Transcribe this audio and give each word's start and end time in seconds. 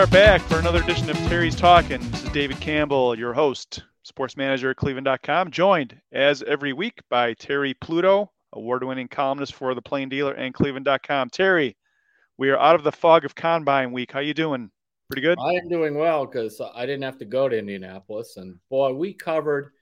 Are 0.00 0.06
back 0.06 0.40
for 0.40 0.58
another 0.58 0.82
edition 0.82 1.10
of 1.10 1.16
Terry's 1.28 1.54
Talking. 1.54 2.00
This 2.10 2.24
is 2.24 2.30
David 2.30 2.58
Campbell, 2.58 3.18
your 3.18 3.34
host, 3.34 3.84
sports 4.02 4.34
manager 4.34 4.70
at 4.70 4.78
Cleveland.com, 4.78 5.50
joined 5.50 6.00
as 6.10 6.42
every 6.44 6.72
week 6.72 7.02
by 7.10 7.34
Terry 7.34 7.74
Pluto, 7.74 8.30
award-winning 8.54 9.08
columnist 9.08 9.52
for 9.52 9.74
the 9.74 9.82
Plain 9.82 10.08
Dealer 10.08 10.32
and 10.32 10.54
Cleveland.com. 10.54 11.28
Terry, 11.28 11.76
we 12.38 12.48
are 12.48 12.58
out 12.58 12.76
of 12.76 12.82
the 12.82 12.90
fog 12.90 13.26
of 13.26 13.34
Combine 13.34 13.92
Week. 13.92 14.10
How 14.10 14.20
you 14.20 14.32
doing? 14.32 14.70
Pretty 15.10 15.20
good. 15.20 15.38
I 15.38 15.52
am 15.52 15.68
doing 15.68 15.94
well 15.94 16.24
because 16.24 16.62
I 16.74 16.86
didn't 16.86 17.02
have 17.02 17.18
to 17.18 17.26
go 17.26 17.50
to 17.50 17.58
Indianapolis, 17.58 18.38
and 18.38 18.58
boy, 18.70 18.94
we 18.94 19.12
covered. 19.12 19.72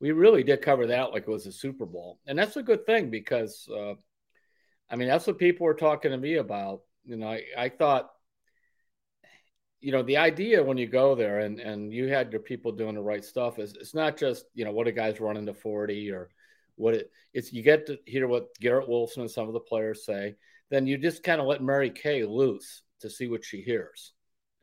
We 0.00 0.12
really 0.12 0.44
did 0.44 0.62
cover 0.62 0.86
that 0.86 1.12
like 1.12 1.24
it 1.24 1.28
was 1.28 1.44
a 1.44 1.52
Super 1.52 1.84
Bowl, 1.84 2.20
and 2.26 2.38
that's 2.38 2.56
a 2.56 2.62
good 2.62 2.86
thing 2.86 3.10
because, 3.10 3.68
uh, 3.70 3.96
I 4.88 4.96
mean, 4.96 5.08
that's 5.08 5.26
what 5.26 5.36
people 5.36 5.66
were 5.66 5.74
talking 5.74 6.12
to 6.12 6.16
me 6.16 6.36
about. 6.36 6.80
You 7.04 7.16
know, 7.16 7.28
I, 7.28 7.42
I 7.54 7.68
thought 7.68 8.12
you 9.80 9.92
know 9.92 10.02
the 10.02 10.16
idea 10.16 10.62
when 10.62 10.76
you 10.76 10.86
go 10.86 11.14
there 11.14 11.40
and 11.40 11.60
and 11.60 11.92
you 11.92 12.08
had 12.08 12.32
your 12.32 12.40
people 12.40 12.72
doing 12.72 12.94
the 12.94 13.00
right 13.00 13.24
stuff 13.24 13.58
is 13.58 13.74
it's 13.74 13.94
not 13.94 14.16
just 14.16 14.46
you 14.54 14.64
know 14.64 14.72
what 14.72 14.88
a 14.88 14.92
guy's 14.92 15.20
running 15.20 15.46
to 15.46 15.54
40 15.54 16.10
or 16.10 16.30
what 16.76 16.94
it 16.94 17.10
it's 17.32 17.52
you 17.52 17.62
get 17.62 17.86
to 17.86 17.98
hear 18.04 18.26
what 18.26 18.48
garrett 18.60 18.88
wilson 18.88 19.22
and 19.22 19.30
some 19.30 19.46
of 19.46 19.52
the 19.52 19.60
players 19.60 20.04
say 20.04 20.34
then 20.70 20.86
you 20.86 20.98
just 20.98 21.22
kind 21.22 21.40
of 21.40 21.46
let 21.46 21.62
mary 21.62 21.90
kay 21.90 22.24
loose 22.24 22.82
to 23.00 23.10
see 23.10 23.28
what 23.28 23.44
she 23.44 23.62
hears. 23.62 24.12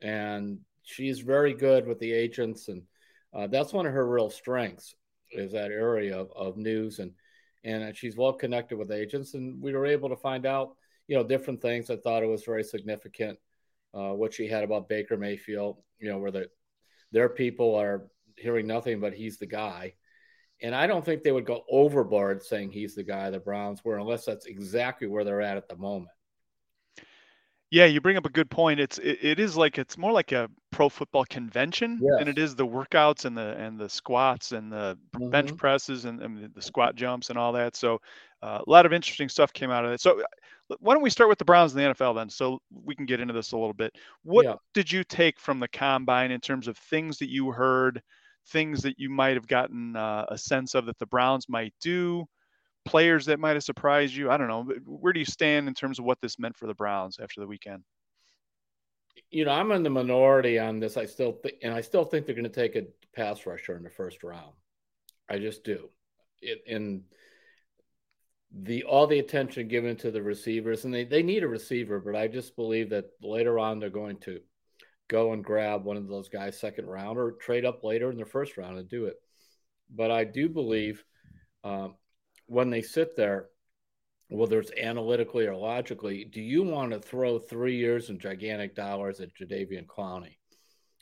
And 0.00 0.58
she's 0.82 1.20
very 1.20 1.54
good 1.54 1.86
with 1.86 1.98
the 1.98 2.12
agents 2.12 2.68
and 2.68 2.82
uh, 3.34 3.46
that's 3.46 3.72
one 3.72 3.86
of 3.86 3.92
her 3.92 4.06
real 4.08 4.30
strengths 4.30 4.94
is 5.32 5.52
that 5.52 5.70
area 5.70 6.16
of, 6.16 6.30
of 6.36 6.56
news 6.56 7.00
and 7.00 7.12
and 7.64 7.96
she's 7.96 8.16
well 8.16 8.32
connected 8.32 8.78
with 8.78 8.92
agents 8.92 9.34
and 9.34 9.60
we 9.60 9.72
were 9.72 9.86
able 9.86 10.08
to 10.08 10.16
find 10.16 10.46
out 10.46 10.76
you 11.08 11.16
know 11.16 11.24
different 11.24 11.60
things. 11.60 11.90
I 11.90 11.96
thought 11.96 12.22
it 12.22 12.28
was 12.28 12.44
very 12.44 12.62
significant 12.62 13.38
uh, 13.96 14.12
what 14.12 14.34
she 14.34 14.46
had 14.46 14.64
about 14.64 14.88
Baker 14.88 15.16
Mayfield, 15.16 15.78
you 15.98 16.10
know, 16.10 16.18
where 16.18 16.30
the, 16.30 16.48
their 17.12 17.28
people 17.28 17.74
are 17.74 18.08
hearing 18.36 18.66
nothing 18.66 19.00
but 19.00 19.14
he's 19.14 19.38
the 19.38 19.46
guy. 19.46 19.94
And 20.62 20.74
I 20.74 20.86
don't 20.86 21.04
think 21.04 21.22
they 21.22 21.32
would 21.32 21.46
go 21.46 21.64
overboard 21.70 22.42
saying 22.42 22.70
he's 22.70 22.94
the 22.94 23.02
guy 23.02 23.30
the 23.30 23.38
Browns 23.38 23.84
were, 23.84 23.98
unless 23.98 24.24
that's 24.24 24.46
exactly 24.46 25.06
where 25.06 25.24
they're 25.24 25.42
at 25.42 25.56
at 25.56 25.68
the 25.68 25.76
moment. 25.76 26.15
Yeah, 27.70 27.86
you 27.86 28.00
bring 28.00 28.16
up 28.16 28.26
a 28.26 28.30
good 28.30 28.50
point. 28.50 28.78
It's 28.78 28.98
it, 28.98 29.18
it 29.22 29.40
is 29.40 29.56
like 29.56 29.76
it's 29.78 29.98
more 29.98 30.12
like 30.12 30.30
a 30.32 30.48
pro 30.70 30.88
football 30.88 31.24
convention 31.24 32.04
Yes. 32.08 32.16
than 32.16 32.28
it 32.28 32.38
is 32.38 32.54
the 32.54 32.66
workouts 32.66 33.24
and 33.24 33.36
the 33.36 33.56
and 33.56 33.78
the 33.78 33.88
squats 33.88 34.52
and 34.52 34.72
the 34.72 34.98
bench 35.30 35.54
Mhm. 35.54 35.56
presses 35.56 36.04
and, 36.04 36.22
and 36.22 36.54
the 36.54 36.62
squat 36.62 36.94
jumps 36.94 37.28
and 37.28 37.38
all 37.38 37.52
that. 37.52 37.74
So 37.74 37.98
uh, 38.42 38.62
a 38.66 38.70
lot 38.70 38.86
of 38.86 38.92
interesting 38.92 39.28
stuff 39.28 39.52
came 39.52 39.70
out 39.70 39.84
of 39.84 39.90
it. 39.92 40.00
So 40.00 40.20
uh, 40.20 40.76
why 40.78 40.94
don't 40.94 41.02
we 41.02 41.10
start 41.10 41.28
with 41.28 41.38
the 41.38 41.44
Browns 41.44 41.72
in 41.72 41.78
the 41.78 41.84
NFL 41.84 42.14
then, 42.14 42.30
so 42.30 42.60
we 42.70 42.94
can 42.94 43.06
get 43.06 43.20
into 43.20 43.34
this 43.34 43.50
a 43.52 43.56
little 43.58 43.74
bit. 43.74 43.96
What 44.22 44.46
Yeah. 44.46 44.56
did 44.72 44.90
you 44.92 45.02
take 45.02 45.40
from 45.40 45.58
the 45.58 45.68
combine 45.68 46.30
in 46.30 46.40
terms 46.40 46.68
of 46.68 46.78
things 46.78 47.18
that 47.18 47.30
you 47.30 47.50
heard, 47.50 48.00
things 48.48 48.82
that 48.82 48.98
you 48.98 49.10
might 49.10 49.34
have 49.34 49.46
gotten 49.48 49.96
uh, 49.96 50.24
a 50.28 50.38
sense 50.38 50.74
of 50.76 50.86
that 50.86 50.98
the 50.98 51.06
Browns 51.06 51.48
might 51.48 51.74
do? 51.80 52.26
Players 52.86 53.26
that 53.26 53.40
might 53.40 53.54
have 53.54 53.64
surprised 53.64 54.14
you. 54.14 54.30
I 54.30 54.36
don't 54.36 54.48
know. 54.48 54.64
Where 54.86 55.12
do 55.12 55.20
you 55.20 55.26
stand 55.26 55.68
in 55.68 55.74
terms 55.74 55.98
of 55.98 56.04
what 56.04 56.20
this 56.20 56.38
meant 56.38 56.56
for 56.56 56.66
the 56.66 56.74
Browns 56.74 57.18
after 57.20 57.40
the 57.40 57.46
weekend? 57.46 57.82
You 59.30 59.44
know, 59.44 59.50
I'm 59.50 59.72
in 59.72 59.82
the 59.82 59.90
minority 59.90 60.58
on 60.58 60.78
this. 60.78 60.96
I 60.96 61.06
still 61.06 61.32
think, 61.32 61.56
and 61.62 61.74
I 61.74 61.80
still 61.80 62.04
think 62.04 62.26
they're 62.26 62.34
going 62.34 62.44
to 62.44 62.50
take 62.50 62.76
a 62.76 62.86
pass 63.14 63.44
rusher 63.44 63.76
in 63.76 63.82
the 63.82 63.90
first 63.90 64.22
round. 64.22 64.52
I 65.28 65.38
just 65.38 65.64
do. 65.64 65.88
It, 66.40 66.62
and 66.68 67.02
the 68.52 68.84
all 68.84 69.06
the 69.06 69.18
attention 69.18 69.68
given 69.68 69.96
to 69.96 70.10
the 70.10 70.22
receivers, 70.22 70.84
and 70.84 70.94
they, 70.94 71.04
they 71.04 71.22
need 71.22 71.42
a 71.42 71.48
receiver, 71.48 71.98
but 71.98 72.14
I 72.14 72.28
just 72.28 72.56
believe 72.56 72.90
that 72.90 73.06
later 73.20 73.58
on 73.58 73.78
they're 73.78 73.90
going 73.90 74.18
to 74.18 74.40
go 75.08 75.32
and 75.32 75.44
grab 75.44 75.84
one 75.84 75.96
of 75.96 76.08
those 76.08 76.28
guys 76.28 76.58
second 76.58 76.86
round 76.86 77.18
or 77.18 77.32
trade 77.32 77.64
up 77.64 77.84
later 77.84 78.10
in 78.10 78.18
the 78.18 78.24
first 78.24 78.56
round 78.56 78.78
and 78.78 78.88
do 78.88 79.06
it. 79.06 79.16
But 79.94 80.10
I 80.10 80.24
do 80.24 80.48
believe 80.48 81.04
um, 81.64 81.94
when 82.46 82.70
they 82.70 82.82
sit 82.82 83.16
there, 83.16 83.48
whether 84.28 84.58
it's 84.58 84.72
analytically 84.72 85.46
or 85.46 85.54
logically, 85.54 86.24
do 86.24 86.40
you 86.40 86.62
want 86.62 86.92
to 86.92 87.00
throw 87.00 87.38
three 87.38 87.76
years 87.76 88.08
and 88.10 88.20
gigantic 88.20 88.74
dollars 88.74 89.20
at 89.20 89.34
Jadeveon 89.34 89.86
Clowney? 89.86 90.36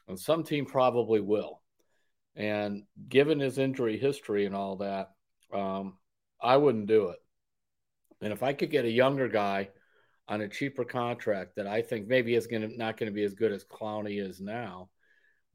And 0.09 0.19
some 0.19 0.44
team 0.44 0.66
probably 0.66 1.21
will. 1.21 1.62
And 2.37 2.82
given 3.09 3.41
his 3.41 3.59
injury 3.59 3.97
history 3.97 4.44
and 4.44 4.55
all 4.55 4.77
that, 4.77 5.10
um, 5.53 5.97
I 6.41 6.56
wouldn't 6.56 6.87
do 6.87 7.09
it. 7.09 7.19
And 8.21 8.32
if 8.32 8.43
I 8.43 8.53
could 8.53 8.71
get 8.71 8.84
a 8.84 8.91
younger 8.91 9.28
guy 9.28 9.71
on 10.28 10.41
a 10.41 10.49
cheaper 10.49 10.84
contract 10.84 11.56
that 11.56 11.66
I 11.66 11.82
think 11.82 12.09
maybe 12.09 12.34
is 12.34 12.47
going 12.47 12.69
to 12.69 12.76
not 12.76 12.97
going 12.97 13.11
to 13.11 13.15
be 13.15 13.25
as 13.25 13.34
good 13.34 13.53
as 13.53 13.65
Clowney 13.65 14.22
is 14.22 14.41
now, 14.41 14.88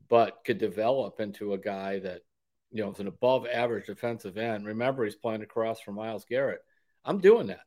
but 0.07 0.39
could 0.45 0.57
develop 0.57 1.19
into 1.19 1.53
a 1.53 1.57
guy 1.57 1.99
that 1.99 2.21
you 2.71 2.83
know 2.83 2.91
is 2.91 2.99
an 2.99 3.07
above 3.07 3.47
average 3.47 3.87
defensive 3.87 4.37
end. 4.37 4.65
Remember, 4.65 5.03
he's 5.03 5.15
playing 5.15 5.41
across 5.41 5.79
from 5.81 5.95
Myles 5.95 6.25
Garrett. 6.29 6.61
I'm 7.05 7.19
doing 7.19 7.47
that, 7.47 7.61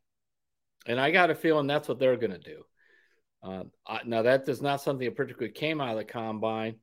and 0.86 1.00
I 1.00 1.10
got 1.10 1.30
a 1.30 1.34
feeling 1.34 1.66
that's 1.66 1.88
what 1.88 1.98
they're 1.98 2.16
going 2.16 2.32
to 2.32 2.38
do. 2.38 2.62
Uh, 3.42 3.64
I, 3.86 4.00
now 4.04 4.22
that 4.22 4.48
is 4.48 4.62
not 4.62 4.80
something 4.80 5.04
that 5.06 5.16
particularly 5.16 5.52
came 5.52 5.80
out 5.80 5.90
of 5.90 5.96
the 5.96 6.04
combine, 6.04 6.76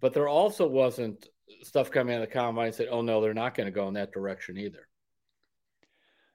but 0.00 0.14
there 0.14 0.28
also 0.28 0.66
wasn't 0.66 1.28
stuff 1.62 1.90
coming 1.90 2.14
out 2.14 2.22
of 2.22 2.28
the 2.28 2.34
combine 2.34 2.70
that 2.70 2.76
said, 2.76 2.88
"Oh 2.90 3.02
no, 3.02 3.20
they're 3.20 3.34
not 3.34 3.54
going 3.54 3.66
to 3.66 3.70
go 3.72 3.88
in 3.88 3.94
that 3.94 4.12
direction 4.12 4.56
either." 4.56 4.88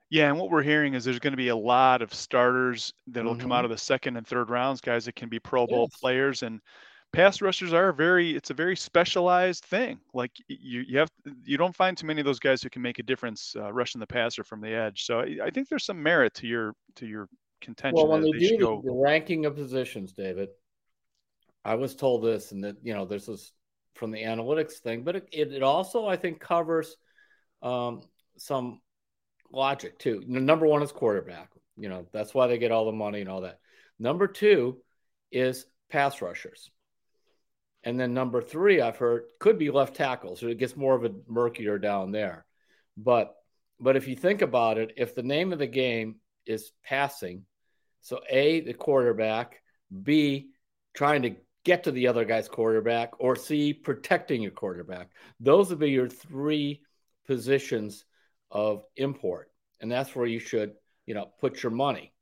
Yeah, 0.09 0.29
and 0.29 0.39
what 0.39 0.49
we're 0.49 0.63
hearing 0.63 0.93
is 0.93 1.03
there's 1.03 1.19
going 1.19 1.33
to 1.33 1.37
be 1.37 1.49
a 1.49 1.55
lot 1.55 2.01
of 2.01 2.13
starters 2.13 2.93
that'll 3.07 3.35
come 3.35 3.51
out 3.51 3.63
Mhm. 3.63 3.65
of 3.65 3.69
the 3.71 3.77
second 3.77 4.15
and 4.15 4.25
third 4.25 4.49
rounds, 4.49 4.79
guys 4.79 5.03
that 5.05 5.15
can 5.15 5.27
be 5.27 5.39
Pro 5.39 5.67
Bowl 5.67 5.89
Yes. 5.91 5.99
players, 5.99 6.43
and 6.43 6.61
pass 7.13 7.41
rushers 7.41 7.73
are 7.73 7.89
a 7.89 7.93
very 7.93 8.35
it's 8.35 8.49
a 8.49 8.53
very 8.53 8.75
specialized 8.75 9.65
thing. 9.65 9.99
Like 10.13 10.31
you 10.47 10.83
you 10.87 10.99
have 10.99 11.09
you 11.43 11.57
don't 11.57 11.75
find 11.75 11.97
too 11.97 12.07
many 12.07 12.21
of 12.21 12.25
those 12.25 12.39
guys 12.39 12.61
who 12.61 12.69
can 12.69 12.81
make 12.81 12.99
a 12.99 13.03
difference 13.03 13.55
uh, 13.57 13.71
rushing 13.71 13.99
the 13.99 14.07
passer 14.07 14.43
from 14.43 14.61
the 14.61 14.73
edge. 14.73 15.05
So 15.05 15.19
I, 15.19 15.37
I 15.45 15.49
think 15.49 15.69
there's 15.69 15.85
some 15.85 16.01
merit 16.01 16.33
to 16.35 16.47
your 16.47 16.73
to 16.95 17.05
your 17.05 17.27
contention 17.61 17.95
Well, 17.95 18.07
when 18.07 18.21
they 18.21 18.31
they 18.31 18.47
do 18.49 18.57
go. 18.57 18.81
the, 18.83 18.91
ranking 18.91 19.45
of 19.45 19.55
positions, 19.55 20.13
David, 20.13 20.49
I 21.65 21.75
was 21.75 21.95
told 21.95 22.23
this, 22.23 22.51
and 22.51 22.63
that 22.63 22.77
you 22.83 22.93
know 22.93 23.05
this 23.05 23.27
is 23.27 23.51
from 23.95 24.11
the 24.11 24.23
analytics 24.23 24.73
thing, 24.73 25.03
but 25.03 25.15
it, 25.15 25.27
it, 25.31 25.63
also 25.63 26.05
I 26.07 26.15
think 26.15 26.39
covers 26.39 26.95
um, 27.61 28.01
some 28.37 28.79
logic 29.51 29.97
too. 29.97 30.23
Number 30.27 30.67
one 30.67 30.83
is 30.83 30.91
quarterback. 30.91 31.51
You 31.77 31.89
know 31.89 32.05
that's 32.11 32.33
why 32.33 32.47
they 32.47 32.57
get 32.57 32.71
all 32.71 32.85
the 32.85 32.91
money 32.91 33.21
and 33.21 33.29
all 33.29 33.41
that. 33.41 33.59
Number 33.99 34.27
two 34.27 34.77
is 35.31 35.65
pass 35.89 36.21
rushers, 36.21 36.69
and 37.83 37.99
then 37.99 38.13
number 38.13 38.41
three 38.41 38.81
I've 38.81 38.97
heard 38.97 39.23
could 39.39 39.57
be 39.57 39.71
left 39.71 39.95
tackle. 39.95 40.35
So 40.35 40.47
it 40.47 40.57
gets 40.57 40.75
more 40.75 40.95
of 40.95 41.05
a 41.05 41.15
murkier 41.27 41.77
down 41.77 42.11
there, 42.11 42.45
but 42.95 43.35
but 43.79 43.95
if 43.95 44.07
you 44.07 44.15
think 44.15 44.41
about 44.41 44.77
it, 44.77 44.93
if 44.97 45.13
the 45.13 45.23
name 45.23 45.53
of 45.53 45.59
the 45.59 45.67
game 45.67 46.15
is 46.45 46.71
passing, 46.83 47.45
so 48.01 48.19
A, 48.29 48.61
the 48.61 48.73
quarterback, 48.73 49.61
B, 50.03 50.49
trying 50.95 51.21
to 51.23 51.35
get 51.63 51.83
to 51.83 51.91
the 51.91 52.07
other 52.07 52.25
guy's 52.25 52.47
quarterback, 52.47 53.11
or 53.19 53.35
C, 53.35 53.73
protecting 53.73 54.41
your 54.41 54.51
quarterback. 54.51 55.09
Those 55.39 55.69
would 55.69 55.79
be 55.79 55.91
your 55.91 56.07
three 56.07 56.81
positions 57.27 58.05
of 58.49 58.83
import. 58.95 59.51
And 59.81 59.91
that's 59.91 60.15
where 60.15 60.25
you 60.25 60.39
should, 60.39 60.73
you 61.05 61.13
know, 61.13 61.29
put 61.39 61.61
your 61.61 61.73
money. 61.73 62.13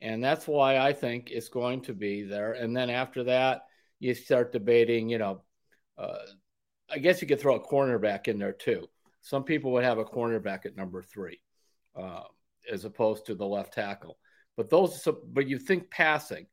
And 0.00 0.24
that's 0.24 0.48
why 0.48 0.78
I 0.78 0.94
think 0.94 1.30
it's 1.30 1.48
going 1.48 1.82
to 1.82 1.92
be 1.92 2.22
there. 2.22 2.54
And 2.54 2.74
then 2.74 2.88
after 2.88 3.24
that, 3.24 3.66
you 4.00 4.14
start 4.14 4.52
debating, 4.52 5.08
you 5.08 5.18
know, 5.18 5.42
uh, 5.98 6.18
I 6.90 6.98
guess 6.98 7.22
you 7.22 7.28
could 7.28 7.40
throw 7.40 7.56
a 7.56 7.66
cornerback 7.66 8.28
in 8.28 8.38
there 8.38 8.52
too. 8.52 8.88
Some 9.22 9.44
people 9.44 9.72
would 9.72 9.84
have 9.84 9.98
a 9.98 10.04
cornerback 10.04 10.66
at 10.66 10.76
number 10.76 11.02
three, 11.02 11.40
uh, 11.96 12.24
as 12.70 12.84
opposed 12.84 13.26
to 13.26 13.34
the 13.34 13.46
left 13.46 13.72
tackle. 13.72 14.18
But 14.56 14.70
those, 14.70 15.02
so, 15.02 15.18
but 15.32 15.48
you 15.48 15.58
think 15.58 15.90
passing, 15.90 16.46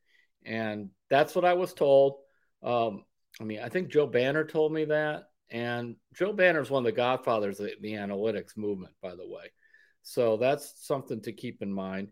and 0.45 0.89
that's 1.09 1.35
what 1.35 1.45
I 1.45 1.53
was 1.53 1.73
told. 1.73 2.19
Um, 2.63 3.03
I 3.39 3.43
mean, 3.43 3.59
I 3.59 3.69
think 3.69 3.89
Joe 3.89 4.07
Banner 4.07 4.45
told 4.45 4.73
me 4.73 4.85
that, 4.85 5.25
and 5.49 5.95
Joe 6.13 6.33
Banner 6.33 6.61
is 6.61 6.69
one 6.69 6.81
of 6.81 6.85
the 6.85 6.91
godfathers 6.93 7.59
of 7.59 7.69
the 7.81 7.93
analytics 7.93 8.55
movement, 8.55 8.93
by 9.01 9.15
the 9.15 9.27
way. 9.27 9.51
So 10.03 10.37
that's 10.37 10.73
something 10.87 11.21
to 11.21 11.33
keep 11.33 11.61
in 11.61 11.71
mind. 11.71 12.11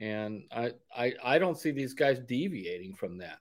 And 0.00 0.44
I, 0.50 0.72
I, 0.94 1.14
I 1.22 1.38
don't 1.38 1.58
see 1.58 1.70
these 1.70 1.94
guys 1.94 2.18
deviating 2.18 2.94
from 2.94 3.18
that. 3.18 3.38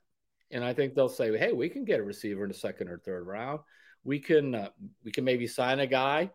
And 0.52 0.64
I 0.64 0.74
think 0.74 0.94
they'll 0.94 1.10
say, 1.10 1.38
"Hey, 1.38 1.54
we 1.54 1.70
can 1.70 1.86
get 1.86 2.00
a 2.00 2.04
receiver 2.04 2.44
in 2.44 2.50
the 2.50 2.58
second 2.58 2.90
or 2.90 2.98
third 2.98 3.28
round. 3.28 3.60
We 4.04 4.20
can, 4.20 4.56
uh, 4.56 4.70
we 5.04 5.12
can 5.12 5.24
maybe 5.24 5.48
sign 5.48 5.80
a 5.80 5.88
guy 5.88 6.32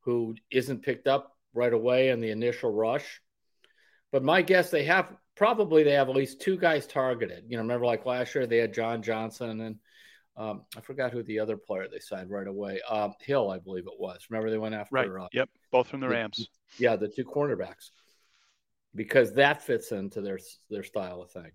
who 0.00 0.34
isn't 0.50 0.82
picked 0.82 1.06
up 1.06 1.36
right 1.54 1.72
away 1.72 2.10
in 2.10 2.20
the 2.20 2.30
initial 2.30 2.70
rush." 2.70 3.20
But 4.12 4.22
my 4.22 4.42
guess, 4.42 4.70
they 4.70 4.84
have 4.84 5.12
probably 5.34 5.82
they 5.82 5.92
have 5.92 6.08
at 6.08 6.14
least 6.14 6.40
two 6.40 6.56
guys 6.56 6.86
targeted. 6.86 7.44
You 7.48 7.56
know, 7.56 7.62
remember 7.62 7.86
like 7.86 8.06
last 8.06 8.34
year 8.34 8.46
they 8.46 8.58
had 8.58 8.74
John 8.74 9.02
Johnson 9.02 9.60
and 9.60 9.78
um, 10.36 10.62
I 10.76 10.80
forgot 10.80 11.12
who 11.12 11.22
the 11.22 11.38
other 11.38 11.56
player 11.56 11.86
they 11.90 12.00
signed 12.00 12.30
right 12.30 12.46
away. 12.46 12.80
Um, 12.88 13.14
Hill, 13.20 13.50
I 13.50 13.58
believe 13.58 13.86
it 13.86 13.98
was. 14.00 14.26
Remember 14.30 14.50
they 14.50 14.58
went 14.58 14.74
after 14.74 14.94
right. 14.94 15.08
Uh, 15.08 15.28
yep, 15.32 15.48
both 15.70 15.88
from 15.88 16.00
the 16.00 16.08
Rams. 16.08 16.48
The, 16.78 16.84
yeah, 16.84 16.96
the 16.96 17.08
two 17.08 17.24
cornerbacks 17.24 17.90
because 18.94 19.32
that 19.34 19.62
fits 19.62 19.92
into 19.92 20.20
their 20.20 20.38
their 20.70 20.82
style 20.82 21.22
of 21.22 21.30
thing. 21.30 21.52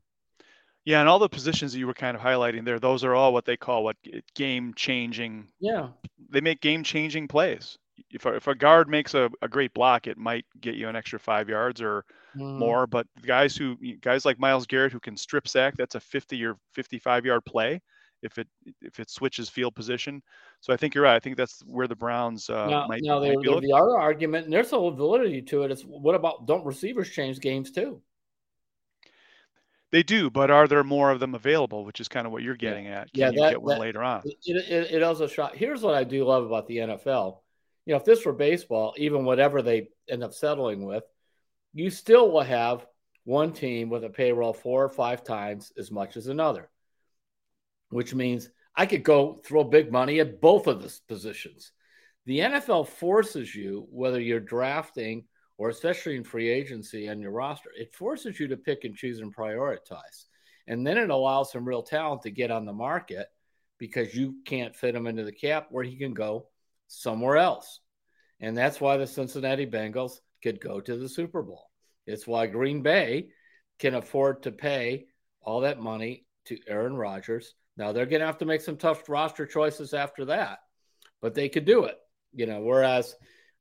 Yeah, 0.85 1.01
and 1.01 1.09
all 1.09 1.19
the 1.19 1.29
positions 1.29 1.73
that 1.73 1.79
you 1.79 1.87
were 1.87 1.93
kind 1.93 2.15
of 2.15 2.23
highlighting 2.23 2.65
there, 2.65 2.79
those 2.79 3.03
are 3.03 3.13
all 3.13 3.33
what 3.33 3.45
they 3.45 3.57
call 3.57 3.83
what 3.83 3.97
game 4.35 4.73
changing. 4.75 5.47
Yeah, 5.59 5.89
they 6.29 6.41
make 6.41 6.61
game 6.61 6.83
changing 6.83 7.27
plays. 7.27 7.77
If 8.11 8.25
a, 8.25 8.35
if 8.35 8.47
a 8.47 8.55
guard 8.55 8.89
makes 8.89 9.13
a, 9.13 9.29
a 9.41 9.47
great 9.47 9.73
block, 9.73 10.07
it 10.07 10.17
might 10.17 10.45
get 10.61 10.75
you 10.75 10.87
an 10.87 10.95
extra 10.95 11.19
five 11.19 11.49
yards 11.49 11.81
or 11.81 12.05
mm. 12.35 12.57
more. 12.57 12.87
But 12.87 13.07
guys 13.25 13.55
who 13.55 13.75
guys 14.01 14.25
like 14.25 14.39
Myles 14.39 14.65
Garrett 14.65 14.93
who 14.93 14.99
can 14.99 15.17
strip 15.17 15.47
sack, 15.47 15.75
that's 15.77 15.95
a 15.95 15.99
50 15.99 16.43
or 16.45 16.55
55 16.73 17.25
yard 17.25 17.45
play 17.45 17.81
if 18.21 18.37
it 18.37 18.47
if 18.81 18.99
it 18.99 19.09
switches 19.09 19.49
field 19.49 19.75
position. 19.75 20.21
So 20.61 20.73
I 20.73 20.77
think 20.77 20.93
you're 20.93 21.03
right. 21.03 21.15
I 21.15 21.19
think 21.19 21.37
that's 21.37 21.61
where 21.65 21.87
the 21.87 21.95
Browns 21.95 22.49
uh, 22.49 22.67
now, 22.67 22.87
might. 22.87 23.01
Now, 23.03 23.19
might 23.19 23.37
the, 23.41 23.59
the 23.61 23.73
other 23.73 23.97
argument, 23.97 24.45
and 24.45 24.53
there's 24.53 24.71
a 24.71 24.75
little 24.75 24.91
validity 24.91 25.41
to 25.43 25.63
it. 25.63 25.71
Is 25.71 25.83
what 25.83 26.15
about 26.15 26.45
don't 26.45 26.65
receivers 26.65 27.09
change 27.09 27.39
games 27.39 27.71
too? 27.71 28.01
They 29.91 30.03
do, 30.03 30.29
but 30.29 30.51
are 30.51 30.67
there 30.67 30.83
more 30.83 31.09
of 31.09 31.19
them 31.19 31.33
available? 31.33 31.83
Which 31.83 31.99
is 31.99 32.07
kind 32.07 32.27
of 32.27 32.31
what 32.31 32.43
you're 32.43 32.55
getting 32.55 32.85
yeah. 32.85 33.01
at. 33.01 33.13
Can 33.13 33.21
yeah, 33.21 33.29
you 33.31 33.39
that, 33.41 33.49
get 33.51 33.61
one 33.61 33.75
that, 33.75 33.81
later 33.81 34.03
on? 34.03 34.21
It, 34.23 34.37
it, 34.45 34.91
it 34.91 35.03
also 35.03 35.25
shot. 35.27 35.55
Here's 35.55 35.81
what 35.81 35.95
I 35.95 36.03
do 36.03 36.23
love 36.25 36.45
about 36.45 36.67
the 36.67 36.77
NFL. 36.77 37.39
You 37.85 37.93
know, 37.93 37.97
if 37.97 38.05
this 38.05 38.23
were 38.23 38.33
baseball, 38.33 38.93
even 38.97 39.25
whatever 39.25 39.61
they 39.61 39.89
end 40.07 40.23
up 40.23 40.33
settling 40.33 40.85
with, 40.85 41.03
you 41.73 41.89
still 41.89 42.31
will 42.31 42.41
have 42.41 42.85
one 43.23 43.51
team 43.51 43.89
with 43.89 44.03
a 44.03 44.09
payroll 44.09 44.53
four 44.53 44.83
or 44.83 44.89
five 44.89 45.23
times 45.23 45.71
as 45.77 45.91
much 45.91 46.17
as 46.17 46.27
another, 46.27 46.69
which 47.89 48.13
means 48.13 48.49
I 48.75 48.85
could 48.85 49.03
go 49.03 49.41
throw 49.43 49.63
big 49.63 49.91
money 49.91 50.19
at 50.19 50.39
both 50.39 50.67
of 50.67 50.81
the 50.81 50.95
positions. 51.07 51.71
The 52.25 52.39
NFL 52.39 52.87
forces 52.87 53.53
you, 53.55 53.87
whether 53.89 54.19
you're 54.19 54.39
drafting 54.39 55.25
or 55.59 55.69
especially 55.69 56.15
in 56.15 56.23
free 56.23 56.49
agency 56.49 57.05
and 57.05 57.21
your 57.21 57.29
roster, 57.29 57.69
it 57.77 57.93
forces 57.93 58.39
you 58.39 58.47
to 58.47 58.57
pick 58.57 58.83
and 58.83 58.95
choose 58.95 59.19
and 59.19 59.35
prioritize. 59.35 60.25
And 60.65 60.85
then 60.85 60.97
it 60.97 61.11
allows 61.11 61.51
some 61.51 61.67
real 61.67 61.83
talent 61.83 62.23
to 62.23 62.31
get 62.31 62.49
on 62.49 62.65
the 62.65 62.73
market 62.73 63.27
because 63.77 64.15
you 64.15 64.37
can't 64.45 64.75
fit 64.75 64.95
him 64.95 65.05
into 65.05 65.23
the 65.23 65.31
cap 65.31 65.67
where 65.69 65.83
he 65.83 65.97
can 65.97 66.15
go 66.15 66.47
somewhere 66.87 67.37
else. 67.37 67.79
And 68.39 68.57
that's 68.57 68.81
why 68.81 68.97
the 68.97 69.05
Cincinnati 69.05 69.67
Bengals 69.67 70.13
could 70.41 70.59
go 70.59 70.79
to 70.79 70.97
the 70.97 71.09
Super 71.09 71.43
Bowl. 71.43 71.69
It's 72.07 72.25
why 72.25 72.47
Green 72.47 72.81
Bay 72.81 73.29
can 73.77 73.93
afford 73.93 74.43
to 74.43 74.51
pay 74.51 75.05
all 75.41 75.61
that 75.61 75.79
money 75.79 76.25
to 76.45 76.57
Aaron 76.67 76.95
Rodgers 76.95 77.53
now 77.79 77.93
they're 77.93 78.05
going 78.05 78.19
to 78.19 78.25
have 78.25 78.39
to 78.39 78.45
make 78.45 78.59
some 78.59 78.75
tough 78.75 79.07
roster 79.07 79.45
choices 79.45 79.93
after 79.93 80.25
that, 80.25 80.59
but 81.21 81.33
they 81.33 81.47
could 81.47 81.63
do 81.63 81.85
it. 81.85 81.95
You 82.33 82.45
know, 82.45 82.59
whereas 82.59 83.15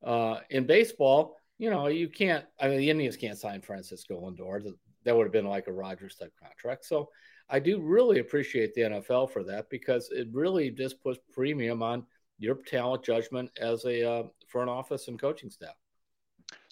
uh, 0.05 0.41
in 0.51 0.67
baseball, 0.67 1.38
you 1.59 1.71
know, 1.71 1.89
you 1.89 2.09
can't. 2.09 2.45
I 2.61 2.69
mean, 2.69 2.79
the 2.79 2.91
Indians 2.91 3.17
can't 3.17 3.39
sign 3.39 3.61
Francisco 3.61 4.21
Lindor. 4.21 4.73
That 5.05 5.17
would 5.17 5.25
have 5.25 5.33
been 5.33 5.47
like 5.47 5.67
a 5.67 5.73
Rodgers 5.73 6.15
type 6.15 6.33
contract. 6.41 6.85
So 6.85 7.11
I 7.51 7.59
do 7.59 7.81
really 7.81 8.21
appreciate 8.21 8.75
the 8.75 8.83
NFL 8.83 9.31
for 9.31 9.43
that 9.45 9.69
because 9.71 10.11
it 10.13 10.29
really 10.33 10.71
just 10.71 11.03
puts 11.03 11.19
premium 11.33 11.83
on 11.83 12.07
your 12.39 12.57
talent 12.67 13.05
judgment 13.05 13.51
as 13.61 13.85
a 13.85 14.09
uh, 14.09 14.23
front 14.47 14.71
office 14.71 15.09
and 15.09 15.21
coaching 15.21 15.51
staff. 15.51 15.75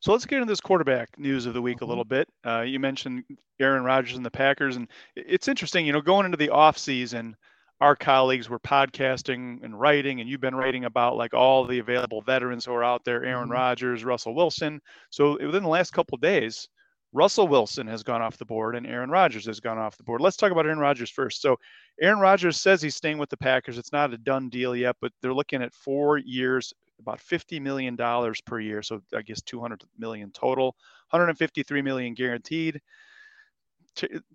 So 0.01 0.13
let's 0.13 0.27
get 0.27 0.37
into 0.37 0.51
this 0.51 0.61
quarterback 0.61 1.19
news 1.19 1.47
of 1.47 1.55
the 1.55 1.63
week 1.63 1.79
a 1.79 1.81
mm-hmm. 1.81 1.89
little 1.89 2.05
bit. 2.05 2.29
Uh, 2.45 2.61
you 2.61 2.79
mentioned 2.79 3.25
Aaron 3.59 3.83
Rodgers 3.83 4.17
and 4.17 4.25
the 4.25 4.31
Packers, 4.31 4.77
and 4.77 4.89
it's 5.17 5.49
interesting. 5.49 5.87
You 5.87 5.93
know, 5.93 6.01
going 6.01 6.27
into 6.27 6.37
the 6.37 6.51
off 6.51 6.79
season, 6.79 7.37
our 7.81 7.95
colleagues 7.95 8.49
were 8.49 8.59
podcasting 8.59 9.63
and 9.63 9.79
writing, 9.79 10.21
and 10.21 10.29
you've 10.29 10.41
been 10.41 10.55
writing 10.55 10.85
about 10.85 11.17
like 11.17 11.35
all 11.35 11.65
the 11.65 11.79
available 11.79 12.23
veterans 12.23 12.65
who 12.65 12.73
are 12.73 12.85
out 12.85 13.05
there: 13.05 13.25
Aaron 13.25 13.45
mm-hmm. 13.45 13.53
Rodgers, 13.53 14.05
Russell 14.05 14.35
Wilson. 14.35 14.81
So 15.11 15.33
within 15.33 15.63
the 15.63 15.69
last 15.69 15.93
couple 15.93 16.17
days, 16.19 16.69
Russell 17.13 17.49
Wilson 17.49 17.87
has 17.87 18.03
gone 18.03 18.21
off 18.21 18.37
the 18.37 18.45
board 18.45 18.77
and 18.77 18.87
Aaron 18.87 19.11
Rodgers 19.11 19.47
has 19.47 19.59
gone 19.59 19.79
off 19.79 19.97
the 19.97 20.03
board. 20.03 20.21
Let's 20.21 20.37
talk 20.37 20.53
about 20.53 20.67
Aaron 20.67 20.79
Rodgers 20.79 21.11
first. 21.11 21.41
So, 21.41 21.57
Aaron 22.03 22.19
Rodgers 22.19 22.61
says 22.61 22.83
he's 22.83 22.95
staying 22.95 23.17
with 23.17 23.31
the 23.31 23.39
Packers. 23.39 23.79
It's 23.79 23.93
not 23.93 24.13
a 24.13 24.19
done 24.19 24.51
deal 24.51 24.77
yet, 24.77 24.97
but 25.01 25.13
they're 25.23 25.33
looking 25.33 25.63
at 25.63 25.73
four 25.73 26.19
years, 26.19 26.75
about 27.01 27.19
$50 27.21 27.61
million 27.63 27.97
per 28.45 28.61
year. 28.61 28.83
So 28.83 29.01
I 29.15 29.23
guess 29.23 29.41
200 29.41 29.83
million 29.99 30.31
total, 30.33 30.77
153 31.11 31.81
million 31.81 32.13
guaranteed. 32.13 32.81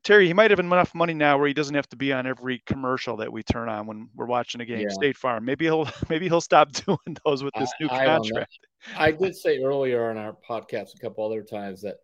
Terry, 0.04 0.28
he 0.28 0.34
might 0.34 0.52
have 0.52 0.60
enough 0.60 0.96
money 0.96 1.14
now 1.14 1.38
where 1.38 1.48
he 1.48 1.54
doesn't 1.54 1.76
have 1.76 1.88
to 1.90 1.96
be 1.96 2.12
on 2.12 2.26
every 2.26 2.64
commercial 2.66 3.18
that 3.18 3.32
we 3.32 3.44
turn 3.44 3.70
on 3.70 3.86
when 3.86 4.10
we're 4.16 4.26
watching 4.26 4.62
a 4.62 4.66
game. 4.66 4.82
Yeah. 4.82 4.90
State 4.90 5.18
Farm. 5.18 5.46
Maybe 5.46 5.66
he'll 5.66 5.90
maybe 6.10 6.28
he'll 6.28 6.42
stop 6.42 6.72
doing 6.86 7.18
those 7.26 7.44
with 7.44 7.54
this 7.58 7.72
new 7.80 7.88
I, 7.90 8.06
contract. 8.06 8.60
I, 8.96 9.08
I 9.08 9.12
did 9.12 9.36
say 9.36 9.62
earlier 9.62 10.10
on 10.10 10.18
our 10.18 10.36
podcast 10.48 10.96
a 10.96 11.00
couple 11.00 11.26
other 11.26 11.44
times 11.44 11.82
that 11.82 11.98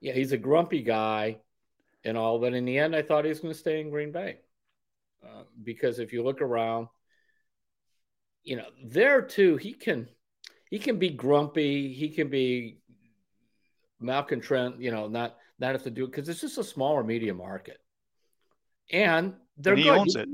yeah, 0.00 0.12
he's 0.12 0.32
a 0.32 0.38
grumpy 0.38 0.82
guy 0.82 1.38
and 2.04 2.18
all, 2.18 2.38
but 2.38 2.52
in 2.52 2.64
the 2.64 2.78
end, 2.78 2.94
I 2.94 3.02
thought 3.02 3.24
he 3.24 3.30
was 3.30 3.40
going 3.40 3.54
to 3.54 3.58
stay 3.58 3.80
in 3.80 3.90
Green 3.90 4.12
Bay 4.12 4.40
uh, 5.24 5.44
because 5.62 5.98
if 5.98 6.12
you 6.12 6.22
look 6.22 6.42
around, 6.42 6.88
you 8.42 8.56
know, 8.56 8.66
there 8.84 9.22
too, 9.22 9.56
he 9.56 9.72
can 9.72 10.08
he 10.70 10.78
can 10.78 10.98
be 10.98 11.10
grumpy. 11.10 11.92
He 11.92 12.10
can 12.10 12.28
be 12.28 12.78
malcontent. 14.00 14.80
You 14.80 14.90
know, 14.90 15.08
not 15.08 15.36
not 15.58 15.72
have 15.72 15.84
to 15.84 15.90
do 15.90 16.04
it 16.04 16.10
because 16.10 16.28
it's 16.28 16.40
just 16.40 16.58
a 16.58 16.64
smaller 16.64 17.04
media 17.04 17.34
market, 17.34 17.78
and 18.90 19.34
they're 19.56 19.74
and 19.74 19.82
he 19.82 19.88
good. 19.88 20.16
it, 20.16 20.28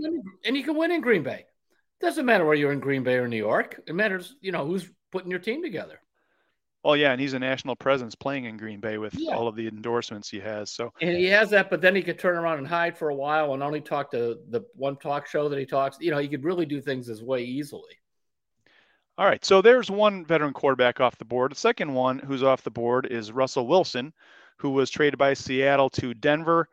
and 0.45 0.57
you 0.57 0.65
can 0.65 0.77
win 0.77 0.91
in 0.91 1.01
Green 1.01 1.23
Bay. 1.23 1.47
Doesn't 2.01 2.25
matter 2.25 2.45
where 2.45 2.55
you're 2.55 2.73
in 2.73 2.81
Green 2.81 3.03
Bay 3.03 3.17
or 3.17 3.29
New 3.29 3.37
York. 3.37 3.81
It 3.87 3.95
matters, 3.95 4.37
you 4.41 4.53
know, 4.53 4.67
who's 4.67 4.89
putting 5.13 5.31
your 5.31 5.41
team 5.41 5.63
together. 5.63 6.01
Oh 6.83 6.95
yeah, 6.95 7.13
and 7.13 7.21
he's 7.21 7.35
a 7.35 7.39
national 7.39 7.77
presence 7.77 8.15
playing 8.15 8.47
in 8.47 8.57
Green 8.57 8.81
Bay 8.81 8.97
with 8.97 9.15
yeah. 9.15 9.35
all 9.35 9.47
of 9.47 9.55
the 9.55 9.69
endorsements 9.69 10.31
he 10.31 10.41
has. 10.41 10.71
So 10.71 10.93
and 11.03 11.15
he 11.15 11.27
has 11.27 11.51
that, 11.51 11.69
but 11.69 11.83
then 11.83 11.95
he 11.95 12.03
could 12.03 12.19
turn 12.19 12.39
around 12.39 12.59
and 12.59 12.67
hide 12.67 12.97
for 12.97 13.11
a 13.11 13.15
while 13.15 13.53
and 13.53 13.63
only 13.63 13.83
talk 13.83 14.11
to 14.13 14.39
the 14.49 14.63
one 14.75 14.97
talk 14.97 15.27
show 15.27 15.51
that 15.51 15.59
he 15.59 15.67
talks. 15.67 15.99
You 16.01 16.11
know, 16.11 16.19
he 16.19 16.29
could 16.29 16.45
really 16.45 16.65
do 16.65 16.81
things 16.81 17.07
his 17.07 17.23
way 17.23 17.43
easily. 17.43 17.99
All 19.19 19.27
right, 19.27 19.45
so 19.45 19.61
there's 19.61 19.91
one 19.91 20.25
veteran 20.25 20.55
quarterback 20.55 20.99
off 20.99 21.19
the 21.19 21.27
board. 21.27 21.53
The 21.53 21.57
second 21.57 21.93
one 21.93 22.19
who's 22.19 22.43
off 22.43 22.63
the 22.63 22.71
board 22.71 23.07
is 23.11 23.31
Russell 23.31 23.67
Wilson, 23.67 24.15
who 24.61 24.71
was 24.71 24.91
traded 24.91 25.19
by 25.19 25.33
Seattle 25.33 25.89
to 25.89 26.13
Denver. 26.13 26.69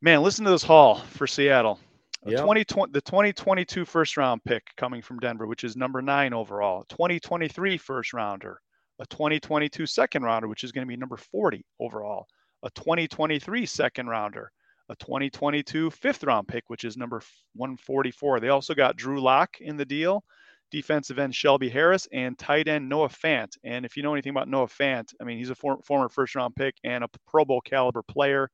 Man, 0.00 0.22
listen 0.22 0.44
to 0.44 0.50
this 0.50 0.64
haul 0.64 0.96
for 0.96 1.28
Seattle. 1.28 1.78
The, 2.24 2.32
2020, 2.32 2.92
the 2.92 3.00
2022 3.00 3.84
first 3.84 4.16
round 4.16 4.42
pick 4.44 4.64
coming 4.76 5.00
from 5.00 5.20
Denver, 5.20 5.46
which 5.46 5.62
is 5.62 5.76
number 5.76 6.02
nine 6.02 6.32
overall. 6.32 6.84
2023 6.88 7.78
first 7.78 8.12
rounder, 8.12 8.60
a 8.98 9.06
2022 9.06 9.86
second 9.86 10.24
rounder, 10.24 10.48
which 10.48 10.64
is 10.64 10.72
going 10.72 10.86
to 10.86 10.88
be 10.88 10.96
number 10.96 11.16
40 11.16 11.64
overall. 11.80 12.26
A 12.64 12.70
2023 12.70 13.64
second 13.66 14.08
rounder, 14.08 14.50
a 14.88 14.96
2022 14.96 15.90
fifth 15.90 16.24
round 16.24 16.48
pick, 16.48 16.64
which 16.68 16.84
is 16.84 16.96
number 16.96 17.22
144. 17.54 18.40
They 18.40 18.48
also 18.48 18.74
got 18.74 18.96
Drew 18.96 19.20
Lock 19.20 19.60
in 19.60 19.76
the 19.76 19.84
deal 19.84 20.24
defensive 20.72 21.18
end 21.18 21.34
Shelby 21.34 21.68
Harris, 21.68 22.08
and 22.12 22.36
tight 22.36 22.66
end 22.66 22.88
Noah 22.88 23.08
Fant. 23.08 23.56
And 23.62 23.84
if 23.84 23.96
you 23.96 24.02
know 24.02 24.14
anything 24.14 24.30
about 24.30 24.48
Noah 24.48 24.66
Fant, 24.66 25.12
I 25.20 25.24
mean, 25.24 25.38
he's 25.38 25.50
a 25.50 25.54
for, 25.54 25.78
former 25.84 26.08
first 26.08 26.34
round 26.34 26.56
pick 26.56 26.74
and 26.82 27.04
a 27.04 27.08
Pro 27.28 27.44
Bowl 27.44 27.60
caliber 27.60 28.02
player. 28.02 28.50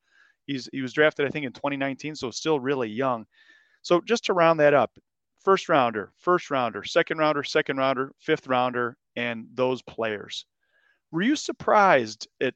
He's 0.46 0.68
he 0.72 0.82
was 0.82 0.92
drafted, 0.92 1.26
I 1.26 1.30
think, 1.30 1.46
in 1.46 1.52
2019, 1.52 2.16
so 2.16 2.30
still 2.30 2.60
really 2.60 2.90
young. 2.90 3.25
So 3.82 4.00
just 4.00 4.25
to 4.26 4.34
round 4.34 4.60
that 4.60 4.75
up, 4.75 4.90
first 5.44 5.68
rounder, 5.68 6.12
first 6.18 6.50
rounder, 6.50 6.84
second 6.84 7.18
rounder, 7.18 7.44
second 7.44 7.78
rounder, 7.78 8.12
fifth 8.18 8.46
rounder, 8.46 8.96
and 9.16 9.46
those 9.54 9.80
players. 9.82 10.44
Were 11.10 11.22
you 11.22 11.37
surprised 11.37 12.28
at 12.40 12.54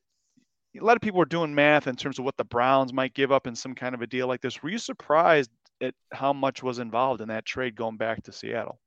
a 0.78 0.85
lot 0.85 0.97
of 0.97 1.02
people 1.02 1.19
were 1.19 1.26
doing 1.26 1.54
math 1.54 1.87
in 1.87 1.97
terms 1.97 2.19
of 2.19 2.25
what 2.25 2.37
the 2.37 2.45
Browns 2.45 2.92
might 2.92 3.14
give 3.14 3.31
up 3.31 3.47
in 3.47 3.54
some 3.54 3.75
kind 3.75 3.95
of 3.95 4.00
a 4.00 4.07
deal 4.07 4.26
like 4.26 4.40
this. 4.40 4.62
Were 4.62 4.71
you 4.71 4.78
surprised 4.78 5.50
at 5.83 5.95
how 6.12 6.33
much 6.33 6.62
was 6.62 6.78
involved 6.78 7.21
in 7.21 7.28
that 7.28 7.45
trade 7.45 7.76
going 7.76 7.99
back 7.99 8.23
to 8.23 8.33
Seattle? 8.33 8.81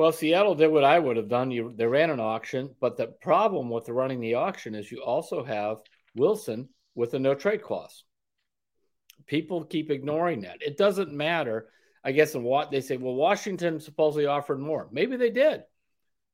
Well, 0.00 0.12
Seattle 0.12 0.54
did 0.54 0.68
what 0.68 0.82
I 0.82 0.98
would 0.98 1.18
have 1.18 1.28
done. 1.28 1.50
You, 1.50 1.74
they 1.76 1.84
ran 1.84 2.08
an 2.08 2.20
auction, 2.20 2.74
but 2.80 2.96
the 2.96 3.08
problem 3.08 3.68
with 3.68 3.84
the 3.84 3.92
running 3.92 4.18
the 4.18 4.36
auction 4.36 4.74
is 4.74 4.90
you 4.90 5.02
also 5.02 5.44
have 5.44 5.82
Wilson 6.16 6.70
with 6.94 7.12
a 7.12 7.18
no 7.18 7.34
trade 7.34 7.60
clause. 7.60 8.04
People 9.26 9.62
keep 9.62 9.90
ignoring 9.90 10.40
that. 10.40 10.62
It 10.62 10.78
doesn't 10.78 11.12
matter. 11.12 11.68
I 12.02 12.12
guess 12.12 12.34
in 12.34 12.42
what 12.42 12.70
they 12.70 12.80
say, 12.80 12.96
well, 12.96 13.12
Washington 13.12 13.78
supposedly 13.78 14.24
offered 14.24 14.58
more. 14.58 14.88
Maybe 14.90 15.18
they 15.18 15.28
did, 15.28 15.64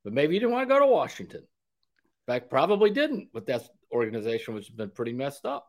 but 0.04 0.12
maybe 0.12 0.34
you 0.34 0.38
didn't 0.38 0.52
want 0.52 0.68
to 0.68 0.72
go 0.72 0.78
to 0.78 0.86
Washington. 0.86 1.40
In 1.40 2.32
fact, 2.32 2.50
probably 2.50 2.90
didn't 2.90 3.30
with 3.34 3.46
that 3.46 3.68
organization, 3.90 4.54
which 4.54 4.68
has 4.68 4.76
been 4.76 4.90
pretty 4.90 5.12
messed 5.12 5.44
up. 5.44 5.66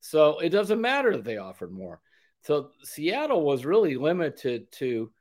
So 0.00 0.40
it 0.40 0.48
doesn't 0.48 0.80
matter 0.80 1.12
that 1.12 1.24
they 1.24 1.36
offered 1.36 1.70
more. 1.70 2.00
So 2.40 2.70
Seattle 2.82 3.44
was 3.44 3.64
really 3.64 3.94
limited 3.94 4.72
to 4.72 5.12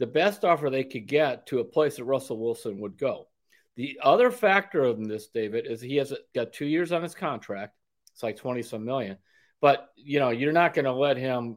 the 0.00 0.06
best 0.06 0.46
offer 0.46 0.70
they 0.70 0.82
could 0.82 1.06
get 1.06 1.46
to 1.46 1.60
a 1.60 1.64
place 1.64 1.96
that 1.96 2.04
Russell 2.04 2.38
Wilson 2.38 2.80
would 2.80 2.96
go. 2.96 3.28
The 3.76 4.00
other 4.02 4.30
factor 4.30 4.86
in 4.86 5.06
this, 5.06 5.28
David, 5.28 5.66
is 5.66 5.80
he 5.82 5.96
has 5.96 6.14
got 6.34 6.54
two 6.54 6.64
years 6.64 6.90
on 6.90 7.02
his 7.02 7.14
contract. 7.14 7.76
It's 8.14 8.22
like 8.22 8.38
20 8.38 8.62
some 8.62 8.86
million. 8.86 9.18
But, 9.60 9.90
you 9.96 10.18
know, 10.18 10.30
you're 10.30 10.52
not 10.52 10.72
going 10.72 10.86
to 10.86 10.92
let 10.92 11.18
him 11.18 11.56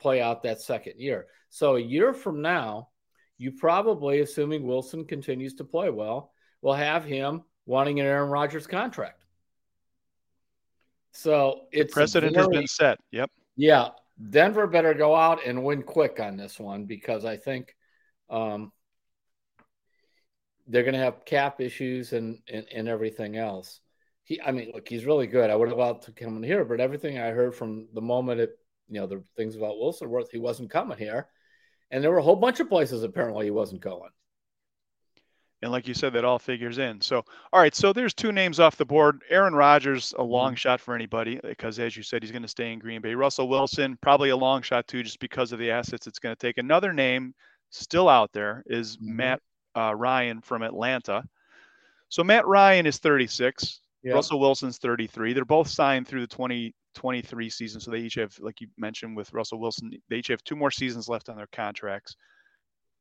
play 0.00 0.22
out 0.22 0.42
that 0.42 0.62
second 0.62 0.94
year. 0.98 1.26
So 1.50 1.76
a 1.76 1.80
year 1.80 2.14
from 2.14 2.40
now, 2.40 2.88
you 3.36 3.52
probably, 3.52 4.20
assuming 4.20 4.66
Wilson 4.66 5.04
continues 5.04 5.54
to 5.56 5.64
play 5.64 5.90
well, 5.90 6.32
will 6.62 6.72
have 6.72 7.04
him 7.04 7.42
wanting 7.66 8.00
an 8.00 8.06
Aaron 8.06 8.30
Rodgers 8.30 8.66
contract. 8.66 9.22
So 11.12 11.66
it's 11.72 11.90
the 11.90 11.94
precedent 11.94 12.34
very, 12.34 12.46
has 12.46 12.56
been 12.56 12.66
set. 12.66 12.98
Yep. 13.10 13.30
Yeah. 13.56 13.88
Denver 14.30 14.66
better 14.66 14.94
go 14.94 15.14
out 15.14 15.46
and 15.46 15.62
win 15.62 15.82
quick 15.82 16.20
on 16.20 16.38
this 16.38 16.58
one 16.58 16.86
because 16.86 17.26
I 17.26 17.36
think 17.36 17.74
um, 18.30 18.72
they're 20.66 20.82
going 20.82 20.94
to 20.94 21.00
have 21.00 21.24
cap 21.24 21.60
issues 21.60 22.12
and, 22.12 22.38
and, 22.52 22.66
and 22.74 22.88
everything 22.88 23.36
else. 23.36 23.80
He, 24.24 24.40
I 24.40 24.52
mean, 24.52 24.70
look, 24.72 24.88
he's 24.88 25.04
really 25.04 25.26
good. 25.26 25.50
I 25.50 25.56
would 25.56 25.68
have 25.68 25.78
loved 25.78 26.04
to 26.04 26.12
come 26.12 26.36
in 26.36 26.42
here, 26.42 26.64
but 26.64 26.80
everything 26.80 27.18
I 27.18 27.30
heard 27.30 27.54
from 27.54 27.88
the 27.92 28.00
moment 28.00 28.40
it, 28.40 28.50
you 28.88 29.00
know, 29.00 29.06
the 29.06 29.22
things 29.36 29.56
about 29.56 29.78
Wilson 29.78 30.08
Worth, 30.08 30.30
he 30.30 30.38
wasn't 30.38 30.70
coming 30.70 30.98
here, 30.98 31.28
and 31.90 32.02
there 32.02 32.10
were 32.10 32.18
a 32.18 32.22
whole 32.22 32.36
bunch 32.36 32.60
of 32.60 32.68
places 32.68 33.02
apparently 33.02 33.46
he 33.46 33.50
wasn't 33.50 33.80
going. 33.80 34.10
And 35.62 35.70
like 35.70 35.86
you 35.86 35.94
said, 35.94 36.12
that 36.14 36.24
all 36.24 36.40
figures 36.40 36.78
in. 36.78 37.00
So, 37.00 37.24
all 37.52 37.60
right. 37.60 37.74
So 37.74 37.92
there's 37.92 38.12
two 38.12 38.32
names 38.32 38.58
off 38.58 38.76
the 38.76 38.84
board. 38.84 39.22
Aaron 39.30 39.54
Rodgers, 39.54 40.12
a 40.18 40.22
long 40.22 40.50
mm-hmm. 40.50 40.56
shot 40.56 40.80
for 40.80 40.94
anybody 40.94 41.38
because, 41.42 41.78
as 41.78 41.96
you 41.96 42.02
said, 42.02 42.22
he's 42.22 42.32
going 42.32 42.42
to 42.42 42.48
stay 42.48 42.72
in 42.72 42.80
Green 42.80 43.00
Bay. 43.00 43.14
Russell 43.14 43.48
Wilson, 43.48 43.96
probably 44.02 44.30
a 44.30 44.36
long 44.36 44.60
shot 44.62 44.88
too, 44.88 45.04
just 45.04 45.20
because 45.20 45.52
of 45.52 45.60
the 45.60 45.70
assets 45.70 46.08
it's 46.08 46.18
going 46.18 46.34
to 46.34 46.40
take. 46.40 46.58
Another 46.58 46.92
name 46.92 47.32
still 47.72 48.08
out 48.08 48.32
there 48.32 48.62
is 48.66 48.96
mm-hmm. 48.96 49.16
Matt 49.16 49.40
uh, 49.76 49.94
Ryan 49.94 50.40
from 50.40 50.62
Atlanta. 50.62 51.24
So 52.08 52.22
Matt 52.22 52.46
Ryan 52.46 52.86
is 52.86 52.98
36. 52.98 53.80
Yeah. 54.02 54.14
Russell 54.14 54.40
Wilson's 54.40 54.78
33. 54.78 55.32
They're 55.32 55.44
both 55.44 55.68
signed 55.68 56.06
through 56.06 56.20
the 56.20 56.26
2023 56.26 57.50
season. 57.50 57.80
So 57.80 57.90
they 57.90 58.00
each 58.00 58.14
have, 58.14 58.36
like 58.40 58.60
you 58.60 58.68
mentioned 58.76 59.16
with 59.16 59.32
Russell 59.32 59.60
Wilson, 59.60 59.92
they 60.10 60.16
each 60.16 60.28
have 60.28 60.44
two 60.44 60.56
more 60.56 60.70
seasons 60.70 61.08
left 61.08 61.28
on 61.28 61.36
their 61.36 61.48
contracts. 61.52 62.16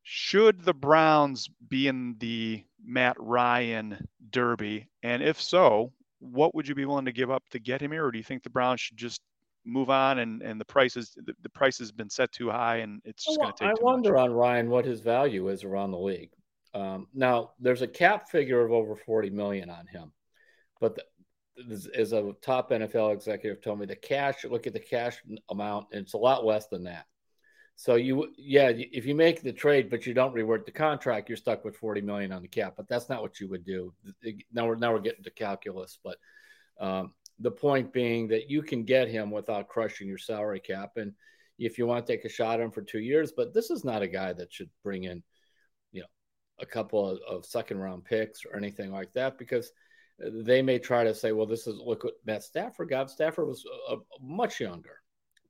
Should 0.04 0.64
the 0.64 0.74
Browns 0.74 1.50
be 1.68 1.88
in 1.88 2.16
the 2.20 2.64
Matt 2.84 3.16
Ryan 3.20 4.08
derby? 4.30 4.90
And 5.04 5.22
if 5.22 5.42
so, 5.42 5.92
what 6.20 6.56
would 6.56 6.68
you 6.68 6.76
be 6.76 6.86
willing 6.86 7.06
to 7.06 7.12
give 7.12 7.32
up 7.32 7.44
to 7.50 7.60
get 7.60 7.82
him 7.82 7.92
here? 7.92 8.06
Or 8.06 8.12
do 8.12 8.18
you 8.18 8.24
think 8.24 8.44
the 8.44 8.50
Browns 8.50 8.80
should 8.80 8.98
just 8.98 9.22
move 9.66 9.90
on 9.90 10.20
and, 10.20 10.42
and 10.42 10.60
the 10.60 10.66
price 10.66 10.98
is 10.98 11.12
the, 11.26 11.34
the 11.44 11.50
price 11.50 11.78
has 11.78 11.92
been 11.92 12.10
set 12.10 12.32
too 12.32 12.50
high 12.50 12.78
and 12.78 13.02
it's 13.06 13.26
just 13.26 13.40
going 13.40 13.54
to 13.54 13.58
take 13.66 13.70
I 13.70 13.74
wonder 13.82 14.14
much. 14.14 14.22
on 14.22 14.32
Ryan 14.32 14.70
what 14.70 14.86
his 14.86 15.02
value 15.02 15.50
is 15.50 15.64
around 15.64 15.92
the 15.92 16.00
league. 16.00 16.32
Um, 16.74 17.08
now 17.14 17.52
there's 17.60 17.82
a 17.82 17.88
cap 17.88 18.30
figure 18.30 18.66
of 18.66 18.72
over 18.72 18.96
40 18.96 19.30
million 19.30 19.70
on 19.70 19.88
him, 19.88 20.12
but 20.80 20.96
the, 20.96 21.04
as 21.96 22.14
a 22.14 22.34
top 22.42 22.72
NFL 22.72 23.14
executive 23.14 23.62
told 23.62 23.80
me, 23.80 23.86
the 23.86 23.96
cash, 23.96 24.46
look 24.46 24.68
at 24.68 24.74
the 24.74 24.80
cash 24.80 25.22
amount, 25.50 25.88
and 25.92 26.02
it's 26.02 26.14
a 26.14 26.18
lot 26.18 26.46
less 26.46 26.68
than 26.68 26.86
that. 26.86 27.06
So 27.76 27.96
you, 27.96 28.32
yeah, 28.38 28.72
if 28.76 29.06
you 29.06 29.16
make 29.16 29.42
the 29.42 29.52
trade 29.52 29.90
but 29.90 30.06
you 30.06 30.14
don't 30.14 30.36
rework 30.36 30.66
the 30.66 30.72
contract, 30.72 31.30
you're 31.30 31.38
stuck 31.38 31.66
with 31.66 31.76
40 31.76 32.02
million 32.02 32.32
on 32.32 32.42
the 32.42 32.48
cap. 32.48 32.76
But 32.78 32.88
that's 32.88 33.10
not 33.10 33.22
what 33.22 33.40
you 33.40 33.50
would 33.50 33.66
do. 33.66 33.94
Now 34.54 34.68
we're 34.68 34.76
now 34.76 34.94
we're 34.94 35.00
getting 35.00 35.24
to 35.24 35.32
calculus, 35.32 35.98
but 36.04 36.18
um, 36.80 37.14
the 37.42 37.52
point 37.52 37.94
being 37.94 38.28
that 38.30 38.50
you 38.50 38.62
can 38.62 38.84
get 38.84 39.08
him 39.08 39.32
without 39.32 39.68
crushing 39.68 40.08
your 40.08 40.18
salary 40.18 40.60
cap, 40.60 40.92
and 40.98 41.14
if 41.58 41.78
you 41.78 41.86
want 41.86 42.06
to 42.06 42.12
take 42.12 42.26
a 42.26 42.30
shot 42.30 42.60
at 42.60 42.64
him 42.64 42.72
for 42.72 42.82
two 42.82 43.00
years, 43.00 43.32
but 43.36 43.54
this 43.54 43.70
is 43.70 43.84
not 43.84 44.02
a 44.02 44.08
guy 44.08 44.34
that 44.34 44.54
should 44.54 44.70
bring 44.84 45.04
in, 45.04 45.22
you 45.92 46.02
know, 46.02 46.08
a 46.60 46.66
couple 46.66 47.10
of, 47.10 47.20
of 47.28 47.46
second 47.46 47.78
round 47.78 48.04
picks 48.04 48.46
or 48.46 48.56
anything 48.56 48.92
like 48.92 49.12
that 49.14 49.38
because 49.38 49.72
they 50.20 50.62
may 50.62 50.80
try 50.80 51.04
to 51.04 51.14
say, 51.14 51.32
well, 51.32 51.46
this 51.46 51.68
is 51.68 51.78
look 51.78 52.04
what 52.04 52.14
Matt 52.26 52.44
Stafford 52.44 52.90
got. 52.90 53.10
Stafford 53.10 53.48
was 53.48 53.64
a, 53.90 53.96
a 53.96 53.98
much 54.22 54.60
younger 54.60 54.98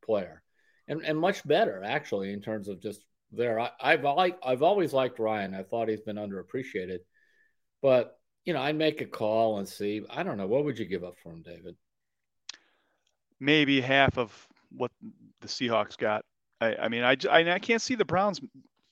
player 0.03 0.41
and, 0.87 1.03
and 1.03 1.17
much 1.17 1.45
better 1.47 1.83
actually 1.83 2.33
in 2.33 2.41
terms 2.41 2.67
of 2.67 2.81
just 2.81 3.05
there. 3.31 3.59
I, 3.59 3.71
have 3.81 4.03
like 4.03 4.37
I've 4.43 4.63
always 4.63 4.93
liked 4.93 5.19
Ryan. 5.19 5.53
I 5.53 5.63
thought 5.63 5.89
he's 5.89 6.01
been 6.01 6.17
underappreciated, 6.17 6.99
but 7.81 8.17
you 8.51 8.57
know 8.57 8.63
I'd 8.63 8.75
make 8.75 8.99
a 8.99 9.05
call 9.05 9.59
and 9.59 9.67
see. 9.67 10.01
I 10.09 10.23
don't 10.23 10.37
know 10.37 10.45
what 10.45 10.65
would 10.65 10.77
you 10.77 10.83
give 10.83 11.05
up 11.05 11.15
for 11.23 11.29
him, 11.29 11.41
David? 11.41 11.77
Maybe 13.39 13.79
half 13.79 14.17
of 14.17 14.45
what 14.75 14.91
the 15.39 15.47
Seahawks 15.47 15.97
got. 15.97 16.25
I, 16.59 16.75
I 16.75 16.89
mean, 16.89 17.03
I, 17.03 17.15
I, 17.31 17.49
I 17.53 17.59
can't 17.59 17.81
see 17.81 17.95
the 17.95 18.03
Browns 18.03 18.41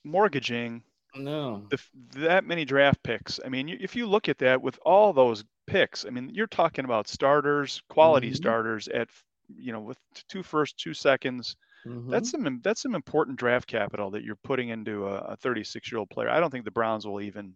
mortgaging 0.02 0.82
no 1.14 1.66
the, 1.68 1.78
that 2.20 2.46
many 2.46 2.64
draft 2.64 3.02
picks. 3.02 3.38
I 3.44 3.50
mean, 3.50 3.68
if 3.68 3.94
you 3.94 4.06
look 4.06 4.30
at 4.30 4.38
that 4.38 4.62
with 4.62 4.78
all 4.86 5.12
those 5.12 5.44
picks, 5.66 6.06
I 6.06 6.08
mean, 6.08 6.30
you're 6.32 6.46
talking 6.46 6.86
about 6.86 7.06
starters, 7.06 7.82
quality 7.90 8.28
mm-hmm. 8.28 8.36
starters 8.36 8.88
at 8.88 9.08
you 9.54 9.74
know 9.74 9.80
with 9.80 9.98
two 10.26 10.42
first, 10.42 10.78
two 10.78 10.94
seconds 10.94 11.54
Mm-hmm. 11.86 12.10
That's 12.10 12.30
some 12.30 12.60
that's 12.62 12.82
some 12.82 12.94
important 12.94 13.38
draft 13.38 13.66
capital 13.66 14.10
that 14.10 14.22
you're 14.22 14.36
putting 14.36 14.68
into 14.68 15.06
a 15.06 15.36
36 15.36 15.90
year 15.90 15.98
old 15.98 16.10
player. 16.10 16.28
I 16.28 16.40
don't 16.40 16.50
think 16.50 16.64
the 16.64 16.70
Browns 16.70 17.06
will 17.06 17.20
even 17.20 17.54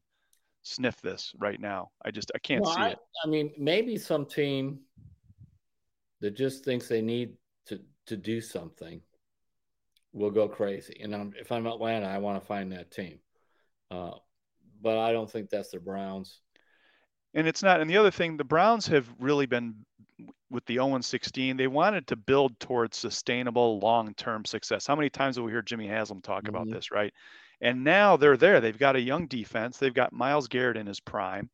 sniff 0.65 1.01
this 1.01 1.33
right 1.39 1.61
now. 1.61 1.91
I 2.05 2.11
just 2.11 2.33
I 2.35 2.39
can't 2.39 2.63
well, 2.63 2.75
see 2.75 2.81
I, 2.81 2.89
it. 2.91 2.99
I 3.25 3.29
mean, 3.29 3.53
maybe 3.57 3.97
some 3.97 4.27
team 4.27 4.81
that 6.21 6.33
just 6.33 6.65
thinks 6.65 6.89
they 6.89 7.03
need 7.03 7.35
to 7.67 7.81
to 8.07 8.17
do 8.17 8.41
something 8.41 9.01
will 10.13 10.31
go 10.31 10.49
crazy. 10.49 10.97
And 11.03 11.15
I'm, 11.15 11.33
if 11.39 11.51
I'm 11.51 11.67
Atlanta, 11.67 12.07
I 12.07 12.19
want 12.19 12.41
to 12.41 12.47
find 12.47 12.73
that 12.73 12.91
team. 12.91 13.19
Uh, 13.91 14.13
but 14.81 14.99
I 14.99 15.13
don't 15.13 15.31
think 15.31 15.51
that's 15.51 15.71
the 15.71 15.81
Browns. 15.81 16.41
And 17.35 17.49
it's 17.49 17.63
not. 17.63 17.81
And 17.81 17.91
the 17.91 17.97
other 17.97 18.13
thing, 18.13 18.37
the 18.37 18.45
Browns 18.45 18.87
have 18.87 19.09
really 19.19 19.47
been 19.47 19.75
with 20.51 20.65
the 20.67 20.75
0 20.75 21.01
16, 21.01 21.57
they 21.57 21.67
wanted 21.67 22.07
to 22.07 22.17
build 22.17 22.59
towards 22.61 22.97
sustainable 22.97 23.81
long 23.81 24.15
term 24.15 24.45
success. 24.45 24.87
How 24.87 24.95
many 24.95 25.11
times 25.11 25.37
have 25.37 25.45
we 25.45 25.53
heard 25.53 25.67
Jimmy 25.67 25.89
Haslam 25.89 26.23
talk 26.23 26.45
mm-hmm. 26.45 26.55
about 26.55 26.71
this, 26.71 26.91
right? 26.91 27.13
And 27.65 27.83
now 27.83 28.19
they're 28.19 28.37
there. 28.37 28.61
They've 28.61 28.79
got 28.79 28.95
a 28.95 29.01
young 29.01 29.27
defense. 29.27 29.79
They've 29.79 29.95
got 29.95 30.13
Myles 30.13 30.49
Garrett 30.49 30.77
in 30.77 30.87
his 30.87 31.01
prime. 31.01 31.49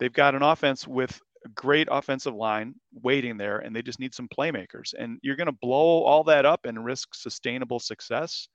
They've 0.00 0.12
got 0.12 0.34
an 0.34 0.42
offense 0.42 0.88
with 0.88 1.20
a 1.44 1.50
great 1.50 1.88
offensive 1.90 2.34
line 2.34 2.74
waiting 3.02 3.36
there, 3.36 3.58
and 3.58 3.76
they 3.76 3.82
just 3.82 4.00
need 4.00 4.14
some 4.14 4.28
playmakers. 4.28 4.94
And 4.98 5.18
you're 5.22 5.36
going 5.36 5.46
to 5.46 5.52
blow 5.52 6.02
all 6.04 6.24
that 6.24 6.46
up 6.46 6.64
and 6.64 6.82
risk 6.82 7.14
sustainable 7.14 7.78
success 7.78 8.48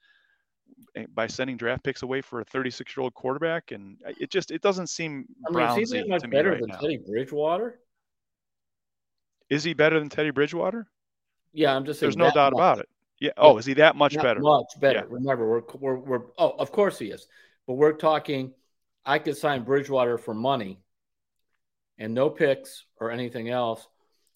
eh, 0.96 1.06
by 1.14 1.28
sending 1.28 1.56
draft 1.56 1.84
picks 1.84 2.02
away 2.02 2.20
for 2.20 2.42
a 2.42 2.46
36 2.46 2.98
year 2.98 3.04
old 3.04 3.14
quarterback. 3.14 3.72
And 3.72 4.02
it 4.20 4.32
just 4.32 4.50
it 4.50 4.64
doesn't 4.64 4.88
seem 4.88 5.28
I 5.48 5.56
mean, 5.56 5.82
is 5.84 5.92
he 5.92 6.04
much 6.06 6.28
better 6.32 6.54
right 6.54 6.62
than 6.62 6.70
now. 6.70 6.80
Teddy 6.80 6.98
Bridgewater? 6.98 7.80
Is 9.52 9.64
he 9.64 9.76
better 9.76 10.00
than 10.00 10.10
Teddy 10.10 10.32
Bridgewater? 10.32 10.88
Yeah, 11.54 11.76
I'm 11.76 11.86
just 11.86 12.00
saying. 12.00 12.08
There's 12.08 12.18
no 12.18 12.32
doubt 12.32 12.54
much. 12.54 12.60
about 12.60 12.80
it. 12.80 12.90
Yeah. 13.22 13.32
Oh, 13.38 13.58
is 13.60 13.66
he 13.66 13.76
that 13.76 13.96
much 13.96 14.16
better? 14.16 14.40
Much 14.42 14.74
better. 14.80 15.00
Yeah. 15.00 15.06
Remember, 15.08 15.48
we're, 15.48 15.62
we're 15.80 16.00
we're 16.00 16.26
oh, 16.38 16.56
of 16.58 16.72
course 16.72 17.00
he 17.00 17.06
is, 17.06 17.28
but 17.68 17.76
we're 17.76 17.94
talking. 17.94 18.54
I 19.06 19.20
could 19.20 19.38
sign 19.38 19.64
Bridgewater 19.64 20.18
for 20.18 20.34
money, 20.34 20.82
and 21.98 22.14
no 22.14 22.30
picks 22.30 22.84
or 23.00 23.12
anything 23.12 23.50
else, 23.50 23.88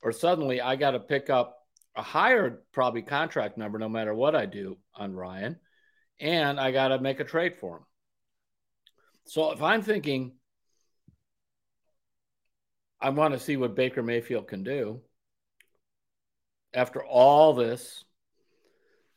or 0.02 0.12
suddenly 0.12 0.62
I 0.62 0.76
got 0.76 0.92
to 0.92 1.00
pick 1.00 1.32
up 1.32 1.58
a 1.96 2.04
higher 2.04 2.62
probably 2.72 3.02
contract 3.02 3.58
number 3.58 3.80
no 3.80 3.90
matter 3.90 4.14
what 4.14 4.36
I 4.36 4.46
do 4.46 4.78
on 4.94 5.14
Ryan, 5.14 5.58
and 6.20 6.60
I 6.60 6.72
got 6.72 6.90
to 6.90 7.00
make 7.00 7.20
a 7.20 7.26
trade 7.26 7.58
for 7.60 7.78
him. 7.78 7.84
So 9.26 9.52
if 9.52 9.64
I'm 9.64 9.82
thinking 9.82 10.34
I 13.02 13.10
want 13.10 13.34
to 13.34 13.40
see 13.40 13.58
what 13.58 13.76
Baker 13.76 14.04
Mayfield 14.04 14.48
can 14.48 14.64
do 14.64 15.02
after 16.72 17.04
all 17.04 17.54
this, 17.54 18.05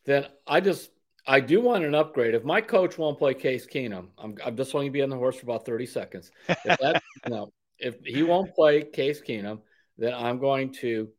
then 0.09 0.27
I 0.47 0.61
just 0.61 0.91
I 1.27 1.41
do 1.41 1.61
want 1.61 1.85
an 1.85 1.95
upgrade. 1.95 2.35
If 2.35 2.43
my 2.43 2.63
coach 2.63 2.97
won't 2.97 3.19
play 3.19 3.35
Case 3.35 3.67
Keenum, 3.67 4.09
I'm, 4.17 4.37
I'm 4.43 4.57
just 4.57 4.73
going 4.73 4.87
to 4.87 4.91
be 4.91 5.03
on 5.03 5.11
the 5.11 5.17
horse 5.17 5.37
for 5.37 5.43
about 5.45 5.67
30 5.67 5.85
seconds. 5.85 6.31
If 6.49 6.79
that, 6.79 7.03
no, 7.29 7.53
if 7.79 7.97
he 8.03 8.23
won't 8.23 8.55
play 8.55 8.83
Case 8.83 9.21
Keenum, 9.21 9.61
then 9.99 10.15
I'm 10.15 10.39
going 10.39 10.73
to 10.75 11.11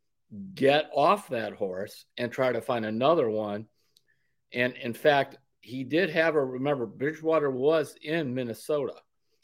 get 0.56 0.90
off 0.96 1.30
that 1.30 1.54
horse 1.54 2.06
and 2.18 2.32
try 2.32 2.52
to 2.52 2.62
find 2.62 2.84
another 2.84 3.30
one. 3.30 3.68
And 4.52 4.74
in 4.78 4.96
fact, 4.96 5.38
he 5.62 5.84
did 5.84 6.10
have 6.10 6.34
a 6.34 6.44
remember 6.44 6.88
Bridgewater 6.88 7.52
was 7.52 7.96
in 8.02 8.34
Minnesota, 8.34 8.96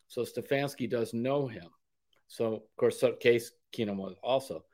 so 0.07 0.23
Stefanski 0.23 0.89
does 0.89 1.13
know 1.13 1.45
him. 1.45 1.67
So 2.27 2.55
of 2.55 2.61
course, 2.77 2.99
so 2.99 3.11
Case 3.11 3.51
Keenum 3.71 3.97
was 3.97 4.15
also. 4.23 4.65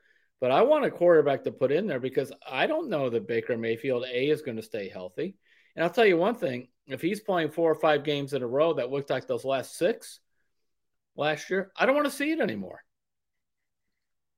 But 0.42 0.50
I 0.50 0.62
want 0.62 0.84
a 0.84 0.90
quarterback 0.90 1.44
to 1.44 1.52
put 1.52 1.70
in 1.70 1.86
there 1.86 2.00
because 2.00 2.32
I 2.44 2.66
don't 2.66 2.88
know 2.88 3.08
that 3.08 3.28
Baker 3.28 3.56
Mayfield 3.56 4.04
A 4.12 4.28
is 4.28 4.42
going 4.42 4.56
to 4.56 4.62
stay 4.62 4.88
healthy. 4.88 5.36
And 5.76 5.84
I'll 5.84 5.90
tell 5.90 6.04
you 6.04 6.16
one 6.16 6.34
thing: 6.34 6.66
if 6.88 7.00
he's 7.00 7.20
playing 7.20 7.52
four 7.52 7.70
or 7.70 7.76
five 7.76 8.02
games 8.02 8.32
in 8.32 8.42
a 8.42 8.46
row 8.48 8.72
that 8.74 8.90
looked 8.90 9.08
like 9.08 9.28
those 9.28 9.44
last 9.44 9.78
six 9.78 10.18
last 11.14 11.48
year, 11.48 11.70
I 11.76 11.86
don't 11.86 11.94
want 11.94 12.06
to 12.08 12.12
see 12.12 12.32
it 12.32 12.40
anymore. 12.40 12.82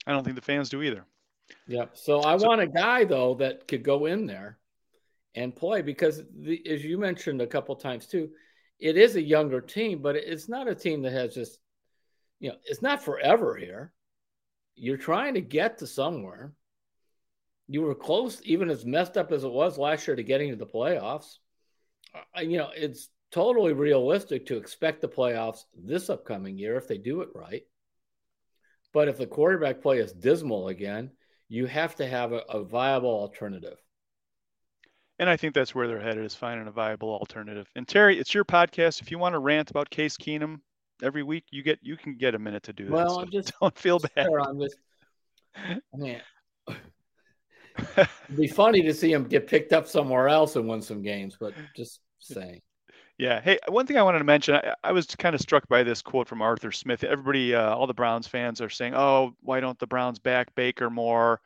I 0.07 0.13
don't 0.13 0.23
think 0.25 0.37
the 0.37 0.43
fans 0.43 0.69
do 0.69 0.83
either. 0.83 1.07
Yeah. 1.67 1.87
So 1.95 2.23
I 2.23 2.37
so, 2.37 2.49
want 2.49 2.61
a 2.61 2.67
guy 2.67 3.05
though 3.05 3.37
that 3.37 3.67
could 3.67 3.83
go 3.83 4.05
in 4.05 4.27
there 4.27 4.59
and 5.35 5.57
play 5.57 5.81
because, 5.81 6.23
the, 6.39 6.63
as 6.69 6.85
you 6.85 6.99
mentioned 6.99 7.41
a 7.41 7.47
couple 7.47 7.75
times 7.77 8.07
too, 8.07 8.29
it 8.79 8.99
is 8.99 9.17
a 9.17 9.23
younger 9.23 9.63
team, 9.63 10.03
but 10.03 10.17
it's 10.17 10.51
not 10.51 10.69
a 10.69 10.75
team 10.75 11.01
that 11.01 11.15
has 11.15 11.33
just, 11.33 11.61
you 12.41 12.51
know, 12.51 12.57
it's 12.67 12.83
not 12.83 13.03
forever 13.03 13.57
here. 13.57 13.95
You're 14.77 14.97
trying 14.97 15.35
to 15.35 15.41
get 15.41 15.79
to 15.79 15.87
somewhere. 15.87 16.53
You 17.69 17.83
were 17.83 17.95
close, 17.95 18.41
even 18.45 18.71
as 18.71 18.85
messed 18.85 19.17
up 19.17 19.33
as 19.33 19.45
it 19.45 19.51
was 19.51 19.79
last 19.79 20.07
year, 20.07 20.17
to 20.17 20.23
getting 20.23 20.51
to 20.51 20.57
the 20.57 20.67
playoffs. 20.67 21.39
You 22.39 22.59
know, 22.59 22.71
it's 22.75 23.09
totally 23.33 23.73
realistic 23.73 24.47
to 24.47 24.57
expect 24.57 25.01
the 25.01 25.09
playoffs 25.09 25.65
this 25.75 26.11
upcoming 26.11 26.59
year 26.59 26.77
if 26.77 26.87
they 26.87 26.99
do 26.99 27.23
it 27.23 27.31
right. 27.35 27.63
But 28.93 29.09
if 29.09 29.19
the 29.19 29.27
quarterback 29.27 29.83
play 29.83 29.99
is 29.99 30.13
dismal 30.13 30.69
again, 30.69 31.11
you 31.49 31.67
have 31.67 31.97
to 31.97 32.07
have 32.07 32.33
a, 32.33 32.43
a 32.49 32.63
viable 32.63 33.11
alternative. 33.11 33.79
And 35.19 35.31
I 35.31 35.37
think 35.37 35.55
that's 35.55 35.75
where 35.75 35.87
they're 35.87 36.01
headed 36.01 36.25
is 36.25 36.35
finding 36.35 36.67
a 36.67 36.73
viable 36.73 37.11
alternative. 37.11 37.69
And 37.77 37.87
Terry, 37.87 38.19
it's 38.19 38.35
your 38.35 38.45
podcast. 38.45 39.01
If 39.01 39.11
you 39.11 39.19
want 39.19 39.35
to 39.35 39.39
rant 39.39 39.71
about 39.71 39.91
Case 39.91 40.17
Keenum 40.17 40.61
every 41.03 41.23
week, 41.23 41.45
you 41.51 41.63
get 41.63 41.79
you 41.83 41.97
can 41.97 42.17
get 42.17 42.35
a 42.35 42.39
minute 42.39 42.63
to 42.65 42.73
do 42.73 42.85
that. 42.87 42.93
Well, 42.93 43.15
so 43.15 43.21
I'm 43.21 43.31
just 43.31 43.53
don't 43.61 43.79
feel 43.79 43.99
bad. 43.99 44.27
Sure, 44.27 44.41
I'm 44.41 44.61
just, 44.61 44.77
I 45.57 45.79
mean, 45.95 46.21
it'd 47.97 48.09
be 48.37 48.49
funny 48.49 48.83
to 48.83 48.95
see 48.95 49.13
him 49.13 49.25
get 49.25 49.47
picked 49.47 49.73
up 49.73 49.87
somewhere 49.87 50.29
else 50.29 50.57
and 50.57 50.69
win 50.69 50.83
some 50.83 51.03
games, 51.03 51.37
but 51.39 51.55
just 51.77 52.01
saying. 52.19 52.61
Yeah. 53.17 53.41
Hey, 53.41 53.59
one 53.69 53.87
thing 53.87 53.97
I 53.97 54.03
wanted 54.03 54.19
to 54.19 54.25
mention, 54.25 54.57
I, 54.57 54.75
I 54.83 54.93
was 54.93 55.07
kind 55.07 55.37
of 55.37 55.41
struck 55.41 55.69
by 55.69 55.85
this 55.85 56.03
quote 56.03 56.27
from 56.27 56.43
Arthur 56.43 56.73
Smith. 56.73 57.05
Everybody, 57.05 57.55
uh, 57.55 57.75
all 57.75 57.87
the 57.87 57.95
Browns 57.95 58.27
fans 58.27 58.61
are 58.61 58.71
saying, 58.71 58.95
"Oh, 58.95 59.35
why 59.41 59.61
don't 59.61 59.79
the 59.79 59.87
Browns 59.87 60.19
back 60.19 60.55
Baker 60.55 60.91
more?" 60.91 61.41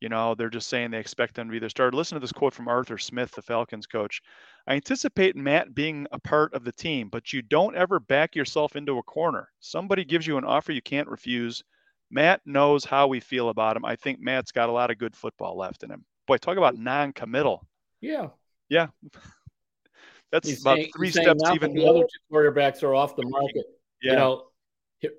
You 0.00 0.08
know, 0.08 0.34
they're 0.34 0.48
just 0.48 0.68
saying 0.68 0.90
they 0.90 0.98
expect 0.98 1.34
them 1.34 1.48
to 1.48 1.52
be 1.52 1.58
their 1.58 1.68
starter. 1.68 1.96
Listen 1.96 2.16
to 2.16 2.20
this 2.20 2.32
quote 2.32 2.54
from 2.54 2.68
Arthur 2.68 2.96
Smith, 2.96 3.32
the 3.32 3.42
Falcons 3.42 3.86
coach. 3.86 4.22
I 4.66 4.74
anticipate 4.74 5.36
Matt 5.36 5.74
being 5.74 6.06
a 6.10 6.18
part 6.18 6.54
of 6.54 6.64
the 6.64 6.72
team, 6.72 7.08
but 7.10 7.32
you 7.32 7.42
don't 7.42 7.76
ever 7.76 8.00
back 8.00 8.34
yourself 8.34 8.76
into 8.76 8.98
a 8.98 9.02
corner. 9.02 9.48
Somebody 9.60 10.04
gives 10.04 10.26
you 10.26 10.38
an 10.38 10.44
offer 10.44 10.72
you 10.72 10.80
can't 10.80 11.08
refuse. 11.08 11.62
Matt 12.10 12.40
knows 12.46 12.84
how 12.84 13.08
we 13.08 13.20
feel 13.20 13.50
about 13.50 13.76
him. 13.76 13.84
I 13.84 13.94
think 13.94 14.20
Matt's 14.20 14.52
got 14.52 14.70
a 14.70 14.72
lot 14.72 14.90
of 14.90 14.98
good 14.98 15.14
football 15.14 15.56
left 15.56 15.82
in 15.82 15.90
him. 15.90 16.04
Boy, 16.26 16.38
talk 16.38 16.56
about 16.56 16.78
non-committal. 16.78 17.66
Yeah. 18.00 18.28
Yeah. 18.68 18.88
That's 20.32 20.48
he's 20.48 20.60
about 20.62 20.76
saying, 20.76 20.90
three 20.96 21.10
steps 21.10 21.42
even. 21.52 21.74
The 21.74 21.86
other 21.86 22.00
two 22.00 22.34
quarterbacks 22.34 22.82
are 22.82 22.94
off 22.94 23.16
the 23.16 23.26
market. 23.26 23.66
Yeah. 24.00 24.12
You 24.12 24.16
know, 24.16 24.44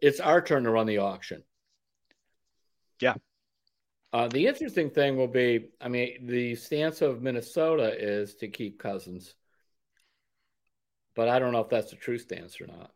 it's 0.01 0.19
our 0.19 0.41
turn 0.41 0.63
to 0.63 0.71
run 0.71 0.88
the 0.88 0.99
auction. 0.99 1.43
Yeah. 3.01 3.15
Uh, 4.13 4.28
the 4.28 4.47
interesting 4.47 4.89
thing 4.89 5.15
will 5.15 5.28
be, 5.28 5.69
I 5.80 5.88
mean, 5.88 6.28
the 6.28 6.56
stance 6.56 7.02
of 7.02 7.21
Minnesota 7.21 7.95
is 7.97 8.36
to 8.36 8.50
keep 8.50 8.78
Cousins, 8.78 9.36
but 11.15 11.30
I 11.30 11.39
don't 11.39 11.54
know 11.54 11.62
if 11.62 11.69
that's 11.69 11.93
a 11.93 11.95
true 11.95 12.17
stance 12.17 12.60
or 12.60 12.67
not. 12.67 12.91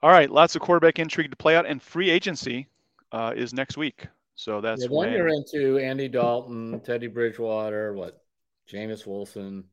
All 0.00 0.10
right, 0.10 0.30
lots 0.30 0.54
of 0.54 0.62
quarterback 0.62 0.98
intrigue 0.98 1.30
to 1.30 1.36
play 1.36 1.56
out, 1.56 1.66
and 1.66 1.82
free 1.82 2.10
agency 2.10 2.68
uh, 3.10 3.32
is 3.34 3.52
next 3.52 3.76
week. 3.76 4.06
So 4.36 4.60
that's 4.60 4.82
yeah, 4.82 4.88
when 4.90 5.12
you're 5.12 5.28
into 5.28 5.78
Andy 5.78 6.08
Dalton, 6.08 6.80
Teddy 6.80 7.06
Bridgewater, 7.06 7.94
what, 7.94 8.22
Jameis 8.70 9.06
Wilson, 9.06 9.64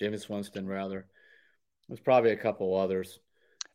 Jameis 0.00 0.28
Winston 0.28 0.66
rather. 0.66 1.06
There's 1.88 2.00
probably 2.00 2.32
a 2.32 2.36
couple 2.36 2.76
others. 2.76 3.18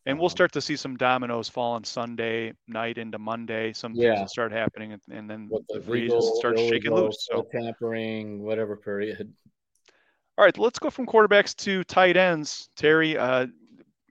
And 0.06 0.20
we'll 0.20 0.30
start 0.30 0.52
to 0.54 0.62
see 0.62 0.76
some 0.76 0.98
dominoes 0.98 1.48
fall 1.48 1.74
on 1.74 1.84
Sunday 1.86 2.54
night 2.68 2.98
into 2.98 3.18
Monday. 3.18 3.72
Some 3.72 3.94
yeah. 3.94 4.10
things 4.10 4.20
will 4.20 4.28
start 4.28 4.52
happening, 4.52 4.92
and, 4.92 5.02
and 5.10 5.30
then 5.30 5.50
the, 5.50 5.80
the 5.80 5.82
freeze 5.82 6.12
starts 6.36 6.62
shaking 6.62 6.94
loose. 6.94 7.28
So 7.32 7.48
tampering, 7.52 8.44
whatever 8.44 8.76
period. 8.76 9.34
All 10.38 10.44
right, 10.44 10.58
let's 10.58 10.80
go 10.80 10.90
from 10.90 11.06
quarterbacks 11.06 11.56
to 11.58 11.84
tight 11.86 12.18
ends. 12.18 12.70
Terry, 12.76 13.18
uh, 13.18 13.48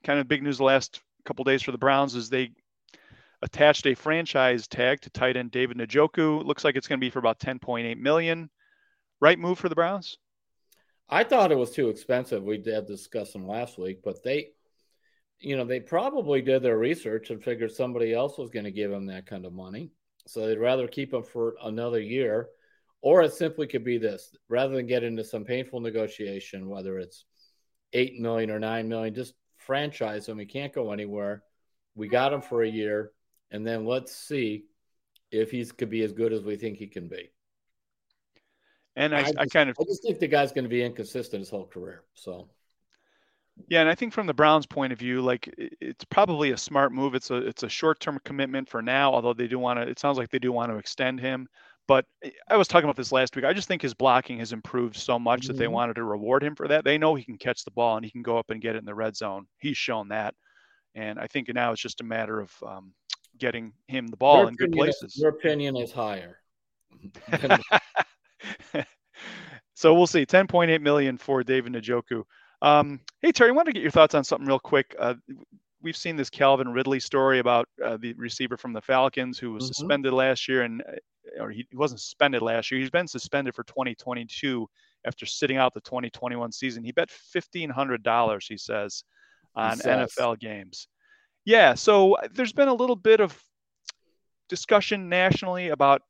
kind 0.02 0.18
of 0.18 0.28
big 0.28 0.42
news 0.42 0.59
the 0.59 0.64
last 0.64 1.00
couple 1.24 1.44
days 1.44 1.62
for 1.62 1.72
the 1.72 1.78
Browns 1.78 2.14
is 2.14 2.28
they 2.28 2.52
attached 3.42 3.87
a 3.87 3.94
franchise 3.94 4.68
tag 4.68 5.00
to 5.02 5.11
tight 5.11 5.37
end 5.37 5.50
David 5.50 5.78
Njoku. 5.78 6.44
Looks 6.44 6.64
like 6.64 6.76
it's 6.76 6.87
going 6.87 7.00
to 7.00 7.05
be 7.05 7.11
for 7.11 7.18
about 7.18 7.38
10.8 7.38 7.98
million. 7.98 8.48
Right 9.20 9.38
move 9.38 9.59
for 9.59 9.68
the 9.68 9.74
Browns? 9.74 10.16
I 11.09 11.24
thought 11.24 11.52
it 11.52 11.59
was 11.59 11.70
too 11.70 11.88
expensive. 11.90 12.42
We 12.42 12.59
did 12.59 12.87
discuss 12.87 13.33
them 13.33 13.46
last 13.46 13.78
week, 13.78 14.00
but 14.02 14.22
they, 14.22 14.50
you 15.42 15.57
know, 15.57 15.64
they 15.64 15.81
probably 15.81 16.40
did 16.40 16.62
their 16.62 16.78
research 16.78 17.31
and 17.31 17.42
figured 17.42 17.72
somebody 17.72 18.14
else 18.14 18.38
was 18.38 18.50
going 18.50 18.64
to 18.64 18.70
give 18.70 18.90
them 18.90 19.07
that 19.07 19.26
kind 19.26 19.44
of 19.44 19.52
money. 19.52 19.90
So 20.26 20.46
they'd 20.46 20.59
rather 20.59 20.87
keep 20.87 21.11
them 21.11 21.24
for 21.24 21.57
another 21.62 22.00
year, 22.00 22.48
or 23.00 23.22
it 23.22 23.33
simply 23.33 23.66
could 23.66 23.85
be 23.85 23.98
this: 23.98 24.35
rather 24.48 24.76
than 24.76 24.87
get 24.87 25.02
into 25.02 25.24
some 25.24 25.44
painful 25.44 25.81
negotiation, 25.81 26.68
whether 26.68 26.98
it's 26.98 27.24
eight 27.92 28.20
million 28.20 28.50
or 28.50 28.61
nine 28.61 28.88
million, 28.88 29.14
just 29.14 29.35
franchise 29.59 30.26
them. 30.26 30.38
We 30.38 30.46
can't 30.46 30.72
go 30.72 30.92
anywhere. 30.92 31.42
We 31.94 32.09
got 32.09 32.33
him 32.33 32.40
for 32.40 32.62
a 32.62 32.68
year, 32.68 33.11
and 33.50 33.66
then 33.66 33.85
let's 33.85 34.14
see 34.14 34.64
if 35.33 35.50
he's 35.50 35.72
could 35.72 35.90
be 35.90 36.02
as 36.02 36.12
good 36.12 36.33
as 36.33 36.42
we 36.42 36.57
think 36.57 36.78
he 36.78 36.87
can 36.87 37.09
be. 37.09 37.33
And 38.94 39.14
I, 39.14 39.18
I, 39.18 39.22
just, 39.22 39.38
I 39.38 39.46
kind 39.46 39.70
of 39.70 39.76
I 39.81 39.85
just 39.85 40.02
think 40.02 40.18
the 40.20 40.28
guy's 40.28 40.52
going 40.52 40.64
to 40.64 40.70
be 40.70 40.83
inconsistent 40.83 41.40
his 41.40 41.50
whole 41.50 41.66
career. 41.66 42.05
So 42.14 42.48
yeah, 43.68 43.80
and 43.80 43.88
I 43.88 43.94
think 43.94 44.12
from 44.12 44.26
the 44.26 44.34
Browns' 44.34 44.66
point 44.66 44.92
of 44.92 44.98
view, 44.98 45.22
like 45.22 45.52
it's 45.58 46.04
probably 46.04 46.52
a 46.52 46.56
smart 46.56 46.92
move. 46.92 47.14
It's 47.14 47.30
a 47.30 47.36
it's 47.36 47.62
a 47.62 47.68
short 47.68 48.00
term 48.00 48.18
commitment 48.24 48.68
for 48.68 48.82
now, 48.82 49.12
although 49.12 49.34
they 49.34 49.46
do 49.46 49.58
want 49.58 49.78
to. 49.78 49.88
It 49.88 49.98
sounds 49.98 50.18
like 50.18 50.30
they 50.30 50.38
do 50.38 50.52
want 50.52 50.70
to 50.70 50.78
extend 50.78 51.20
him. 51.20 51.46
But 51.88 52.06
I 52.48 52.56
was 52.56 52.68
talking 52.68 52.84
about 52.84 52.96
this 52.96 53.12
last 53.12 53.34
week. 53.34 53.44
I 53.44 53.52
just 53.52 53.68
think 53.68 53.82
his 53.82 53.92
blocking 53.92 54.38
has 54.38 54.52
improved 54.52 54.96
so 54.96 55.18
much 55.18 55.40
mm-hmm. 55.40 55.48
that 55.48 55.58
they 55.58 55.64
mm-hmm. 55.64 55.74
wanted 55.74 55.96
to 55.96 56.04
reward 56.04 56.42
him 56.42 56.54
for 56.54 56.68
that. 56.68 56.84
They 56.84 56.96
know 56.96 57.14
he 57.14 57.24
can 57.24 57.36
catch 57.36 57.64
the 57.64 57.72
ball 57.72 57.96
and 57.96 58.04
he 58.04 58.10
can 58.10 58.22
go 58.22 58.38
up 58.38 58.50
and 58.50 58.60
get 58.60 58.76
it 58.76 58.78
in 58.78 58.84
the 58.84 58.94
red 58.94 59.16
zone. 59.16 59.46
He's 59.58 59.76
shown 59.76 60.08
that, 60.08 60.34
and 60.94 61.18
I 61.18 61.26
think 61.26 61.52
now 61.52 61.72
it's 61.72 61.82
just 61.82 62.00
a 62.00 62.04
matter 62.04 62.40
of 62.40 62.52
um, 62.66 62.92
getting 63.38 63.72
him 63.88 64.06
the 64.06 64.16
ball 64.16 64.40
your 64.40 64.48
in 64.48 64.54
good 64.54 64.72
places. 64.72 65.16
Your 65.16 65.30
opinion 65.30 65.76
is 65.76 65.92
higher. 65.92 66.38
so 69.74 69.94
we'll 69.94 70.06
see. 70.06 70.24
10.8 70.24 70.80
million 70.80 71.18
for 71.18 71.42
David 71.42 71.72
Njoku. 71.72 72.22
Um, 72.62 73.01
hey 73.20 73.33
Terry, 73.33 73.51
I 73.51 73.53
wanted 73.53 73.70
to 73.70 73.75
get 73.75 73.83
your 73.83 73.90
thoughts 73.90 74.14
on 74.14 74.22
something 74.22 74.46
real 74.46 74.61
quick. 74.61 74.94
Uh, 74.96 75.14
we've 75.83 75.96
seen 75.96 76.14
this 76.14 76.31
Calvin 76.31 76.68
Ridley 76.68 77.01
story 77.01 77.40
about 77.40 77.68
uh, 77.85 77.96
the 77.96 78.12
receiver 78.14 78.57
from 78.57 78.72
the 78.72 78.81
Falcons 78.81 79.37
who 79.37 79.53
was 79.53 79.64
mm-hmm. 79.64 79.72
suspended 79.72 80.12
last 80.12 80.46
year, 80.46 80.62
and 80.62 80.81
uh, 80.83 81.42
or 81.42 81.51
he 81.51 81.66
wasn't 81.72 82.01
suspended 82.01 82.40
last 82.40 82.70
year. 82.70 82.81
He's 82.81 82.88
been 82.90 83.09
suspended 83.09 83.57
for 83.57 83.64
2022 83.64 84.68
after 85.05 85.27
sitting 85.27 85.57
out 85.57 85.75
the 85.75 85.81
2021 85.81 86.53
season. 86.53 86.85
He 86.85 86.92
bet 86.92 87.11
fifteen 87.11 87.68
hundred 87.68 88.05
dollars, 88.05 88.46
he 88.46 88.57
says, 88.57 89.03
on 89.57 89.79
he 89.79 89.83
NFL 89.83 90.38
games. 90.38 90.87
Yeah, 91.44 91.75
so 91.75 92.14
uh, 92.14 92.29
there's 92.33 92.53
been 92.53 92.68
a 92.68 92.75
little 92.75 92.94
bit 92.94 93.18
of 93.18 93.37
discussion 94.48 95.09
nationally 95.09 95.70
about, 95.70 96.03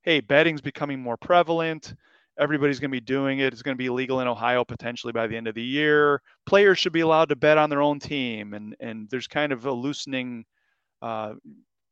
hey, 0.00 0.20
betting's 0.20 0.62
becoming 0.62 0.98
more 0.98 1.18
prevalent 1.18 1.94
everybody's 2.40 2.80
going 2.80 2.90
to 2.90 2.96
be 2.96 3.00
doing 3.00 3.40
it. 3.40 3.52
It's 3.52 3.62
going 3.62 3.76
to 3.76 3.78
be 3.78 3.90
legal 3.90 4.20
in 4.20 4.26
Ohio 4.26 4.64
potentially 4.64 5.12
by 5.12 5.26
the 5.26 5.36
end 5.36 5.46
of 5.46 5.54
the 5.54 5.62
year. 5.62 6.20
Players 6.46 6.78
should 6.78 6.92
be 6.92 7.00
allowed 7.00 7.28
to 7.28 7.36
bet 7.36 7.58
on 7.58 7.70
their 7.70 7.82
own 7.82 8.00
team, 8.00 8.54
and 8.54 8.74
and 8.80 9.08
there's 9.10 9.28
kind 9.28 9.52
of 9.52 9.66
a 9.66 9.72
loosening 9.72 10.44
uh, 11.02 11.34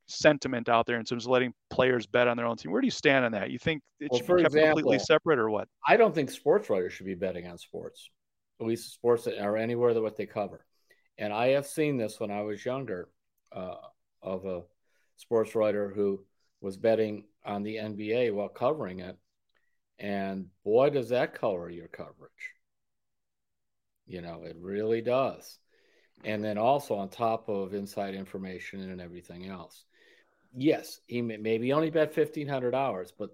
sentiment 0.06 0.68
out 0.68 0.87
there 0.87 0.98
in 0.98 1.04
terms 1.04 1.26
of 1.26 1.30
letting 1.30 1.52
players 1.70 2.06
bet 2.06 2.26
on 2.26 2.37
their 2.37 2.46
own 2.46 2.56
team. 2.56 2.72
Where 2.72 2.80
do 2.80 2.87
you 2.87 2.92
stand 2.92 3.24
on 3.24 3.32
that? 3.32 3.50
You 3.50 3.58
think 3.58 3.82
it 4.00 4.11
well, 4.11 4.18
should 4.18 4.26
be 4.26 4.42
kept 4.42 4.54
example, 4.54 4.68
completely 4.68 4.98
separate, 4.98 5.38
or 5.38 5.50
what? 5.50 5.68
I 5.87 5.96
don't 5.96 6.14
think 6.14 6.30
sports 6.30 6.70
writers 6.70 6.92
should 6.92 7.06
be 7.06 7.14
betting 7.14 7.46
on 7.46 7.58
sports, 7.58 8.11
at 8.61 8.66
least 8.66 8.92
sports 8.92 9.24
that 9.24 9.38
are 9.38 9.56
anywhere 9.56 9.94
that 9.94 10.02
what 10.02 10.16
they 10.16 10.26
cover. 10.26 10.64
And 11.18 11.32
I 11.32 11.48
have 11.48 11.66
seen 11.66 11.96
this 11.96 12.18
when 12.18 12.30
I 12.30 12.42
was 12.42 12.64
younger, 12.64 13.08
uh, 13.52 13.74
of 14.22 14.44
a 14.44 14.62
sports 15.16 15.54
writer 15.54 15.92
who 15.94 16.24
was 16.61 16.76
betting 16.76 17.24
on 17.44 17.62
the 17.62 17.76
NBA 17.76 18.32
while 18.32 18.48
covering 18.48 19.00
it 19.00 19.16
and 19.98 20.46
boy, 20.64 20.90
does 20.90 21.08
that 21.11 21.34
color 21.34 21.68
your 21.68 21.88
coverage. 21.88 22.52
You 24.06 24.22
know, 24.22 24.42
it 24.44 24.56
really 24.58 25.02
does. 25.02 25.58
And 26.24 26.42
then 26.42 26.58
also 26.58 26.96
on 26.96 27.08
top 27.08 27.48
of 27.48 27.74
inside 27.74 28.14
information 28.14 28.80
and 28.90 29.00
everything 29.00 29.46
else. 29.46 29.84
Yes, 30.56 31.00
he 31.06 31.22
may, 31.22 31.37
maybe 31.37 31.72
only 31.72 31.90
bet 31.90 32.14
fifteen 32.14 32.48
hundred 32.48 32.74
hours, 32.74 33.12
but 33.16 33.30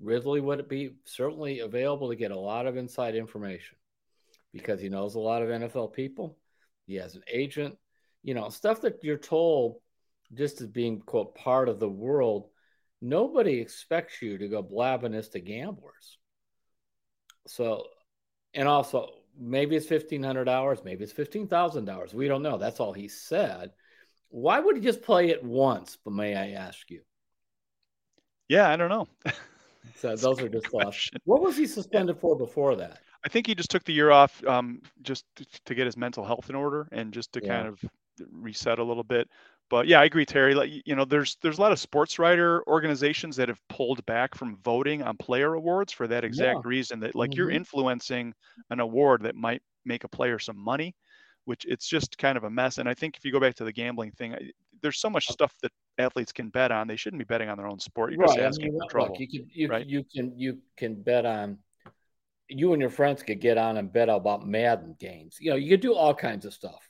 Ridley 0.00 0.40
would 0.40 0.68
be 0.68 0.94
certainly 1.04 1.60
available 1.60 2.08
to 2.08 2.16
get 2.16 2.30
a 2.30 2.38
lot 2.38 2.66
of 2.66 2.76
inside 2.76 3.14
information 3.14 3.76
because 4.52 4.80
he 4.80 4.88
knows 4.88 5.14
a 5.14 5.20
lot 5.20 5.42
of 5.42 5.48
NFL 5.48 5.92
people. 5.92 6.36
He 6.86 6.96
has 6.96 7.14
an 7.14 7.22
agent, 7.32 7.76
you 8.22 8.34
know, 8.34 8.48
stuff 8.48 8.80
that 8.82 9.04
you're 9.04 9.16
told 9.16 9.76
just 10.34 10.60
as 10.60 10.68
being 10.68 11.00
quote 11.00 11.34
part 11.34 11.68
of 11.68 11.78
the 11.78 11.88
world. 11.88 12.48
Nobody 13.00 13.60
expects 13.60 14.20
you 14.20 14.38
to 14.38 14.48
go 14.48 14.62
blabbing 14.62 15.12
this 15.12 15.28
to 15.30 15.40
gamblers. 15.40 16.18
So, 17.46 17.84
and 18.54 18.68
also 18.68 19.08
maybe 19.38 19.76
it's 19.76 19.86
fifteen 19.86 20.22
hundred 20.22 20.48
hours, 20.48 20.80
maybe 20.84 21.04
it's 21.04 21.12
fifteen 21.12 21.48
thousand 21.48 21.86
dollars. 21.86 22.14
We 22.14 22.28
don't 22.28 22.42
know. 22.42 22.58
That's 22.58 22.80
all 22.80 22.92
he 22.92 23.08
said. 23.08 23.70
Why 24.28 24.60
would 24.60 24.76
he 24.76 24.82
just 24.82 25.02
play 25.02 25.30
it 25.30 25.42
once? 25.42 25.98
But 26.04 26.12
may 26.12 26.36
I 26.36 26.50
ask 26.50 26.90
you? 26.90 27.00
Yeah, 28.48 28.68
I 28.68 28.76
don't 28.76 28.90
know. 28.90 29.08
So 29.96 30.16
those 30.16 30.40
are 30.40 30.48
just 30.48 30.66
thoughts. 30.68 31.10
What 31.24 31.42
was 31.42 31.56
he 31.56 31.66
suspended 31.66 32.18
for 32.18 32.36
before 32.36 32.76
that? 32.76 33.00
I 33.24 33.28
think 33.28 33.46
he 33.46 33.54
just 33.54 33.70
took 33.70 33.84
the 33.84 33.92
year 33.92 34.10
off 34.10 34.42
um, 34.46 34.80
just 35.02 35.24
to, 35.36 35.46
to, 35.66 35.74
get 35.74 35.86
his 35.86 35.96
mental 35.96 36.24
health 36.24 36.48
in 36.48 36.54
order 36.54 36.88
and 36.90 37.12
just 37.12 37.32
to 37.32 37.40
yeah. 37.42 37.56
kind 37.56 37.68
of 37.68 37.84
reset 38.30 38.78
a 38.78 38.84
little 38.84 39.04
bit. 39.04 39.28
But 39.70 39.86
yeah, 39.86 40.00
I 40.00 40.04
agree, 40.04 40.26
Terry. 40.26 40.54
Like 40.54 40.70
you 40.84 40.96
know, 40.96 41.04
there's 41.04 41.36
there's 41.40 41.58
a 41.58 41.60
lot 41.60 41.70
of 41.70 41.78
sports 41.78 42.18
writer 42.18 42.62
organizations 42.66 43.36
that 43.36 43.48
have 43.48 43.60
pulled 43.68 44.04
back 44.04 44.34
from 44.34 44.56
voting 44.64 45.02
on 45.02 45.16
player 45.16 45.54
awards 45.54 45.92
for 45.92 46.08
that 46.08 46.24
exact 46.24 46.60
yeah. 46.64 46.68
reason. 46.68 47.00
That 47.00 47.14
like 47.14 47.30
mm-hmm. 47.30 47.38
you're 47.38 47.50
influencing 47.50 48.34
an 48.70 48.80
award 48.80 49.22
that 49.22 49.36
might 49.36 49.62
make 49.84 50.02
a 50.02 50.08
player 50.08 50.40
some 50.40 50.58
money, 50.58 50.96
which 51.44 51.64
it's 51.66 51.88
just 51.88 52.18
kind 52.18 52.36
of 52.36 52.44
a 52.44 52.50
mess. 52.50 52.78
And 52.78 52.88
I 52.88 52.94
think 52.94 53.16
if 53.16 53.24
you 53.24 53.30
go 53.30 53.38
back 53.38 53.54
to 53.56 53.64
the 53.64 53.72
gambling 53.72 54.10
thing, 54.10 54.34
there's 54.82 54.98
so 54.98 55.08
much 55.08 55.28
stuff 55.28 55.54
that 55.62 55.70
athletes 55.98 56.32
can 56.32 56.48
bet 56.48 56.72
on. 56.72 56.88
They 56.88 56.96
shouldn't 56.96 57.20
be 57.20 57.24
betting 57.24 57.48
on 57.48 57.56
their 57.56 57.68
own 57.68 57.78
sport. 57.78 58.10
You're 58.10 58.22
right. 58.22 58.28
just 58.28 58.40
asking 58.40 58.66
I 58.66 58.70
mean, 58.70 58.80
for 58.80 58.90
trouble. 58.90 59.10
Look, 59.10 59.20
you 59.20 59.28
can 59.28 59.46
you, 59.52 59.68
right? 59.68 59.86
you 59.86 60.04
can 60.04 60.36
you 60.36 60.58
can 60.76 61.00
bet 61.00 61.24
on 61.24 61.58
you 62.48 62.72
and 62.72 62.80
your 62.80 62.90
friends 62.90 63.22
could 63.22 63.40
get 63.40 63.56
on 63.56 63.76
and 63.76 63.92
bet 63.92 64.08
about 64.08 64.44
Madden 64.44 64.96
games. 64.98 65.36
You 65.40 65.50
know, 65.50 65.56
you 65.56 65.70
could 65.70 65.80
do 65.80 65.94
all 65.94 66.12
kinds 66.12 66.44
of 66.44 66.52
stuff. 66.52 66.89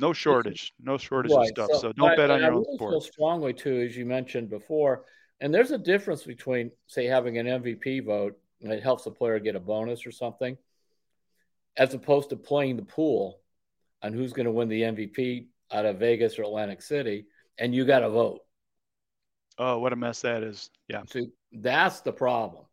No 0.00 0.14
shortage, 0.14 0.72
no 0.82 0.96
shortage 0.96 1.32
right. 1.32 1.42
of 1.42 1.48
stuff. 1.48 1.68
So, 1.72 1.78
so 1.78 1.92
don't 1.92 2.16
bet 2.16 2.30
on 2.30 2.40
your 2.40 2.52
I 2.52 2.54
own 2.54 2.62
really 2.62 2.74
sport. 2.76 2.92
Feel 2.92 3.00
strongly 3.02 3.52
too, 3.52 3.80
as 3.80 3.96
you 3.96 4.06
mentioned 4.06 4.48
before, 4.48 5.04
and 5.40 5.52
there's 5.52 5.72
a 5.72 5.78
difference 5.78 6.22
between, 6.22 6.70
say, 6.86 7.04
having 7.04 7.38
an 7.38 7.46
MVP 7.46 8.04
vote 8.04 8.38
and 8.62 8.72
it 8.72 8.82
helps 8.82 9.04
the 9.04 9.10
player 9.10 9.38
get 9.38 9.56
a 9.56 9.60
bonus 9.60 10.06
or 10.06 10.10
something, 10.10 10.56
as 11.76 11.94
opposed 11.94 12.30
to 12.30 12.36
playing 12.36 12.76
the 12.76 12.82
pool 12.82 13.40
on 14.02 14.12
who's 14.12 14.32
going 14.32 14.46
to 14.46 14.52
win 14.52 14.68
the 14.68 14.82
MVP 14.82 15.46
out 15.72 15.86
of 15.86 15.98
Vegas 15.98 16.38
or 16.38 16.42
Atlantic 16.42 16.82
City, 16.82 17.26
and 17.58 17.74
you 17.74 17.84
got 17.84 18.00
to 18.00 18.10
vote. 18.10 18.40
Oh, 19.58 19.78
what 19.78 19.92
a 19.92 19.96
mess 19.96 20.22
that 20.22 20.42
is! 20.42 20.70
Yeah. 20.88 21.02
So 21.06 21.26
that's 21.52 22.00
the 22.00 22.12
problem. 22.12 22.64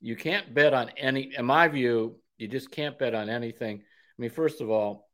You 0.00 0.16
can't 0.16 0.52
bet 0.52 0.74
on 0.74 0.90
any. 0.96 1.32
In 1.36 1.44
my 1.44 1.68
view, 1.68 2.16
you 2.38 2.48
just 2.48 2.70
can't 2.70 2.98
bet 2.98 3.14
on 3.14 3.28
anything. 3.28 3.78
I 3.78 4.16
mean, 4.18 4.30
first 4.30 4.60
of 4.60 4.68
all, 4.68 5.08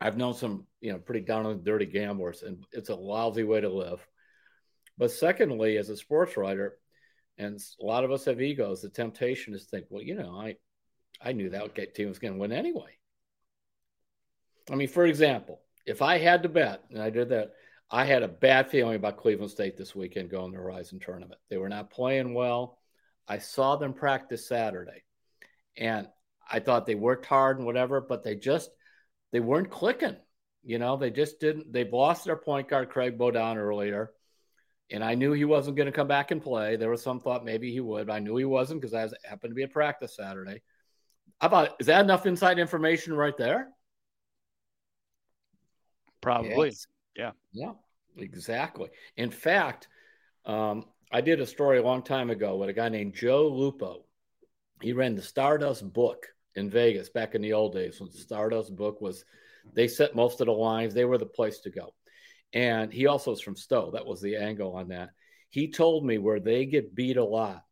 I've 0.00 0.16
known 0.16 0.34
some, 0.34 0.66
you 0.80 0.92
know, 0.92 0.98
pretty 0.98 1.20
down 1.24 1.46
and 1.46 1.64
dirty 1.64 1.86
gamblers, 1.86 2.42
and 2.42 2.64
it's 2.72 2.90
a 2.90 2.94
lousy 2.94 3.44
way 3.44 3.60
to 3.60 3.68
live. 3.68 4.06
But 4.98 5.10
secondly, 5.10 5.76
as 5.78 5.88
a 5.88 5.96
sports 5.96 6.36
writer, 6.36 6.78
and 7.38 7.60
a 7.80 7.84
lot 7.84 8.04
of 8.04 8.12
us 8.12 8.24
have 8.26 8.40
egos, 8.40 8.82
the 8.82 8.88
temptation 8.88 9.54
is 9.54 9.64
to 9.64 9.70
think, 9.70 9.86
well, 9.90 10.02
you 10.02 10.14
know, 10.14 10.38
I, 10.38 10.56
I 11.20 11.32
knew 11.32 11.50
that 11.50 11.94
team 11.94 12.08
was 12.08 12.18
going 12.18 12.34
to 12.34 12.40
win 12.40 12.52
anyway. 12.52 12.98
I 14.70 14.74
mean, 14.74 14.88
for 14.88 15.06
example, 15.06 15.60
if 15.86 16.02
I 16.02 16.18
had 16.18 16.42
to 16.42 16.48
bet, 16.48 16.82
and 16.90 17.00
I 17.00 17.10
did 17.10 17.28
that, 17.30 17.52
I 17.90 18.04
had 18.04 18.22
a 18.22 18.28
bad 18.28 18.68
feeling 18.68 18.96
about 18.96 19.18
Cleveland 19.18 19.52
State 19.52 19.76
this 19.76 19.94
weekend 19.94 20.30
going 20.30 20.52
to 20.52 20.56
the 20.56 20.62
Horizon 20.62 20.98
tournament. 20.98 21.40
They 21.48 21.56
were 21.56 21.68
not 21.68 21.90
playing 21.90 22.34
well. 22.34 22.78
I 23.28 23.38
saw 23.38 23.76
them 23.76 23.92
practice 23.92 24.48
Saturday, 24.48 25.04
and 25.76 26.08
I 26.50 26.60
thought 26.60 26.86
they 26.86 26.94
worked 26.94 27.26
hard 27.26 27.58
and 27.58 27.66
whatever, 27.66 28.00
but 28.00 28.24
they 28.24 28.34
just 28.34 28.70
they 29.36 29.40
weren't 29.40 29.70
clicking. 29.70 30.16
You 30.64 30.78
know, 30.78 30.96
they 30.96 31.10
just 31.10 31.40
didn't. 31.40 31.70
They've 31.70 31.92
lost 31.92 32.24
their 32.24 32.38
point 32.38 32.70
guard 32.70 32.88
Craig 32.88 33.18
Beaudion 33.18 33.56
earlier, 33.56 34.12
and 34.90 35.04
I 35.04 35.14
knew 35.14 35.32
he 35.32 35.44
wasn't 35.44 35.76
going 35.76 35.88
to 35.88 35.92
come 35.92 36.08
back 36.08 36.30
and 36.30 36.42
play. 36.42 36.76
There 36.76 36.88
was 36.88 37.02
some 37.02 37.20
thought 37.20 37.44
maybe 37.44 37.70
he 37.70 37.80
would, 37.80 38.06
but 38.06 38.14
I 38.14 38.18
knew 38.20 38.34
he 38.36 38.46
wasn't 38.46 38.80
because 38.80 38.94
I 38.94 39.02
happened 39.28 39.50
to 39.50 39.54
be 39.54 39.62
at 39.62 39.74
practice 39.74 40.16
Saturday. 40.16 40.62
How 41.38 41.48
about 41.48 41.72
is 41.80 41.88
that 41.88 42.02
enough 42.02 42.24
inside 42.24 42.58
information 42.58 43.12
right 43.12 43.36
there? 43.36 43.68
Probably. 46.22 46.68
Yes. 46.68 46.86
Yeah. 47.14 47.32
Yeah, 47.52 47.72
exactly. 48.16 48.88
In 49.18 49.30
fact, 49.30 49.86
um, 50.46 50.86
I 51.12 51.20
did 51.20 51.42
a 51.42 51.46
story 51.46 51.76
a 51.76 51.82
long 51.82 52.02
time 52.02 52.30
ago 52.30 52.56
with 52.56 52.70
a 52.70 52.72
guy 52.72 52.88
named 52.88 53.14
Joe 53.14 53.48
Lupo. 53.48 54.06
He 54.80 54.94
ran 54.94 55.14
the 55.14 55.20
Stardust 55.20 55.92
book 55.92 56.26
in 56.56 56.70
Vegas 56.70 57.08
back 57.10 57.34
in 57.34 57.42
the 57.42 57.52
old 57.52 57.74
days 57.74 58.00
when 58.00 58.10
Stardust 58.10 58.74
book 58.74 59.00
was, 59.00 59.24
they 59.74 59.86
set 59.86 60.14
most 60.14 60.40
of 60.40 60.46
the 60.46 60.52
lines. 60.52 60.94
They 60.94 61.04
were 61.04 61.18
the 61.18 61.26
place 61.26 61.60
to 61.60 61.70
go. 61.70 61.94
And 62.52 62.92
he 62.92 63.06
also 63.06 63.32
is 63.32 63.40
from 63.40 63.56
Stow. 63.56 63.90
That 63.92 64.06
was 64.06 64.20
the 64.20 64.36
angle 64.36 64.74
on 64.74 64.88
that. 64.88 65.10
He 65.50 65.70
told 65.70 66.04
me 66.04 66.18
where 66.18 66.40
they 66.40 66.66
get 66.66 66.94
beat 66.94 67.16
a 67.16 67.24
lot 67.24 67.62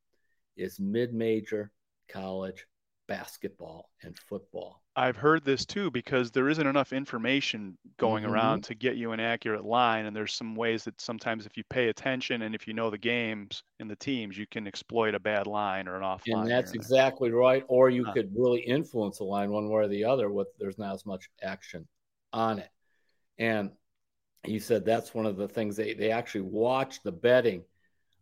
is 0.57 0.79
mid 0.79 1.13
major 1.13 1.73
college 2.09 2.67
basketball 3.09 3.91
and 4.03 4.17
football. 4.17 4.84
I've 4.97 5.17
heard 5.17 5.45
this 5.45 5.65
too 5.65 5.91
because 5.91 6.31
there 6.31 6.49
isn't 6.49 6.67
enough 6.67 6.93
information 6.93 7.77
going 7.97 8.23
mm-hmm. 8.23 8.33
around 8.33 8.65
to 8.65 8.75
get 8.75 8.97
you 8.97 9.13
an 9.13 9.19
accurate 9.19 9.65
line. 9.65 10.07
And 10.07 10.15
there's 10.15 10.33
some 10.33 10.55
ways 10.55 10.85
that 10.85 11.01
sometimes 11.01 11.47
if 11.47 11.57
you 11.57 11.65
pay 11.69 11.89
attention 11.89 12.43
and 12.43 12.55
if 12.55 12.69
you 12.69 12.75
know 12.75 12.91
the 12.91 12.99
games 12.99 13.65
and 13.81 13.91
the 13.91 13.97
teams, 13.97 14.39
you 14.39 14.47
can 14.47 14.67
exploit 14.67 15.15
a 15.15 15.21
bad 15.21 15.47
line 15.47 15.89
or 15.89 15.97
an 15.97 16.05
off 16.05 16.23
line. 16.29 16.43
And 16.43 16.51
that's 16.51 16.73
exactly 16.73 17.33
right. 17.33 17.65
Or 17.67 17.91
you 17.91 18.05
huh. 18.05 18.13
could 18.13 18.33
really 18.37 18.61
influence 18.61 19.19
a 19.19 19.25
line 19.25 19.51
one 19.51 19.69
way 19.69 19.83
or 19.83 19.89
the 19.89 20.05
other 20.05 20.31
with 20.31 20.49
there's 20.59 20.79
not 20.79 20.95
as 20.95 21.05
much 21.05 21.29
action 21.43 21.89
on 22.33 22.61
it. 22.61 22.71
And 23.39 23.71
he 24.45 24.61
said 24.61 24.85
that's 24.85 25.13
one 25.13 25.27
of 25.27 25.37
the 25.37 25.49
things 25.49 25.75
they, 25.75 25.95
they 25.95 26.13
actually 26.13 26.43
watch 26.43 27.03
the 27.03 27.13
betting 27.13 27.65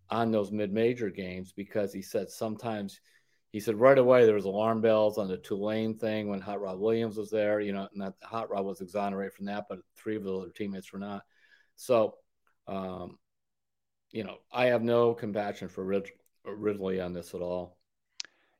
on 0.08 0.32
those 0.32 0.50
mid 0.50 0.72
major 0.72 1.11
games 1.11 1.52
because 1.52 1.92
he 1.92 2.02
said 2.02 2.30
sometimes– 2.30 2.98
he 3.52 3.60
said 3.60 3.76
right 3.76 3.98
away 3.98 4.24
there 4.24 4.34
was 4.34 4.46
alarm 4.46 4.80
bells 4.80 5.18
on 5.18 5.28
the 5.28 5.36
Tulane 5.36 5.94
thing 5.94 6.28
when 6.28 6.40
Hot 6.40 6.60
Rod 6.60 6.78
Williams 6.78 7.18
was 7.18 7.30
there. 7.30 7.60
You 7.60 7.74
know, 7.74 7.88
not 7.92 8.14
Hot 8.22 8.50
Rod 8.50 8.64
was 8.64 8.80
exonerated 8.80 9.34
from 9.34 9.46
that, 9.46 9.66
but 9.68 9.80
three 9.94 10.16
of 10.16 10.24
the 10.24 10.34
other 10.34 10.48
teammates 10.48 10.90
were 10.90 10.98
not. 10.98 11.22
So, 11.76 12.14
um, 12.66 13.18
you 14.10 14.24
know, 14.24 14.36
I 14.50 14.66
have 14.66 14.82
no 14.82 15.12
compassion 15.12 15.68
for 15.68 15.84
Rid- 15.84 16.10
Ridley 16.44 16.98
on 17.00 17.12
this 17.12 17.34
at 17.34 17.42
all. 17.42 17.76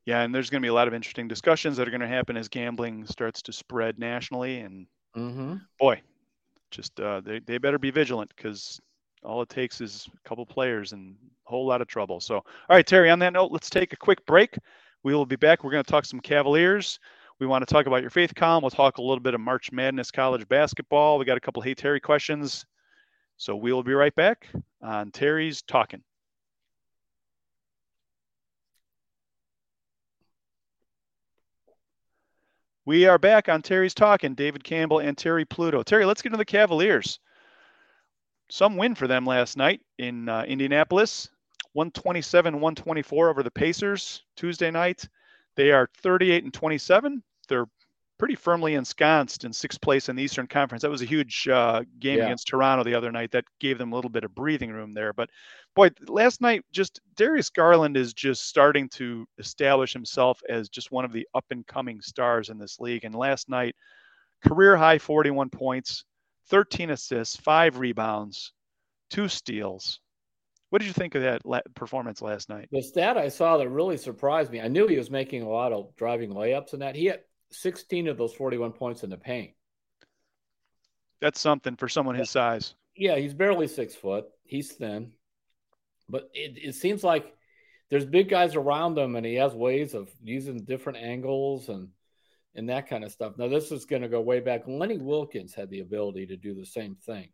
Yeah, 0.05 0.21
and 0.21 0.35
there's 0.35 0.51
going 0.51 0.61
to 0.61 0.65
be 0.65 0.69
a 0.69 0.73
lot 0.73 0.87
of 0.87 0.93
interesting 0.93 1.27
discussions 1.27 1.77
that 1.77 1.87
are 1.87 1.91
going 1.91 2.01
to 2.01 2.07
happen 2.07 2.37
as 2.37 2.47
gambling 2.47 3.05
starts 3.07 3.41
to 3.43 3.53
spread 3.53 3.97
nationally. 3.97 4.59
And 4.59 4.85
mm-hmm. 5.15 5.55
boy, 5.79 6.01
just 6.69 6.99
uh, 6.99 7.21
they 7.21 7.39
they 7.39 7.57
better 7.57 7.79
be 7.79 7.89
vigilant 7.89 8.31
because 8.35 8.79
all 9.23 9.41
it 9.41 9.49
takes 9.49 9.81
is 9.81 10.07
a 10.13 10.27
couple 10.27 10.45
players 10.45 10.91
and 10.91 11.15
a 11.47 11.49
whole 11.49 11.65
lot 11.65 11.81
of 11.81 11.87
trouble. 11.87 12.19
So, 12.19 12.35
all 12.35 12.45
right, 12.69 12.85
Terry. 12.85 13.09
On 13.09 13.19
that 13.19 13.33
note, 13.33 13.51
let's 13.51 13.69
take 13.69 13.93
a 13.93 13.97
quick 13.97 14.23
break. 14.25 14.55
We 15.03 15.13
will 15.13 15.25
be 15.25 15.35
back. 15.35 15.63
We're 15.63 15.71
going 15.71 15.83
to 15.83 15.91
talk 15.91 16.05
some 16.05 16.21
Cavaliers. 16.21 16.97
We 17.39 17.45
want 17.45 17.67
to 17.67 17.73
talk 17.73 17.87
about 17.87 18.01
your 18.01 18.09
faith 18.09 18.33
column. 18.33 18.61
We'll 18.61 18.71
talk 18.71 18.99
a 18.99 19.01
little 19.01 19.19
bit 19.19 19.33
of 19.33 19.41
March 19.41 19.69
Madness 19.71 20.11
college 20.11 20.47
basketball. 20.47 21.19
We 21.19 21.25
got 21.25 21.35
a 21.35 21.41
couple 21.41 21.61
Hey 21.61 21.73
Terry 21.73 21.99
questions. 21.99 22.65
So 23.35 23.55
we 23.55 23.73
will 23.73 23.83
be 23.83 23.93
right 23.93 24.15
back 24.15 24.47
on 24.81 25.11
Terry's 25.11 25.61
Talking. 25.61 26.03
We 32.85 33.05
are 33.07 33.17
back 33.17 33.49
on 33.49 33.61
Terry's 33.61 33.93
Talking. 33.93 34.35
David 34.35 34.63
Campbell 34.63 34.99
and 34.99 35.17
Terry 35.17 35.43
Pluto. 35.43 35.83
Terry, 35.83 36.05
let's 36.05 36.21
get 36.21 36.29
into 36.29 36.37
the 36.37 36.45
Cavaliers. 36.45 37.19
Some 38.49 38.77
win 38.77 38.95
for 38.95 39.07
them 39.07 39.25
last 39.25 39.57
night 39.57 39.81
in 39.97 40.29
uh, 40.29 40.43
Indianapolis. 40.43 41.29
127 41.73 42.53
124 42.55 43.29
over 43.29 43.43
the 43.43 43.51
Pacers 43.51 44.23
Tuesday 44.35 44.71
night. 44.71 45.07
They 45.55 45.71
are 45.71 45.89
38 46.01 46.43
and 46.43 46.53
27. 46.53 47.23
They're 47.47 47.67
pretty 48.17 48.35
firmly 48.35 48.75
ensconced 48.75 49.43
in 49.43 49.51
sixth 49.51 49.81
place 49.81 50.07
in 50.07 50.15
the 50.15 50.23
Eastern 50.23 50.47
Conference. 50.47 50.81
That 50.81 50.91
was 50.91 51.01
a 51.01 51.05
huge 51.05 51.47
uh, 51.47 51.83
game 51.99 52.19
yeah. 52.19 52.25
against 52.25 52.47
Toronto 52.47 52.83
the 52.83 52.95
other 52.95 53.11
night. 53.11 53.31
That 53.31 53.45
gave 53.59 53.77
them 53.77 53.91
a 53.91 53.95
little 53.95 54.09
bit 54.09 54.23
of 54.23 54.33
breathing 54.33 54.71
room 54.71 54.93
there. 54.93 55.13
But 55.13 55.29
boy, 55.75 55.89
last 56.07 56.39
night, 56.39 56.63
just 56.71 57.01
Darius 57.15 57.49
Garland 57.49 57.97
is 57.97 58.13
just 58.13 58.47
starting 58.47 58.87
to 58.89 59.25
establish 59.39 59.93
himself 59.93 60.41
as 60.47 60.69
just 60.69 60.91
one 60.91 61.05
of 61.05 61.11
the 61.11 61.27
up 61.33 61.45
and 61.49 61.65
coming 61.67 62.01
stars 62.01 62.49
in 62.49 62.57
this 62.57 62.79
league. 62.79 63.03
And 63.03 63.15
last 63.15 63.49
night, 63.49 63.75
career 64.47 64.77
high 64.77 64.99
41 64.99 65.49
points, 65.49 66.05
13 66.47 66.91
assists, 66.91 67.35
five 67.35 67.77
rebounds, 67.77 68.53
two 69.09 69.27
steals. 69.27 69.99
What 70.73 70.81
did 70.81 70.87
you 70.87 70.93
think 70.93 71.13
of 71.13 71.21
that 71.21 71.45
la- 71.45 71.61
performance 71.75 72.19
last 72.19 72.49
night? 72.49 72.67
The 72.71 72.81
stat 72.81 73.15
I 73.15 73.29
saw 73.29 73.57
that 73.57 73.69
really 73.69 73.95
surprised 73.95 74.51
me. 74.51 74.59
I 74.59 74.69
knew 74.69 74.87
he 74.87 74.97
was 74.97 75.11
making 75.11 75.43
a 75.43 75.47
lot 75.47 75.71
of 75.71 75.95
driving 75.95 76.31
layups 76.31 76.73
and 76.73 76.81
that 76.81 76.95
he 76.95 77.05
had 77.05 77.19
16 77.51 78.07
of 78.07 78.17
those 78.17 78.33
41 78.33 78.71
points 78.71 79.03
in 79.03 79.11
the 79.11 79.17
paint. 79.17 79.51
That's 81.21 81.39
something 81.39 81.75
for 81.75 81.87
someone 81.87 82.15
his 82.15 82.31
size. 82.31 82.73
Yeah, 82.95 83.17
he's 83.17 83.35
barely 83.35 83.67
six 83.67 83.93
foot. 83.93 84.25
He's 84.45 84.71
thin, 84.71 85.11
but 86.09 86.31
it, 86.33 86.57
it 86.57 86.73
seems 86.73 87.03
like 87.03 87.31
there's 87.91 88.05
big 88.05 88.27
guys 88.27 88.55
around 88.55 88.97
him, 88.97 89.15
and 89.15 89.27
he 89.27 89.35
has 89.35 89.53
ways 89.53 89.93
of 89.93 90.09
using 90.23 90.63
different 90.63 90.97
angles 90.97 91.69
and 91.69 91.89
and 92.55 92.69
that 92.69 92.89
kind 92.89 93.03
of 93.03 93.11
stuff. 93.11 93.33
Now, 93.37 93.47
this 93.47 93.71
is 93.71 93.85
going 93.85 94.01
to 94.01 94.09
go 94.09 94.21
way 94.21 94.39
back. 94.39 94.63
Lenny 94.65 94.97
Wilkens 94.97 95.53
had 95.53 95.69
the 95.69 95.81
ability 95.81 96.25
to 96.25 96.35
do 96.35 96.55
the 96.55 96.65
same 96.65 96.95
thing. 96.95 97.29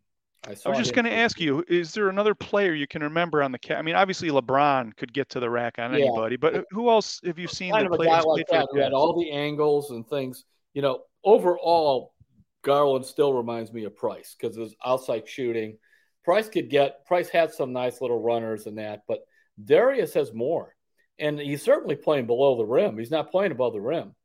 I, 0.46 0.56
I 0.66 0.70
was 0.70 0.78
just 0.78 0.94
going 0.94 1.06
to 1.06 1.14
ask 1.14 1.40
you: 1.40 1.64
Is 1.68 1.94
there 1.94 2.10
another 2.10 2.34
player 2.34 2.74
you 2.74 2.88
can 2.88 3.04
remember 3.04 3.44
on 3.44 3.52
the 3.52 3.60
cat? 3.60 3.78
I 3.78 3.82
mean, 3.82 3.96
obviously 3.96 4.30
LeBron 4.30 4.96
could 4.96 5.14
get 5.14 5.30
to 5.30 5.40
the 5.40 5.50
rack 5.50 5.76
on 5.80 5.94
yeah. 5.94 6.06
anybody, 6.06 6.38
but 6.38 6.66
who 6.72 6.90
else 6.90 7.20
have 7.26 7.38
you 7.38 7.48
seen 7.48 7.72
kind 7.72 7.86
that 7.86 7.94
of 7.94 8.00
a 8.00 8.06
guy 8.06 8.22
like 8.22 8.48
that 8.48 8.68
who 8.72 8.80
had 8.80 8.94
all 8.94 9.20
the 9.20 9.32
angles 9.32 9.92
and 9.92 10.08
things? 10.08 10.46
You 10.74 10.82
know, 10.82 11.02
overall, 11.24 12.14
Garland 12.62 13.06
still 13.06 13.34
reminds 13.34 13.74
me 13.74 13.84
of 13.84 13.96
Price 13.96 14.36
because 14.40 14.56
his 14.56 14.76
outside 14.86 15.28
shooting. 15.28 15.78
Price 16.24 16.48
could 16.48 16.70
get 16.70 17.06
Price 17.06 17.30
had 17.30 17.52
some 17.52 17.74
nice 17.74 18.02
little 18.02 18.22
runners 18.22 18.66
and 18.66 18.78
that, 18.78 19.02
but 19.08 19.20
Darius 19.64 20.14
has 20.14 20.34
more, 20.34 20.76
and 21.18 21.40
he's 21.40 21.64
certainly 21.64 21.96
playing 21.96 22.28
below 22.28 22.58
the 22.58 22.66
rim. 22.66 22.98
He's 22.98 23.12
not 23.12 23.32
playing 23.32 23.52
above 23.52 23.74
the 23.74 23.82
rim, 23.82 24.16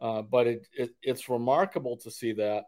uh, 0.00 0.22
but 0.22 0.46
it, 0.46 0.66
it, 0.72 0.90
it's 1.02 1.28
remarkable 1.28 1.98
to 1.98 2.10
see 2.10 2.32
that. 2.34 2.64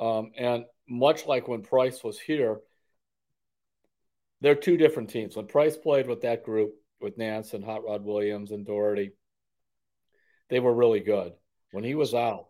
Um, 0.00 0.32
and 0.36 0.64
much 0.88 1.26
like 1.26 1.46
when 1.46 1.62
Price 1.62 2.02
was 2.02 2.18
here, 2.18 2.60
they're 4.40 4.54
two 4.54 4.76
different 4.76 5.10
teams. 5.10 5.36
When 5.36 5.46
Price 5.46 5.76
played 5.76 6.06
with 6.06 6.22
that 6.22 6.42
group, 6.42 6.72
with 7.00 7.18
Nance 7.18 7.54
and 7.54 7.64
Hot 7.64 7.84
Rod 7.84 8.04
Williams 8.04 8.50
and 8.50 8.66
Daugherty, 8.66 9.12
they 10.48 10.60
were 10.60 10.74
really 10.74 11.00
good. 11.00 11.32
When 11.72 11.84
he 11.84 11.94
was 11.94 12.14
out, 12.14 12.46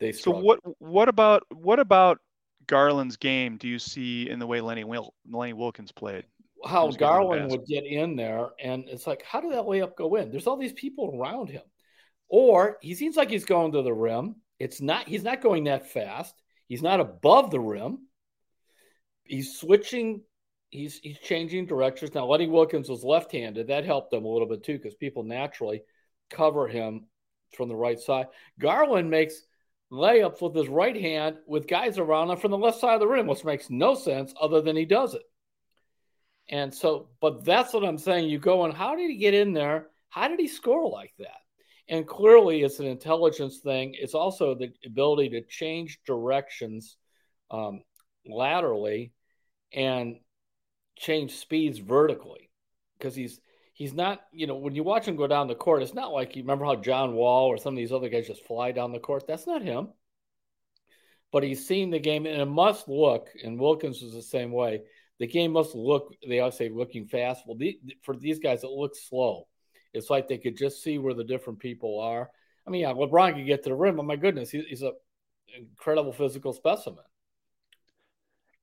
they 0.00 0.12
struggled. 0.12 0.42
So 0.42 0.46
what 0.46 0.76
what 0.80 1.08
about 1.08 1.44
what 1.54 1.78
about 1.78 2.18
Garland's 2.66 3.16
game 3.16 3.56
do 3.56 3.68
you 3.68 3.78
see 3.78 4.28
in 4.28 4.38
the 4.38 4.46
way 4.46 4.60
Lenny 4.60 4.84
Wil- 4.84 5.14
Lenny 5.28 5.54
Wilkens 5.54 5.92
played? 5.92 6.24
How 6.64 6.90
Garland 6.90 7.50
would 7.50 7.66
get 7.66 7.86
in 7.86 8.16
there, 8.16 8.48
and 8.60 8.88
it's 8.88 9.06
like, 9.06 9.22
how 9.22 9.40
did 9.40 9.52
that 9.52 9.64
layup 9.64 9.96
go 9.96 10.16
in? 10.16 10.30
There's 10.30 10.48
all 10.48 10.56
these 10.56 10.72
people 10.72 11.18
around 11.18 11.48
him, 11.48 11.62
or 12.28 12.78
he 12.82 12.94
seems 12.94 13.16
like 13.16 13.30
he's 13.30 13.44
going 13.44 13.72
to 13.72 13.82
the 13.82 13.94
rim. 13.94 14.36
It's 14.58 14.80
not. 14.80 15.06
He's 15.06 15.22
not 15.22 15.40
going 15.40 15.64
that 15.64 15.90
fast. 15.90 16.34
He's 16.68 16.82
not 16.82 17.00
above 17.00 17.50
the 17.50 17.60
rim. 17.60 18.06
He's 19.24 19.58
switching. 19.58 20.22
He's 20.70 20.98
he's 20.98 21.18
changing 21.18 21.66
directions 21.66 22.14
now. 22.14 22.26
Lenny 22.26 22.46
Wilkens 22.46 22.88
was 22.88 23.02
left-handed. 23.02 23.68
That 23.68 23.84
helped 23.84 24.12
him 24.12 24.24
a 24.24 24.28
little 24.28 24.48
bit 24.48 24.62
too 24.62 24.74
because 24.74 24.94
people 24.94 25.24
naturally 25.24 25.82
cover 26.30 26.68
him 26.68 27.06
from 27.56 27.68
the 27.68 27.76
right 27.76 27.98
side. 27.98 28.26
Garland 28.58 29.10
makes 29.10 29.42
layups 29.90 30.42
with 30.42 30.54
his 30.54 30.68
right 30.68 30.96
hand 30.96 31.36
with 31.46 31.66
guys 31.66 31.98
around 31.98 32.30
him 32.30 32.36
from 32.36 32.50
the 32.50 32.58
left 32.58 32.78
side 32.78 32.94
of 32.94 33.00
the 33.00 33.06
rim, 33.06 33.26
which 33.26 33.44
makes 33.44 33.70
no 33.70 33.94
sense 33.94 34.34
other 34.40 34.60
than 34.60 34.76
he 34.76 34.84
does 34.84 35.14
it. 35.14 35.22
And 36.50 36.74
so, 36.74 37.08
but 37.20 37.44
that's 37.44 37.72
what 37.72 37.84
I'm 37.84 37.98
saying. 37.98 38.28
You 38.28 38.38
go 38.38 38.64
and 38.64 38.74
how 38.74 38.96
did 38.96 39.10
he 39.10 39.16
get 39.16 39.34
in 39.34 39.52
there? 39.52 39.88
How 40.10 40.28
did 40.28 40.40
he 40.40 40.48
score 40.48 40.88
like 40.88 41.14
that? 41.18 41.40
And 41.88 42.06
clearly, 42.06 42.62
it's 42.62 42.80
an 42.80 42.86
intelligence 42.86 43.58
thing. 43.58 43.94
It's 43.98 44.14
also 44.14 44.54
the 44.54 44.72
ability 44.84 45.30
to 45.30 45.42
change 45.42 46.00
directions 46.06 46.96
um, 47.50 47.82
laterally 48.26 49.12
and 49.72 50.16
change 50.96 51.36
speeds 51.36 51.78
vertically. 51.78 52.50
Because 52.98 53.14
he's 53.14 53.40
he's 53.78 53.94
not 53.94 54.20
you 54.32 54.46
know 54.46 54.56
when 54.56 54.74
you 54.74 54.82
watch 54.82 55.06
him 55.06 55.14
go 55.14 55.28
down 55.28 55.46
the 55.46 55.54
court 55.54 55.82
it's 55.82 55.94
not 55.94 56.12
like 56.12 56.34
you 56.34 56.42
remember 56.42 56.64
how 56.64 56.74
john 56.74 57.14
wall 57.14 57.46
or 57.46 57.56
some 57.56 57.74
of 57.74 57.76
these 57.76 57.92
other 57.92 58.08
guys 58.08 58.26
just 58.26 58.44
fly 58.44 58.72
down 58.72 58.92
the 58.92 58.98
court. 58.98 59.26
That's 59.26 59.46
not 59.46 59.62
him. 59.62 59.88
But 61.30 61.44
he's 61.44 61.66
seen 61.66 61.90
the 61.90 62.00
game 62.00 62.26
and 62.26 62.40
it 62.40 62.46
must 62.46 62.88
look 62.88 63.28
and 63.42 63.58
wilkens 63.58 64.02
was 64.02 64.12
the 64.12 64.22
same 64.22 64.50
way 64.50 64.82
the 65.20 65.26
game 65.26 65.52
must 65.52 65.74
look 65.74 66.12
they 66.28 66.40
always 66.40 66.56
say 66.56 66.68
looking 66.68 67.06
fast. 67.06 67.44
Well 67.46 67.56
the, 67.56 67.78
for 68.02 68.16
these 68.16 68.40
guys 68.40 68.64
it 68.64 68.70
looks 68.70 69.08
slow 69.08 69.46
it's 69.92 70.10
like 70.10 70.28
they 70.28 70.38
could 70.38 70.56
just 70.56 70.82
see 70.82 70.98
where 70.98 71.14
the 71.14 71.24
different 71.24 71.58
people 71.58 72.00
are. 72.00 72.30
I 72.66 72.70
mean, 72.70 72.82
yeah, 72.82 72.92
LeBron 72.92 73.34
could 73.34 73.46
get 73.46 73.62
to 73.64 73.70
the 73.70 73.74
rim, 73.74 73.96
but 73.96 74.04
my 74.04 74.16
goodness, 74.16 74.50
he, 74.50 74.62
he's 74.68 74.82
a 74.82 74.92
incredible 75.56 76.12
physical 76.12 76.52
specimen. 76.52 77.04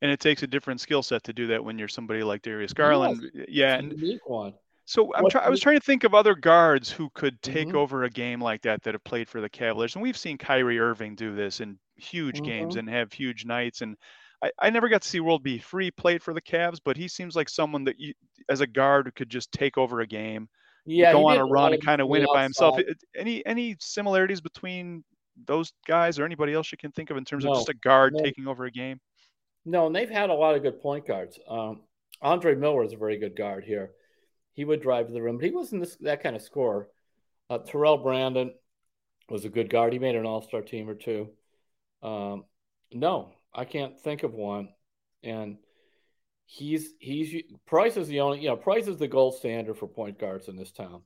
And 0.01 0.11
it 0.11 0.19
takes 0.19 0.43
a 0.43 0.47
different 0.47 0.81
skill 0.81 1.01
set 1.01 1.23
to 1.23 1.33
do 1.33 1.47
that 1.47 1.63
when 1.63 1.79
you're 1.79 1.87
somebody 1.87 2.21
like 2.21 2.41
Darius 2.41 2.73
Garland. 2.73 3.23
Yes, 3.33 3.45
yeah, 3.49 3.75
and 3.75 3.99
unique 3.99 4.27
one. 4.29 4.53
So 4.85 5.11
I'm 5.15 5.27
try- 5.29 5.43
I 5.43 5.49
was 5.49 5.59
trying 5.59 5.79
to 5.79 5.83
think 5.83 6.03
of 6.03 6.13
other 6.13 6.35
guards 6.35 6.91
who 6.91 7.09
could 7.15 7.41
take 7.41 7.69
mm-hmm. 7.69 7.77
over 7.77 8.03
a 8.03 8.09
game 8.09 8.39
like 8.39 8.61
that 8.61 8.83
that 8.83 8.93
have 8.93 9.03
played 9.03 9.27
for 9.27 9.41
the 9.41 9.49
Cavaliers, 9.49 9.95
and 9.95 10.03
we've 10.03 10.17
seen 10.17 10.37
Kyrie 10.37 10.79
Irving 10.79 11.15
do 11.15 11.35
this 11.35 11.59
in 11.59 11.79
huge 11.95 12.35
mm-hmm. 12.35 12.45
games 12.45 12.75
and 12.75 12.87
have 12.87 13.11
huge 13.11 13.45
nights. 13.45 13.81
And 13.81 13.97
I, 14.43 14.51
I 14.59 14.69
never 14.69 14.87
got 14.87 15.01
to 15.01 15.07
see 15.07 15.21
World 15.21 15.41
B. 15.41 15.57
Free 15.57 15.89
played 15.89 16.21
for 16.21 16.33
the 16.35 16.41
Cavs, 16.41 16.79
but 16.83 16.97
he 16.97 17.07
seems 17.07 17.35
like 17.35 17.49
someone 17.49 17.83
that 17.85 17.99
you, 17.99 18.13
as 18.47 18.61
a 18.61 18.67
guard, 18.67 19.11
could 19.15 19.29
just 19.29 19.51
take 19.51 19.77
over 19.77 20.01
a 20.01 20.07
game 20.07 20.47
yeah, 20.85 21.13
go 21.13 21.27
on 21.27 21.37
a 21.37 21.45
run 21.45 21.73
and 21.73 21.83
kind 21.83 22.01
of 22.01 22.07
win 22.07 22.23
it 22.23 22.29
by 22.33 22.43
himself. 22.43 22.79
Any 23.15 23.45
any 23.45 23.75
similarities 23.79 24.41
between 24.41 25.03
those 25.47 25.73
guys 25.87 26.19
or 26.19 26.25
anybody 26.25 26.53
else 26.53 26.71
you 26.71 26.77
can 26.77 26.91
think 26.91 27.09
of 27.09 27.17
in 27.17 27.25
terms 27.25 27.45
no, 27.45 27.51
of 27.51 27.57
just 27.57 27.69
a 27.69 27.73
guard 27.73 28.13
no. 28.13 28.23
taking 28.23 28.47
over 28.47 28.65
a 28.65 28.71
game? 28.71 28.99
No, 29.65 29.87
and 29.87 29.95
they've 29.95 30.09
had 30.09 30.29
a 30.29 30.33
lot 30.33 30.55
of 30.55 30.61
good 30.61 30.79
point 30.81 31.07
guards. 31.07 31.39
Um, 31.49 31.81
Andre 32.21 32.55
Miller 32.55 32.83
is 32.83 32.93
a 32.93 32.97
very 32.97 33.17
good 33.17 33.35
guard 33.35 33.63
here. 33.63 33.91
He 34.53 34.63
would 34.63 34.81
drive 34.81 35.07
to 35.07 35.13
the 35.13 35.21
rim, 35.21 35.37
but 35.37 35.45
he 35.45 35.51
wasn't 35.51 35.81
this, 35.81 35.97
that 35.97 36.23
kind 36.23 36.35
of 36.35 36.41
scorer. 36.41 36.87
Uh, 37.49 37.57
Terrell 37.57 37.97
Brandon 37.97 38.53
was 39.29 39.43
a 39.43 39.49
good 39.49 39.69
guard. 39.69 39.91
He 39.91 39.99
made 39.99 40.15
an 40.15 40.25
All 40.25 40.41
Star 40.41 40.61
team 40.61 40.89
or 40.89 40.95
two. 40.95 41.29
Um, 42.01 42.45
no, 42.93 43.33
I 43.53 43.65
can't 43.65 43.99
think 43.99 44.23
of 44.23 44.33
one. 44.33 44.69
And 45.23 45.57
he's 46.45 46.93
he's 46.99 47.43
Price 47.65 47.97
is 47.97 48.07
the 48.07 48.21
only 48.21 48.41
you 48.41 48.49
know 48.49 48.55
Price 48.57 48.87
is 48.87 48.97
the 48.97 49.07
gold 49.07 49.35
standard 49.35 49.77
for 49.77 49.87
point 49.87 50.19
guards 50.19 50.47
in 50.47 50.55
this 50.55 50.71
town, 50.71 51.01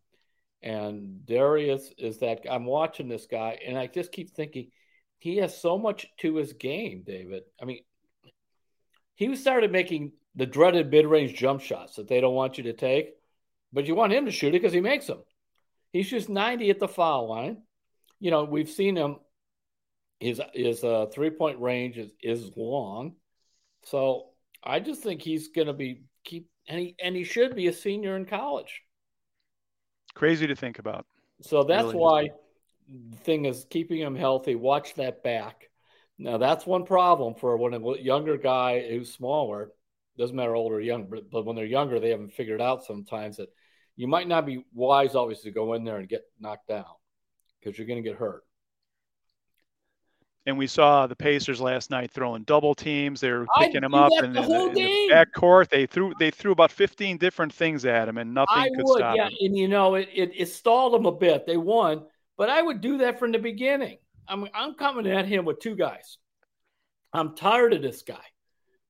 and 0.62 1.26
Darius 1.26 1.92
is 1.98 2.20
that 2.20 2.42
I'm 2.50 2.66
watching 2.66 3.08
this 3.08 3.26
guy 3.26 3.60
and 3.66 3.78
I 3.78 3.88
just 3.88 4.12
keep 4.12 4.32
thinking 4.32 4.72
he 5.20 5.38
has 5.38 5.62
so 5.62 5.78
much 5.78 6.08
to 6.20 6.36
his 6.36 6.54
game, 6.54 7.04
David. 7.06 7.44
I 7.62 7.66
mean, 7.66 7.84
he 9.16 9.36
started 9.36 9.72
making 9.72 10.14
the 10.36 10.46
dreaded 10.46 10.90
mid-range 10.90 11.36
jump 11.36 11.62
shots 11.62 11.96
that 11.96 12.08
they 12.08 12.22
don't 12.22 12.36
want 12.36 12.58
you 12.58 12.66
to 12.66 12.74
take, 12.74 13.10
but 13.74 13.86
you 13.86 13.96
want 13.96 14.14
him 14.14 14.26
to 14.26 14.32
shoot 14.32 14.50
it 14.50 14.62
because 14.62 14.72
he 14.72 14.80
makes 14.80 15.08
them. 15.08 15.22
He 15.92 16.04
shoots 16.04 16.30
90 16.30 16.70
at 16.70 16.80
the 16.80 16.88
foul 16.88 17.28
line. 17.28 17.64
You 18.20 18.32
know, 18.32 18.46
we've 18.46 18.70
seen 18.70 18.96
him. 18.96 19.18
His 20.20 20.42
his 20.54 20.84
uh, 20.84 21.06
three 21.14 21.30
point 21.30 21.62
range 21.62 21.98
is 21.98 22.12
is 22.22 22.52
long, 22.58 23.14
so 23.84 24.32
I 24.64 24.80
just 24.80 25.02
think 25.02 25.22
he's 25.22 25.50
going 25.50 25.68
to 25.68 25.74
be 25.74 26.04
keep 26.24 26.48
and 26.68 26.80
he 26.80 26.96
and 27.02 27.16
he 27.16 27.24
should 27.24 27.56
be 27.56 27.68
a 27.68 27.74
senior 27.74 28.16
in 28.16 28.26
college. 28.26 28.82
Crazy 30.14 30.48
to 30.48 30.56
think 30.56 30.80
about. 30.80 31.06
So 31.42 31.64
that's 31.64 31.86
really 31.86 31.96
why 31.96 32.30
the 32.88 33.18
thing 33.18 33.46
is 33.46 33.66
keeping 33.70 34.00
him 34.00 34.16
healthy. 34.16 34.56
Watch 34.56 34.96
that 34.96 35.24
back. 35.24 35.70
Now 36.18 36.38
that's 36.38 36.66
one 36.66 36.86
problem 36.86 37.36
for 37.36 37.58
when 37.58 37.74
a 37.74 37.98
younger 37.98 38.38
guy 38.38 38.88
who's 38.88 39.12
smaller. 39.14 39.72
Doesn't 40.18 40.36
matter 40.36 40.56
old 40.56 40.74
or 40.74 40.82
young, 40.82 41.06
but, 41.06 41.32
but 41.32 41.46
when 41.46 41.56
they're 41.56 41.64
younger, 41.64 41.98
they 41.98 42.10
haven't 42.10 42.34
figured 42.34 42.60
out 42.60 42.84
sometimes 42.84 43.38
that 43.38 43.48
you 43.96 44.06
might 44.06 44.28
not 44.28 44.46
be 44.46 44.66
wise 44.74 45.16
always 45.16 45.40
to 45.42 45.52
go 45.52 45.74
in 45.76 45.86
there 45.86 45.98
and 45.98 46.10
get 46.10 46.24
knocked 46.38 46.68
down 46.68 46.84
because 47.60 47.78
you're 47.78 47.88
going 47.88 48.04
to 48.04 48.10
get 48.10 48.18
hurt 48.18 48.44
and 50.46 50.58
we 50.58 50.68
saw 50.68 51.06
the 51.06 51.16
Pacers 51.16 51.60
last 51.60 51.92
night 51.92 52.12
throwing 52.12 52.44
double 52.44 52.74
teams. 52.74 53.22
They 53.22 53.32
were 53.32 53.46
picking 53.58 53.84
him 53.84 53.94
up 53.94 54.12
in 54.24 54.34
the, 54.34 54.42
in 54.76 55.10
back 55.10 55.34
court. 55.34 55.70
They 55.70 55.86
threw 55.86 56.14
they 56.20 56.32
threw 56.32 56.52
about 56.52 56.72
15 56.72 57.18
different 57.18 57.54
things 57.54 57.86
at 57.86 58.08
him, 58.08 58.18
and 58.18 58.34
nothing 58.34 58.58
I 58.58 58.70
could 58.70 58.86
would, 58.86 58.98
stop 58.98 59.16
yeah. 59.16 59.28
him. 59.28 59.34
And 59.42 59.58
you 59.58 59.68
know, 59.68 59.96
it, 59.96 60.10
it, 60.14 60.32
it 60.36 60.46
stalled 60.48 60.94
them 60.94 61.06
a 61.06 61.12
bit. 61.12 61.46
They 61.46 61.58
won, 61.58 62.04
but 62.38 62.50
I 62.50 62.62
would 62.62 62.82
do 62.82 62.98
that 63.00 63.20
from 63.20 63.32
the 63.32 63.40
beginning. 63.40 63.98
I'm 64.28 64.48
I'm 64.54 64.76
coming 64.76 65.08
at 65.08 65.26
him 65.26 65.46
with 65.46 65.60
two 65.60 65.76
guys. 65.76 66.18
I'm 67.14 67.36
tired 67.36 67.74
of 67.74 67.82
this 67.82 68.02
guy. 68.02 68.24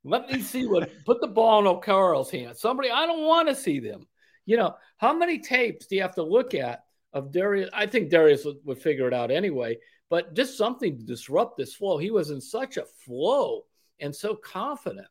Let 0.03 0.29
me 0.31 0.41
see 0.41 0.65
what 0.65 0.89
put 1.05 1.19
the 1.19 1.27
ball 1.27 1.59
in 1.59 1.65
Okoro's 1.65 2.29
hand. 2.29 2.57
Somebody 2.57 2.91
I 2.91 3.05
don't 3.05 3.25
want 3.25 3.49
to 3.49 3.55
see 3.55 3.79
them. 3.79 4.07
You 4.45 4.57
know, 4.57 4.75
how 4.97 5.13
many 5.13 5.39
tapes 5.39 5.87
do 5.87 5.95
you 5.95 6.01
have 6.03 6.15
to 6.15 6.23
look 6.23 6.53
at 6.53 6.83
of 7.11 7.31
Darius? 7.31 7.69
I 7.73 7.85
think 7.85 8.09
Darius 8.09 8.45
would, 8.45 8.57
would 8.65 8.81
figure 8.81 9.07
it 9.07 9.13
out 9.13 9.31
anyway 9.31 9.77
but 10.09 10.33
just 10.33 10.57
something 10.57 10.97
to 10.97 11.03
disrupt 11.03 11.57
this 11.57 11.73
flow. 11.73 11.97
He 11.97 12.11
was 12.11 12.29
in 12.31 12.41
such 12.41 12.77
a 12.77 12.85
flow 13.05 13.65
and 13.99 14.15
so 14.15 14.35
confident. 14.35 15.07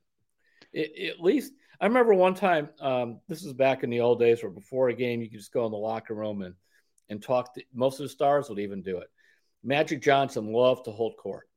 It, 0.73 1.11
at 1.11 1.21
least 1.21 1.53
I 1.81 1.87
remember 1.87 2.15
one 2.15 2.35
time. 2.35 2.69
Um, 2.81 3.21
this 3.29 3.45
is 3.45 3.53
back 3.53 3.85
in 3.85 3.91
the 3.91 4.01
old 4.01 4.19
days, 4.19 4.43
where 4.43 4.51
before 4.51 4.89
a 4.89 4.95
game 4.95 5.21
you 5.21 5.31
could 5.31 5.39
just 5.39 5.53
go 5.53 5.65
in 5.65 5.73
the 5.73 5.79
locker 5.79 6.15
room 6.15 6.43
and 6.43 6.55
and 7.09 7.23
talk. 7.23 7.55
To, 7.55 7.63
most 7.73 8.01
of 8.01 8.05
the 8.05 8.11
stars 8.11 8.49
would 8.49 8.59
even 8.59 8.83
do 8.83 8.99
it. 8.99 9.09
Magic 9.63 10.03
Johnson 10.03 10.53
loved 10.53 10.85
to 10.87 10.91
hold 10.91 11.17
court, 11.17 11.49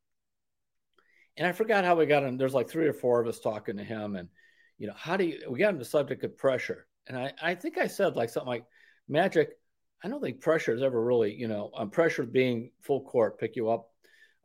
and 1.38 1.48
I 1.48 1.52
forgot 1.52 1.86
how 1.86 1.96
we 1.96 2.06
got 2.06 2.24
him. 2.24 2.38
There's 2.38 2.54
like 2.54 2.70
three 2.70 2.88
or 2.88 2.94
four 2.94 3.20
of 3.20 3.28
us 3.28 3.40
talking 3.40 3.78
to 3.78 3.84
him, 3.84 4.16
and 4.16 4.30
you 4.78 4.88
know 4.88 4.94
how 4.96 5.18
do 5.18 5.26
you? 5.26 5.42
We 5.50 5.60
got 5.60 5.74
him 5.74 5.80
the 5.80 5.86
subject 5.86 6.24
of 6.24 6.38
pressure, 6.38 6.86
and 7.08 7.18
I 7.18 7.34
I 7.42 7.56
think 7.56 7.78
I 7.78 7.88
said 7.88 8.16
like 8.16 8.30
something 8.30 8.48
like, 8.48 8.66
Magic, 9.10 9.58
I 10.04 10.10
don't 10.10 10.22
think 10.22 10.42
pressure 10.42 10.74
is 10.74 10.82
ever 10.82 11.02
really, 11.02 11.34
you 11.34 11.48
know, 11.48 11.70
on 11.74 11.90
pressure 11.90 12.24
being 12.24 12.72
full 12.82 13.02
court, 13.02 13.40
pick 13.40 13.56
you 13.56 13.70
up. 13.70 13.90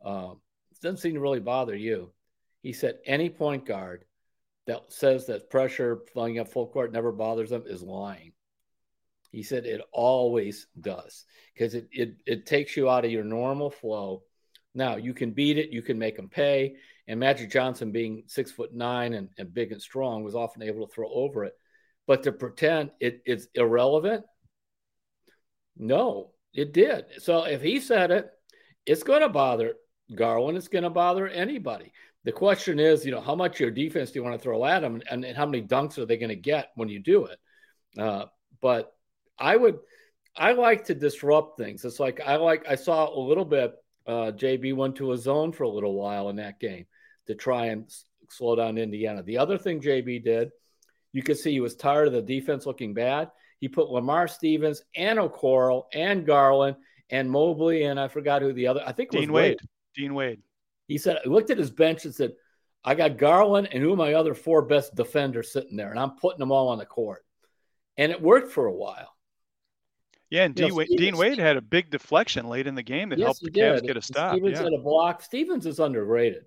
Uh, 0.03 0.33
doesn't 0.81 0.97
seem 0.97 1.15
to 1.15 1.19
really 1.19 1.39
bother 1.39 1.75
you. 1.75 2.11
He 2.61 2.73
said 2.73 2.99
any 3.05 3.29
point 3.29 3.65
guard 3.65 4.05
that 4.67 4.91
says 4.91 5.25
that 5.25 5.49
pressure 5.49 6.01
flying 6.13 6.39
up 6.39 6.49
full 6.49 6.67
court 6.67 6.91
never 6.91 7.11
bothers 7.11 7.49
them 7.49 7.63
is 7.65 7.81
lying. 7.81 8.33
He 9.31 9.43
said 9.43 9.65
it 9.65 9.81
always 9.91 10.67
does 10.79 11.25
because 11.53 11.73
it, 11.73 11.87
it 11.91 12.15
it 12.25 12.45
takes 12.45 12.77
you 12.77 12.89
out 12.89 13.05
of 13.05 13.11
your 13.11 13.23
normal 13.23 13.69
flow. 13.69 14.23
Now 14.73 14.95
you 14.95 15.13
can 15.13 15.31
beat 15.31 15.57
it, 15.57 15.69
you 15.69 15.81
can 15.81 15.97
make 15.97 16.15
them 16.15 16.29
pay. 16.29 16.75
And 17.07 17.19
Magic 17.19 17.49
Johnson, 17.49 17.91
being 17.91 18.23
six 18.27 18.51
foot 18.51 18.73
nine 18.73 19.13
and, 19.13 19.29
and 19.37 19.53
big 19.53 19.71
and 19.71 19.81
strong, 19.81 20.23
was 20.23 20.35
often 20.35 20.61
able 20.61 20.85
to 20.85 20.93
throw 20.93 21.09
over 21.09 21.45
it. 21.45 21.53
But 22.05 22.23
to 22.23 22.31
pretend 22.31 22.91
it, 22.99 23.21
it's 23.25 23.47
irrelevant, 23.55 24.25
no, 25.77 26.31
it 26.53 26.73
did. 26.73 27.05
So 27.19 27.43
if 27.43 27.61
he 27.61 27.79
said 27.79 28.11
it, 28.11 28.29
it's 28.85 29.03
going 29.03 29.21
to 29.21 29.29
bother 29.29 29.73
Garland. 30.13 30.57
It's 30.57 30.67
going 30.67 30.83
to 30.83 30.89
bother 30.89 31.27
anybody. 31.27 31.91
The 32.23 32.31
question 32.31 32.79
is, 32.79 33.05
you 33.05 33.11
know, 33.11 33.21
how 33.21 33.35
much 33.35 33.59
your 33.59 33.71
defense 33.71 34.11
do 34.11 34.19
you 34.19 34.23
want 34.23 34.35
to 34.35 34.43
throw 34.43 34.65
at 34.65 34.81
them, 34.81 35.01
and, 35.09 35.23
and 35.23 35.37
how 35.37 35.45
many 35.45 35.63
dunks 35.63 35.97
are 35.97 36.05
they 36.05 36.17
going 36.17 36.29
to 36.29 36.35
get 36.35 36.71
when 36.75 36.89
you 36.89 36.99
do 36.99 37.25
it? 37.25 37.39
Uh, 37.97 38.25
but 38.61 38.93
I 39.39 39.55
would, 39.55 39.79
I 40.35 40.51
like 40.53 40.85
to 40.85 40.95
disrupt 40.95 41.57
things. 41.57 41.85
It's 41.85 41.99
like 41.99 42.19
I 42.25 42.35
like 42.35 42.65
I 42.67 42.75
saw 42.75 43.09
a 43.09 43.19
little 43.19 43.45
bit. 43.45 43.73
Uh, 44.05 44.31
JB 44.31 44.75
went 44.75 44.97
to 44.97 45.11
a 45.11 45.17
zone 45.17 45.51
for 45.51 45.63
a 45.63 45.69
little 45.69 45.93
while 45.93 46.29
in 46.29 46.37
that 46.37 46.59
game 46.59 46.85
to 47.27 47.35
try 47.35 47.67
and 47.67 47.85
s- 47.85 48.05
slow 48.29 48.55
down 48.55 48.77
Indiana. 48.77 49.21
The 49.23 49.37
other 49.37 49.57
thing 49.57 49.81
JB 49.81 50.23
did, 50.23 50.51
you 51.11 51.23
could 51.23 51.37
see 51.37 51.51
he 51.51 51.59
was 51.59 51.75
tired 51.75 52.07
of 52.07 52.13
the 52.13 52.21
defense 52.21 52.65
looking 52.65 52.93
bad. 52.93 53.31
He 53.59 53.67
put 53.67 53.89
Lamar 53.89 54.27
Stevens 54.27 54.83
and 54.95 55.17
Okoro 55.17 55.83
and 55.93 56.25
Garland 56.25 56.77
and 57.09 57.29
Mobley 57.29 57.83
and 57.83 57.99
I 57.99 58.07
forgot 58.07 58.41
who 58.41 58.53
the 58.53 58.67
other. 58.67 58.83
I 58.85 58.91
think 58.91 59.11
Dean 59.11 59.31
Wade. 59.31 59.51
Wade. 59.51 59.59
Dean 59.95 60.13
Wade. 60.13 60.41
He 60.87 60.97
said, 60.97 61.19
he 61.23 61.29
looked 61.29 61.49
at 61.49 61.57
his 61.57 61.71
bench 61.71 62.05
and 62.05 62.13
said, 62.13 62.33
I 62.83 62.95
got 62.95 63.17
Garland 63.17 63.69
and 63.71 63.83
who 63.83 63.93
are 63.93 63.97
my 63.97 64.13
other 64.13 64.33
four 64.33 64.61
best 64.61 64.95
defenders 64.95 65.51
sitting 65.51 65.75
there, 65.75 65.89
and 65.89 65.99
I'm 65.99 66.11
putting 66.11 66.39
them 66.39 66.51
all 66.51 66.69
on 66.69 66.77
the 66.77 66.85
court. 66.85 67.25
And 67.97 68.11
it 68.11 68.21
worked 68.21 68.51
for 68.51 68.67
a 68.67 68.73
while. 68.73 69.13
Yeah, 70.29 70.43
and 70.43 70.53
Dean, 70.53 70.69
know, 70.69 70.75
Wade, 70.75 70.89
Dean 70.95 71.17
Wade 71.17 71.37
had 71.37 71.57
a 71.57 71.61
big 71.61 71.89
deflection 71.89 72.47
late 72.47 72.67
in 72.67 72.75
the 72.75 72.83
game 72.83 73.09
that 73.09 73.19
yes, 73.19 73.25
helped 73.25 73.41
the 73.41 73.51
Cavs 73.51 73.85
get 73.85 73.97
a 73.97 74.01
stop. 74.01 74.33
Stevens 74.33 74.57
yeah. 74.57 74.63
had 74.63 74.73
a 74.73 74.81
block. 74.81 75.21
Stevens 75.21 75.65
is 75.65 75.79
underrated. 75.79 76.45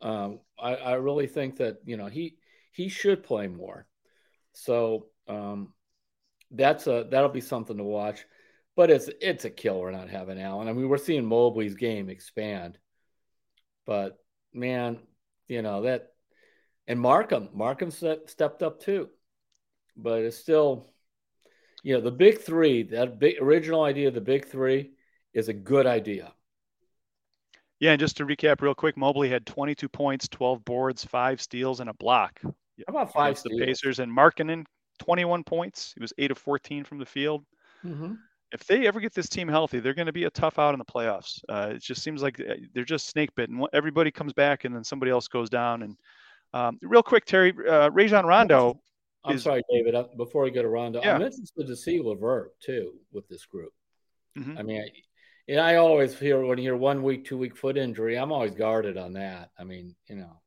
Um, 0.00 0.40
I, 0.58 0.74
I, 0.74 0.92
really 0.94 1.26
think 1.26 1.56
that 1.56 1.78
you 1.84 1.96
know 1.96 2.06
he 2.06 2.36
he 2.72 2.88
should 2.88 3.22
play 3.22 3.48
more. 3.48 3.86
So 4.54 5.06
um, 5.30 5.72
that's 6.50 6.86
a 6.86 7.06
that'll 7.10 7.30
be 7.30 7.40
something 7.40 7.76
to 7.76 7.84
watch. 7.84 8.24
But 8.76 8.90
it's 8.90 9.08
it's 9.20 9.44
a 9.44 9.50
killer 9.50 9.90
not 9.92 10.08
having 10.08 10.40
Allen. 10.40 10.68
I 10.68 10.72
mean, 10.72 10.88
we're 10.88 10.98
seeing 10.98 11.24
Mobley's 11.24 11.74
game 11.74 12.08
expand, 12.08 12.78
but 13.86 14.18
man, 14.52 14.98
you 15.48 15.62
know 15.62 15.82
that, 15.82 16.12
and 16.86 16.98
Markkanen 16.98 17.54
Markkanen 17.54 18.28
stepped 18.28 18.62
up 18.62 18.80
too, 18.80 19.08
but 19.96 20.22
it's 20.22 20.38
still, 20.38 20.86
you 21.82 21.94
know, 21.94 22.00
the 22.00 22.10
big 22.10 22.40
three. 22.40 22.84
That 22.84 23.18
big 23.18 23.36
original 23.40 23.82
idea 23.82 24.08
of 24.08 24.14
the 24.14 24.20
big 24.20 24.46
three 24.46 24.92
is 25.32 25.48
a 25.48 25.54
good 25.54 25.86
idea. 25.86 26.32
Yeah, 27.80 27.92
and 27.92 28.00
just 28.00 28.18
to 28.18 28.26
recap 28.26 28.60
real 28.60 28.74
quick, 28.74 28.96
Mobley 28.96 29.30
had 29.30 29.46
22 29.46 29.88
points, 29.88 30.28
12 30.28 30.64
boards, 30.66 31.02
five 31.04 31.40
steals, 31.40 31.80
and 31.80 31.88
a 31.88 31.94
block. 31.94 32.38
How 32.42 32.52
about 32.88 33.12
five 33.12 33.38
steals? 33.38 33.58
The 33.58 33.66
Pacers 33.66 33.98
and 34.00 34.12
Markkanen, 34.14 34.66
21 35.00 35.42
points. 35.44 35.92
He 35.96 36.00
was 36.00 36.12
eight 36.18 36.30
of 36.30 36.38
14 36.38 36.84
from 36.84 36.98
the 36.98 37.06
field. 37.06 37.44
Mm-hmm. 37.84 38.14
If 38.52 38.64
they 38.66 38.86
ever 38.86 39.00
get 39.00 39.14
this 39.14 39.28
team 39.28 39.48
healthy, 39.48 39.80
they're 39.80 39.94
going 39.94 40.06
to 40.06 40.12
be 40.12 40.24
a 40.24 40.30
tough 40.30 40.58
out 40.58 40.74
in 40.74 40.78
the 40.78 40.84
playoffs. 40.84 41.40
Uh, 41.48 41.72
it 41.74 41.82
just 41.82 42.02
seems 42.02 42.22
like 42.22 42.40
uh, 42.40 42.54
they're 42.74 42.84
just 42.84 43.08
snake 43.08 43.34
bitten. 43.34 43.64
Everybody 43.72 44.10
comes 44.10 44.32
back, 44.32 44.64
and 44.64 44.74
then 44.74 44.84
somebody 44.84 45.10
else 45.10 45.28
goes 45.28 45.48
down. 45.48 45.82
And 45.82 45.96
um, 46.52 46.78
real 46.82 47.02
quick, 47.02 47.24
Terry, 47.24 47.54
uh, 47.68 47.90
Rajon 47.90 48.26
Rondo. 48.26 48.80
I'm 49.24 49.36
is, 49.36 49.42
sorry, 49.42 49.62
David. 49.70 49.94
Uh, 49.94 50.04
before 50.16 50.42
we 50.42 50.50
go 50.50 50.62
to 50.62 50.68
Rondo, 50.68 51.00
yeah. 51.00 51.14
I'm 51.14 51.22
interested 51.22 51.66
to 51.66 51.76
see 51.76 52.00
LeVert 52.00 52.58
too 52.60 52.94
with 53.12 53.28
this 53.28 53.46
group. 53.46 53.72
Mm-hmm. 54.36 54.58
I 54.58 54.62
mean, 54.62 54.84
and 55.48 55.60
I 55.60 55.76
always 55.76 56.18
hear 56.18 56.44
when 56.44 56.58
you 56.58 56.64
hear 56.64 56.76
one 56.76 57.02
week, 57.02 57.26
two 57.26 57.36
week 57.36 57.56
foot 57.56 57.76
injury, 57.76 58.16
I'm 58.16 58.32
always 58.32 58.54
guarded 58.54 58.96
on 58.96 59.12
that. 59.14 59.50
I 59.58 59.64
mean, 59.64 59.94
you 60.08 60.16
know, 60.16 60.40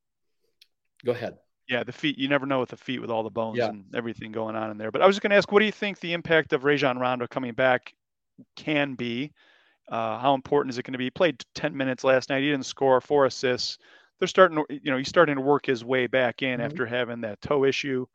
go 1.05 1.11
ahead. 1.11 1.37
Yeah, 1.69 1.84
the 1.84 1.91
feet. 1.91 2.17
You 2.17 2.28
never 2.28 2.45
know 2.45 2.60
with 2.60 2.69
the 2.69 2.78
feet 2.78 2.99
with 2.99 3.10
all 3.10 3.23
the 3.23 3.30
bones 3.30 3.58
yeah. 3.58 3.69
and 3.69 3.86
everything 3.95 4.32
going 4.32 4.56
on 4.56 4.69
in 4.71 4.78
there. 4.78 4.91
But 4.91 5.02
I 5.02 5.08
was 5.08 5.15
just 5.15 5.21
going 5.21 5.32
to 5.32 5.38
ask, 5.38 5.52
what 5.52 5.60
do 5.60 5.65
you 5.65 5.71
think 5.71 5.99
the 5.99 6.13
impact 6.13 6.54
of 6.54 6.65
Rajon 6.65 6.97
Rondo 6.97 7.28
coming 7.28 7.54
back 7.54 7.93
can 8.56 8.95
be? 8.95 9.32
Uh, 9.89 10.17
how 10.19 10.34
important 10.34 10.71
is 10.71 10.78
it 10.78 10.84
going 10.84 10.93
to 10.93 10.97
be? 10.97 11.06
He 11.06 11.12
played 11.12 11.43
10 11.56 11.76
minutes 11.76 12.04
last 12.04 12.30
night. 12.30 12.41
He 12.41 12.49
didn't 12.49 12.65
score, 12.65 12.99
four 13.02 13.26
assists. 13.26 13.78
They're 14.19 14.28
starting 14.28 14.58
to, 14.58 14.65
you 14.69 14.91
know, 14.91 14.97
he's 14.97 15.10
starting 15.10 15.36
to 15.36 15.41
work 15.41 15.65
his 15.65 15.84
way 15.84 16.08
back 16.08 16.41
in 16.41 16.60
mm-hmm. 16.60 16.62
after 16.62 16.86
having 16.86 17.21
that 17.21 17.41
toe 17.41 17.63
issue. 17.63 18.06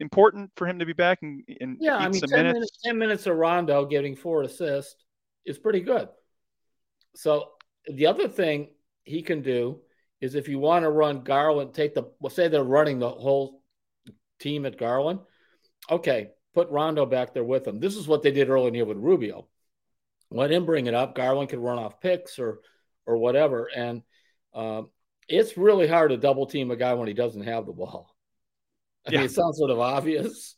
Important 0.00 0.50
for 0.56 0.66
him 0.66 0.78
to 0.78 0.86
be 0.86 0.92
back 0.92 1.20
and, 1.22 1.42
and 1.60 1.76
yeah, 1.80 1.96
I 1.96 2.08
mean, 2.08 2.20
10 2.20 2.30
minutes. 2.30 2.54
minutes. 2.54 2.78
10 2.84 2.98
minutes 2.98 3.26
of 3.26 3.36
Rondo 3.36 3.86
getting 3.86 4.16
four 4.16 4.42
assists 4.42 4.96
is 5.46 5.58
pretty 5.58 5.80
good. 5.80 6.08
So 7.14 7.50
the 7.86 8.06
other 8.06 8.28
thing 8.28 8.68
he 9.04 9.22
can 9.22 9.42
do 9.42 9.80
is 10.24 10.34
if 10.34 10.48
you 10.48 10.58
want 10.58 10.84
to 10.84 10.90
run 10.90 11.22
Garland, 11.22 11.74
take 11.74 11.94
the 11.94 12.04
well, 12.18 12.30
say 12.30 12.48
they're 12.48 12.64
running 12.64 12.98
the 12.98 13.10
whole 13.10 13.62
team 14.40 14.64
at 14.64 14.78
Garland. 14.78 15.20
Okay, 15.90 16.30
put 16.54 16.70
Rondo 16.70 17.04
back 17.04 17.34
there 17.34 17.44
with 17.44 17.64
them. 17.64 17.78
This 17.78 17.96
is 17.96 18.08
what 18.08 18.22
they 18.22 18.30
did 18.30 18.48
early 18.48 18.68
in 18.68 18.72
the 18.72 18.78
year 18.78 18.86
with 18.86 18.96
Rubio. 18.96 19.46
Let 20.30 20.50
him 20.50 20.64
bring 20.64 20.86
it 20.86 20.94
up. 20.94 21.14
Garland 21.14 21.50
could 21.50 21.58
run 21.58 21.78
off 21.78 22.00
picks 22.00 22.38
or 22.38 22.60
or 23.06 23.18
whatever. 23.18 23.68
And 23.76 24.02
um, 24.54 24.88
it's 25.28 25.58
really 25.58 25.86
hard 25.86 26.10
to 26.10 26.16
double 26.16 26.46
team 26.46 26.70
a 26.70 26.76
guy 26.76 26.94
when 26.94 27.06
he 27.06 27.14
doesn't 27.14 27.44
have 27.44 27.66
the 27.66 27.72
ball. 27.72 28.08
I 29.06 29.10
yeah. 29.10 29.18
mean, 29.18 29.26
it 29.26 29.32
sounds 29.32 29.58
sort 29.58 29.70
of 29.70 29.78
obvious, 29.78 30.56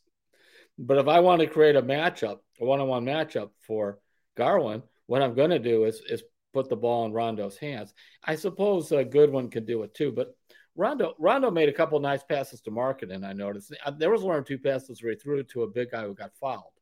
but 0.79 0.97
if 0.97 1.09
I 1.09 1.19
want 1.19 1.41
to 1.41 1.47
create 1.47 1.75
a 1.75 1.81
matchup, 1.81 2.37
a 2.61 2.65
one-on-one 2.65 3.03
matchup 3.03 3.49
for 3.67 3.99
Garland, 4.37 4.83
what 5.07 5.21
I'm 5.21 5.35
going 5.35 5.49
to 5.49 5.59
do 5.59 5.83
is 5.83 6.01
is 6.09 6.23
put 6.57 6.69
the 6.69 6.75
ball 6.75 7.05
in 7.05 7.13
Rondo's 7.13 7.55
hands. 7.55 7.93
I 8.23 8.35
suppose 8.35 8.91
a 8.91 9.05
Goodwin 9.05 9.51
could 9.51 9.67
do 9.67 9.83
it 9.83 9.93
too, 9.93 10.11
but 10.11 10.35
Rondo 10.75 11.13
Rondo 11.19 11.51
made 11.51 11.69
a 11.69 11.73
couple 11.73 11.99
nice 11.99 12.23
passes 12.23 12.61
to 12.61 12.71
Markkanen. 12.71 13.23
I 13.23 13.33
noticed 13.33 13.75
there 13.97 14.09
was 14.09 14.23
one 14.23 14.37
or 14.37 14.41
two 14.41 14.57
passes 14.57 15.03
where 15.03 15.11
he 15.11 15.19
threw 15.19 15.43
to 15.43 15.63
a 15.63 15.69
big 15.69 15.91
guy 15.91 16.03
who 16.03 16.15
got 16.15 16.35
fouled. 16.35 16.73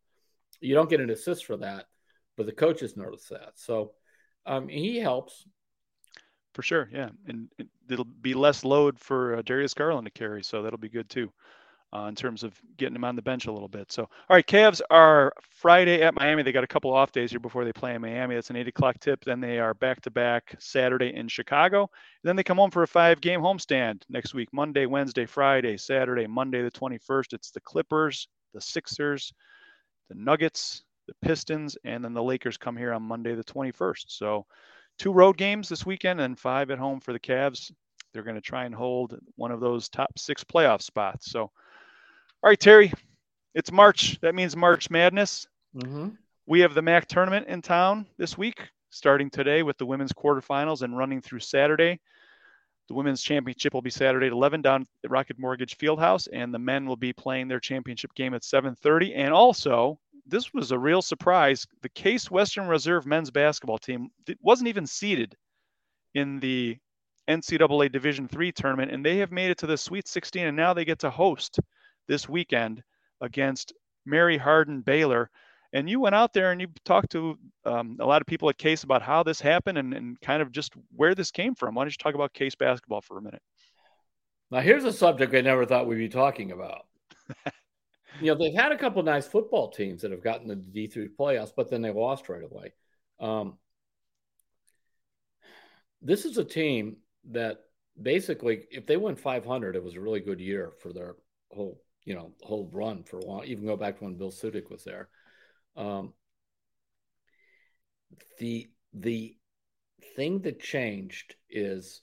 You 0.61 0.75
don't 0.75 0.89
get 0.89 1.01
an 1.01 1.09
assist 1.09 1.45
for 1.45 1.57
that, 1.57 1.87
but 2.37 2.45
the 2.45 2.53
coaches 2.53 2.95
noticed 2.95 3.29
that. 3.31 3.51
So 3.55 3.91
um, 4.45 4.69
he 4.69 4.97
helps 4.97 5.45
for 6.53 6.61
sure. 6.61 6.89
Yeah, 6.89 7.09
and 7.27 7.49
it'll 7.89 8.05
be 8.05 8.33
less 8.33 8.63
load 8.63 8.97
for 8.97 9.35
uh, 9.35 9.41
Darius 9.41 9.73
Garland 9.73 10.05
to 10.05 10.11
carry, 10.11 10.41
so 10.41 10.61
that'll 10.61 10.79
be 10.79 10.87
good 10.87 11.09
too 11.09 11.33
uh, 11.93 12.07
in 12.07 12.15
terms 12.15 12.43
of 12.43 12.59
getting 12.77 12.93
them 12.93 13.03
on 13.03 13.15
the 13.15 13.21
bench 13.21 13.47
a 13.47 13.51
little 13.51 13.67
bit. 13.67 13.91
So, 13.91 14.03
all 14.03 14.35
right, 14.35 14.45
Cavs 14.45 14.81
are 14.89 15.33
Friday 15.49 16.01
at 16.01 16.13
Miami. 16.13 16.43
They 16.43 16.51
got 16.51 16.63
a 16.63 16.67
couple 16.67 16.93
off 16.93 17.11
days 17.11 17.31
here 17.31 17.39
before 17.39 17.63
they 17.63 17.71
play 17.71 17.95
in 17.95 18.01
Miami. 18.01 18.35
That's 18.35 18.49
an 18.49 18.57
eight 18.57 18.67
o'clock 18.67 18.99
tip. 18.99 19.23
Then 19.23 19.39
they 19.39 19.59
are 19.59 19.73
back 19.73 20.01
to 20.01 20.11
back 20.11 20.55
Saturday 20.59 21.13
in 21.15 21.27
Chicago. 21.27 21.81
And 21.81 21.89
then 22.23 22.35
they 22.35 22.43
come 22.43 22.57
home 22.57 22.71
for 22.71 22.83
a 22.83 22.87
five 22.87 23.21
game 23.21 23.39
homestand 23.39 24.01
next 24.09 24.33
week 24.33 24.49
Monday, 24.51 24.85
Wednesday, 24.85 25.25
Friday, 25.25 25.77
Saturday, 25.77 26.27
Monday 26.27 26.61
the 26.61 26.71
21st. 26.71 27.33
It's 27.33 27.51
the 27.51 27.61
Clippers, 27.61 28.27
the 28.53 28.61
Sixers, 28.61 29.31
the 30.09 30.15
Nuggets, 30.15 30.83
the 31.07 31.13
Pistons, 31.21 31.77
and 31.83 32.03
then 32.03 32.13
the 32.13 32.23
Lakers 32.23 32.57
come 32.57 32.75
here 32.75 32.93
on 32.93 33.03
Monday 33.03 33.35
the 33.35 33.43
21st. 33.43 34.05
So, 34.07 34.45
two 34.97 35.11
road 35.11 35.37
games 35.37 35.69
this 35.69 35.85
weekend 35.85 36.19
and 36.19 36.39
five 36.39 36.71
at 36.71 36.79
home 36.79 36.99
for 36.99 37.13
the 37.13 37.19
Cavs. 37.19 37.71
They're 38.13 38.23
going 38.23 38.35
to 38.35 38.41
try 38.41 38.65
and 38.65 38.73
hold 38.73 39.17
one 39.35 39.51
of 39.51 39.59
those 39.59 39.89
top 39.89 40.17
six 40.17 40.43
playoff 40.43 40.81
spots. 40.81 41.31
So, 41.31 41.51
all 42.45 42.49
right, 42.49 42.59
Terry, 42.59 42.93
it's 43.55 43.71
March. 43.71 44.19
That 44.21 44.35
means 44.35 44.55
March 44.55 44.91
Madness. 44.91 45.47
Mm-hmm. 45.75 46.09
We 46.45 46.59
have 46.59 46.75
the 46.75 46.81
MAC 46.83 47.07
tournament 47.07 47.47
in 47.47 47.63
town 47.63 48.05
this 48.19 48.37
week, 48.37 48.61
starting 48.91 49.31
today 49.31 49.63
with 49.63 49.79
the 49.79 49.85
women's 49.87 50.13
quarterfinals 50.13 50.83
and 50.83 50.95
running 50.95 51.23
through 51.23 51.39
Saturday. 51.39 51.99
The 52.87 52.93
women's 52.93 53.23
championship 53.23 53.73
will 53.73 53.81
be 53.81 53.89
Saturday 53.89 54.27
at 54.27 54.31
11 54.31 54.61
down 54.61 54.85
at 55.03 55.09
Rocket 55.09 55.39
Mortgage 55.39 55.75
Fieldhouse, 55.79 56.27
and 56.31 56.53
the 56.53 56.59
men 56.59 56.85
will 56.85 56.95
be 56.95 57.11
playing 57.13 57.47
their 57.47 57.59
championship 57.59 58.13
game 58.13 58.35
at 58.35 58.43
7:30. 58.43 59.15
And 59.15 59.33
also, 59.33 59.97
this 60.27 60.53
was 60.53 60.69
a 60.69 60.77
real 60.77 61.01
surprise. 61.01 61.65
The 61.81 61.89
Case 61.89 62.29
Western 62.29 62.67
Reserve 62.67 63.07
men's 63.07 63.31
basketball 63.31 63.79
team 63.79 64.11
wasn't 64.43 64.67
even 64.67 64.85
seeded 64.85 65.35
in 66.13 66.39
the 66.39 66.77
NCAA 67.27 67.91
Division 67.91 68.29
III 68.31 68.51
tournament, 68.51 68.91
and 68.91 69.03
they 69.03 69.17
have 69.17 69.31
made 69.31 69.49
it 69.49 69.57
to 69.57 69.65
the 69.65 69.77
Sweet 69.77 70.07
16, 70.07 70.45
and 70.45 70.55
now 70.55 70.75
they 70.75 70.85
get 70.85 70.99
to 70.99 71.09
host 71.09 71.59
this 72.07 72.29
weekend 72.29 72.83
against 73.21 73.73
Mary 74.05 74.37
Hardin 74.37 74.81
Baylor. 74.81 75.29
And 75.73 75.89
you 75.89 75.99
went 75.99 76.15
out 76.15 76.31
there 76.33 76.51
and 76.51 76.61
you 76.61 76.67
talked 76.85 77.11
to 77.11 77.37
um, 77.65 77.97
a 77.99 78.05
lot 78.05 78.21
of 78.21 78.27
people 78.27 78.49
at 78.49 78.57
Case 78.57 78.83
about 78.83 79.01
how 79.01 79.23
this 79.23 79.41
happened 79.41 79.77
and, 79.77 79.93
and 79.93 80.19
kind 80.21 80.41
of 80.41 80.51
just 80.51 80.73
where 80.95 81.15
this 81.15 81.31
came 81.31 81.53
from. 81.53 81.75
Why 81.75 81.83
don't 81.83 81.91
you 81.91 81.97
talk 81.97 82.15
about 82.15 82.33
Case 82.33 82.55
basketball 82.55 83.01
for 83.01 83.17
a 83.17 83.21
minute? 83.21 83.41
Now, 84.51 84.61
here's 84.61 84.85
a 84.85 84.93
subject 84.93 85.33
I 85.33 85.41
never 85.41 85.65
thought 85.65 85.87
we'd 85.87 85.97
be 85.97 86.07
talking 86.07 86.51
about. 86.51 86.85
you 88.21 88.27
know, 88.27 88.35
they've 88.35 88.53
had 88.53 88.71
a 88.71 88.77
couple 88.77 89.01
nice 89.03 89.27
football 89.27 89.69
teams 89.69 90.01
that 90.01 90.11
have 90.11 90.23
gotten 90.23 90.47
the 90.47 90.55
D3 90.55 91.09
playoffs, 91.19 91.51
but 91.55 91.69
then 91.69 91.81
they 91.81 91.91
lost 91.91 92.29
right 92.29 92.43
away. 92.43 92.73
Um, 93.19 93.57
this 96.01 96.25
is 96.25 96.37
a 96.37 96.43
team 96.43 96.97
that 97.31 97.61
basically, 97.99 98.65
if 98.71 98.85
they 98.85 98.97
win 98.97 99.15
500, 99.15 99.75
it 99.75 99.83
was 99.83 99.95
a 99.95 100.01
really 100.01 100.19
good 100.19 100.39
year 100.39 100.71
for 100.79 100.93
their 100.93 101.15
whole, 101.51 101.81
you 102.05 102.15
know, 102.15 102.31
whole 102.41 102.69
run 102.71 103.03
for 103.03 103.19
a 103.19 103.25
while. 103.25 103.43
Even 103.43 103.65
go 103.65 103.75
back 103.75 103.97
to 103.97 104.03
when 104.03 104.15
Bill 104.15 104.31
Sudik 104.31 104.69
was 104.69 104.83
there. 104.83 105.09
Um, 105.75 106.13
the 108.39 108.69
the 108.93 109.35
thing 110.15 110.39
that 110.41 110.61
changed 110.61 111.35
is 111.49 112.01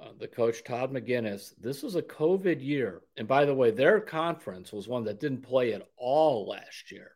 uh, 0.00 0.12
the 0.18 0.28
coach 0.28 0.64
Todd 0.64 0.92
McGinnis. 0.92 1.52
This 1.60 1.82
was 1.82 1.96
a 1.96 2.02
COVID 2.02 2.64
year, 2.64 3.02
and 3.16 3.28
by 3.28 3.44
the 3.44 3.54
way, 3.54 3.70
their 3.70 4.00
conference 4.00 4.72
was 4.72 4.88
one 4.88 5.04
that 5.04 5.20
didn't 5.20 5.42
play 5.42 5.74
at 5.74 5.86
all 5.96 6.48
last 6.48 6.90
year. 6.90 7.12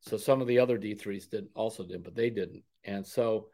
So 0.00 0.18
some 0.18 0.42
of 0.42 0.46
the 0.46 0.58
other 0.58 0.76
D 0.76 0.94
threes 0.94 1.26
did 1.26 1.48
also 1.54 1.82
did, 1.84 2.04
but 2.04 2.14
they 2.14 2.28
didn't. 2.28 2.62
And 2.84 3.06
so 3.06 3.48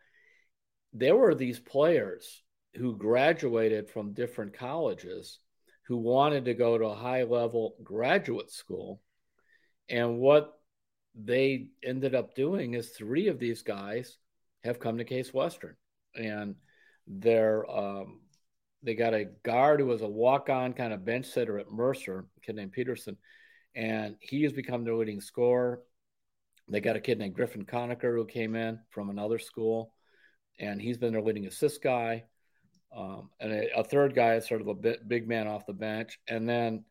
there 0.92 1.16
were 1.16 1.34
these 1.34 1.60
players 1.60 2.42
who 2.74 2.96
graduated 2.96 3.88
from 3.88 4.12
different 4.12 4.52
colleges 4.52 5.38
who 5.90 5.96
wanted 5.96 6.44
to 6.44 6.54
go 6.54 6.78
to 6.78 6.84
a 6.84 6.94
high 6.94 7.24
level 7.24 7.74
graduate 7.82 8.48
school. 8.48 9.00
And 9.88 10.18
what 10.18 10.52
they 11.16 11.66
ended 11.82 12.14
up 12.14 12.36
doing 12.36 12.74
is 12.74 12.90
three 12.90 13.26
of 13.26 13.40
these 13.40 13.62
guys 13.62 14.16
have 14.62 14.78
come 14.78 14.98
to 14.98 15.04
Case 15.04 15.34
Western. 15.34 15.74
And 16.14 16.54
they're, 17.08 17.68
um, 17.68 18.20
they 18.84 18.94
got 18.94 19.14
a 19.14 19.30
guard 19.42 19.80
who 19.80 19.86
was 19.86 20.02
a 20.02 20.06
walk 20.06 20.48
on 20.48 20.74
kind 20.74 20.92
of 20.92 21.04
bench 21.04 21.26
sitter 21.26 21.58
at 21.58 21.72
Mercer, 21.72 22.26
a 22.36 22.40
kid 22.40 22.54
named 22.54 22.70
Peterson. 22.70 23.16
And 23.74 24.14
he 24.20 24.44
has 24.44 24.52
become 24.52 24.84
their 24.84 24.94
leading 24.94 25.20
scorer. 25.20 25.82
They 26.68 26.80
got 26.80 26.94
a 26.94 27.00
kid 27.00 27.18
named 27.18 27.34
Griffin 27.34 27.64
Conacher 27.64 28.14
who 28.14 28.26
came 28.26 28.54
in 28.54 28.78
from 28.90 29.10
another 29.10 29.40
school, 29.40 29.92
and 30.60 30.80
he's 30.80 30.98
been 30.98 31.14
their 31.14 31.22
leading 31.22 31.48
assist 31.48 31.82
guy. 31.82 32.26
Um, 32.96 33.30
and 33.38 33.52
a, 33.52 33.78
a, 33.78 33.84
third 33.84 34.14
guy 34.14 34.34
is 34.34 34.48
sort 34.48 34.60
of 34.60 34.66
a 34.66 34.74
bit, 34.74 35.06
big 35.06 35.28
man 35.28 35.46
off 35.46 35.66
the 35.66 35.72
bench. 35.72 36.18
And 36.26 36.48
then 36.48 36.84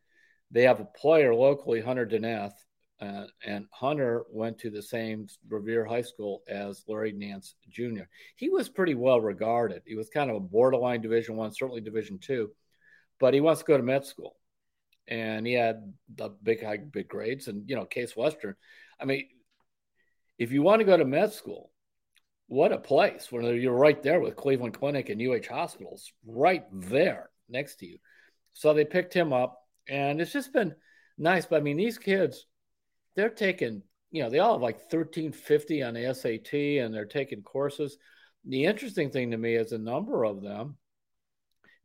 they 0.50 0.62
have 0.62 0.80
a 0.80 0.84
player 0.84 1.34
locally, 1.34 1.80
Hunter 1.80 2.06
Deneth, 2.06 2.54
uh, 3.00 3.24
and 3.46 3.66
Hunter 3.70 4.24
went 4.30 4.58
to 4.58 4.70
the 4.70 4.82
same 4.82 5.26
Revere 5.48 5.86
High 5.86 6.02
School 6.02 6.42
as 6.46 6.84
Larry 6.86 7.12
Nance 7.12 7.54
Jr. 7.70 8.04
He 8.36 8.50
was 8.50 8.68
pretty 8.68 8.94
well 8.94 9.20
regarded. 9.20 9.82
He 9.86 9.94
was 9.94 10.10
kind 10.10 10.28
of 10.28 10.36
a 10.36 10.40
borderline 10.40 11.00
Division 11.00 11.36
One, 11.36 11.52
certainly 11.52 11.80
Division 11.80 12.18
Two, 12.18 12.50
but 13.18 13.32
he 13.32 13.40
wants 13.40 13.60
to 13.60 13.66
go 13.66 13.78
to 13.78 13.82
med 13.82 14.04
school, 14.04 14.36
and 15.08 15.46
he 15.46 15.54
had 15.54 15.94
the 16.14 16.28
big 16.42 16.62
high 16.62 16.76
big 16.76 17.08
grades. 17.08 17.48
And 17.48 17.68
you 17.70 17.74
know, 17.74 17.86
Case 17.86 18.14
Western. 18.14 18.54
I 19.00 19.06
mean, 19.06 19.28
if 20.38 20.52
you 20.52 20.60
want 20.60 20.80
to 20.80 20.84
go 20.86 20.98
to 20.98 21.04
med 21.06 21.32
school, 21.32 21.70
what 22.50 22.72
a 22.72 22.78
place 22.78 23.30
when 23.30 23.44
you're 23.60 23.72
right 23.72 24.02
there 24.02 24.18
with 24.18 24.34
Cleveland 24.34 24.74
Clinic 24.74 25.08
and 25.08 25.22
UH 25.22 25.48
hospitals 25.48 26.12
right 26.26 26.64
there 26.72 27.30
next 27.48 27.76
to 27.76 27.86
you. 27.86 27.98
So 28.54 28.74
they 28.74 28.84
picked 28.84 29.14
him 29.14 29.32
up, 29.32 29.62
and 29.88 30.20
it's 30.20 30.32
just 30.32 30.52
been 30.52 30.74
nice. 31.16 31.46
But 31.46 31.58
I 31.58 31.60
mean, 31.60 31.76
these 31.76 31.96
kids, 31.96 32.46
they're 33.14 33.30
taking, 33.30 33.84
you 34.10 34.24
know, 34.24 34.30
they 34.30 34.40
all 34.40 34.54
have 34.54 34.62
like 34.62 34.78
1350 34.78 35.84
on 35.84 35.94
the 35.94 36.12
SAT 36.12 36.52
and 36.84 36.92
they're 36.92 37.04
taking 37.04 37.42
courses. 37.42 37.96
The 38.44 38.64
interesting 38.64 39.10
thing 39.10 39.30
to 39.30 39.36
me 39.38 39.54
is 39.54 39.70
a 39.70 39.78
number 39.78 40.24
of 40.24 40.42
them 40.42 40.76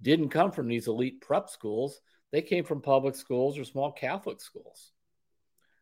didn't 0.01 0.29
come 0.29 0.51
from 0.51 0.67
these 0.67 0.87
elite 0.87 1.21
prep 1.21 1.47
schools. 1.47 2.01
They 2.31 2.41
came 2.41 2.63
from 2.63 2.81
public 2.81 3.13
schools 3.13 3.59
or 3.59 3.65
small 3.65 3.91
Catholic 3.91 4.41
schools. 4.41 4.93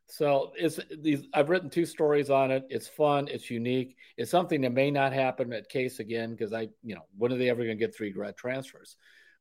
So 0.07 0.51
it's 0.55 0.79
these. 0.99 1.23
I've 1.33 1.49
written 1.49 1.69
two 1.69 1.85
stories 1.85 2.29
on 2.29 2.51
it. 2.51 2.65
It's 2.69 2.87
fun. 2.87 3.27
It's 3.29 3.49
unique. 3.49 3.95
It's 4.17 4.31
something 4.31 4.61
that 4.61 4.73
may 4.73 4.91
not 4.91 5.13
happen 5.13 5.53
at 5.53 5.69
Case 5.69 5.99
again 5.99 6.31
because 6.31 6.53
I, 6.53 6.69
you 6.83 6.95
know, 6.95 7.05
when 7.17 7.31
are 7.31 7.37
they 7.37 7.49
ever 7.49 7.63
going 7.63 7.77
to 7.77 7.85
get 7.85 7.95
three 7.95 8.11
grad 8.11 8.37
transfers? 8.37 8.95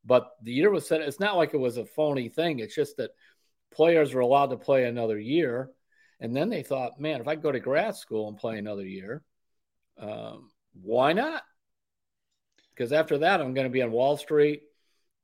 But 0.05 0.31
the 0.43 0.53
year 0.53 0.71
was 0.71 0.87
set. 0.87 1.01
It's 1.01 1.21
not 1.21 1.37
like 1.37 1.55
it 1.55 1.59
was 1.59 1.77
a 1.77 1.85
phony 1.85 2.29
thing. 2.29 2.59
It's 2.59 2.75
just 2.75 2.97
that 2.97 3.11
players 3.73 4.15
were 4.15 4.21
allowed 4.21 4.51
to 4.51 4.57
play 4.57 4.85
another 4.85 5.19
year, 5.19 5.71
and 6.21 6.35
then 6.35 6.49
they 6.49 6.63
thought, 6.63 7.01
man, 7.01 7.21
if 7.21 7.29
I 7.29 7.35
go 7.35 7.53
to 7.53 7.61
grad 7.61 7.97
school 7.97 8.29
and 8.29 8.39
play 8.39 8.59
another 8.59 8.87
year, 8.87 9.23
um, 9.99 10.51
why 10.81 11.13
not? 11.13 11.43
Because 12.75 12.93
after 12.93 13.19
that, 13.19 13.41
I'm 13.41 13.55
going 13.55 13.67
to 13.67 13.73
be 13.73 13.83
on 13.83 13.93
Wall 13.93 14.17
Street, 14.17 14.63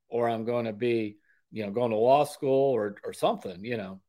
or 0.09 0.29
I'm 0.29 0.45
going 0.45 0.67
to 0.67 0.73
be, 0.73 1.17
you 1.51 1.65
know, 1.65 1.73
going 1.73 1.91
to 1.91 1.97
law 1.97 2.25
school 2.25 2.73
or 2.73 2.97
or 3.05 3.13
something, 3.13 3.65
you 3.65 3.77
know. 3.77 4.01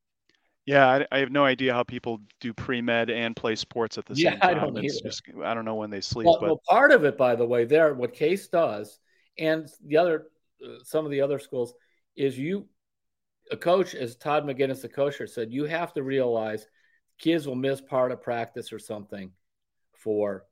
Yeah, 0.70 0.88
I, 0.88 1.08
I, 1.12 1.18
have 1.18 1.32
no 1.32 1.46
idea 1.46 1.74
how 1.74 1.82
people 1.82 2.22
do 2.40 2.54
pre 2.54 2.80
med 2.80 3.10
and 3.10 3.36
play 3.36 3.56
sports 3.56 3.98
at 3.98 4.06
the 4.06 4.14
yeah, 4.14 4.34
same 4.34 4.40
time. 4.40 4.50
I 4.50 4.60
don't 4.60 4.78
it's 4.78 4.98
either. 4.98 5.10
just 5.10 5.24
I 5.44 5.56
don't 5.56 5.66
know 5.66 5.74
when 5.74 5.90
they 5.90 6.00
sleep. 6.00 6.28
Well, 6.28 6.38
but 6.40 6.46
well, 6.46 6.62
part 6.70 6.92
of 6.92 7.06
it, 7.06 7.18
by 7.18 7.36
the 7.36 7.46
way, 7.46 7.66
there 7.66 7.92
what 7.96 8.14
Case 8.14 8.48
does, 8.50 9.00
and 9.40 9.68
the 9.88 9.98
other 9.98 10.28
uh, 10.64 10.84
some 10.84 11.06
of 11.06 11.12
the 11.12 11.22
other 11.22 11.40
schools 11.40 11.74
is 12.16 12.38
you 12.38 12.68
a 13.52 13.58
coach, 13.58 13.96
as 13.96 14.16
Todd 14.16 14.46
McGinnis, 14.46 14.84
the 14.84 14.90
coach, 14.90 15.20
said, 15.26 15.52
you 15.52 15.66
have 15.66 15.92
to 15.94 16.04
realize 16.04 16.68
kids 17.18 17.48
will 17.48 17.56
miss 17.56 17.82
part 17.82 18.12
of 18.12 18.22
practice 18.22 18.72
or 18.72 18.78
something 18.78 19.32
for 19.94 20.46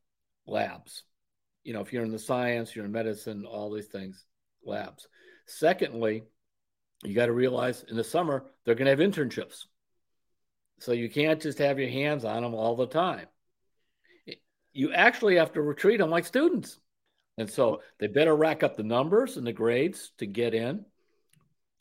labs. 0.48 1.04
You 1.64 1.74
know, 1.74 1.82
if 1.82 1.94
you're 1.94 2.04
in 2.04 2.12
the 2.12 2.18
science, 2.18 2.76
you're 2.76 2.86
in 2.86 2.92
medicine, 2.92 3.46
all 3.46 3.72
these 3.72 3.86
things, 3.86 4.26
labs. 4.66 5.08
Secondly, 5.46 6.24
you 7.04 7.14
got 7.14 7.28
to 7.28 7.34
realize 7.34 7.86
in 7.88 7.96
the 7.96 8.04
summer 8.04 8.46
they're 8.66 8.74
going 8.74 8.86
to 8.86 8.90
have 8.90 9.12
internships 9.12 9.66
so 10.80 10.92
you 10.92 11.10
can't 11.10 11.42
just 11.42 11.58
have 11.60 11.80
your 11.80 11.90
hands 11.90 12.26
on 12.26 12.44
them 12.44 12.54
all 12.54 12.76
the 12.76 12.88
time. 12.88 13.28
You 14.74 14.94
actually 14.94 15.36
have 15.38 15.54
to 15.54 15.62
retreat 15.62 16.00
them 16.00 16.10
like 16.10 16.26
students. 16.26 16.80
And 17.38 17.50
so 17.50 17.82
they 18.00 18.08
better 18.08 18.36
rack 18.36 18.64
up 18.64 18.76
the 18.76 18.84
numbers 18.84 19.38
and 19.38 19.46
the 19.46 19.54
grades 19.54 20.12
to 20.18 20.26
get 20.26 20.54
in. 20.54 20.86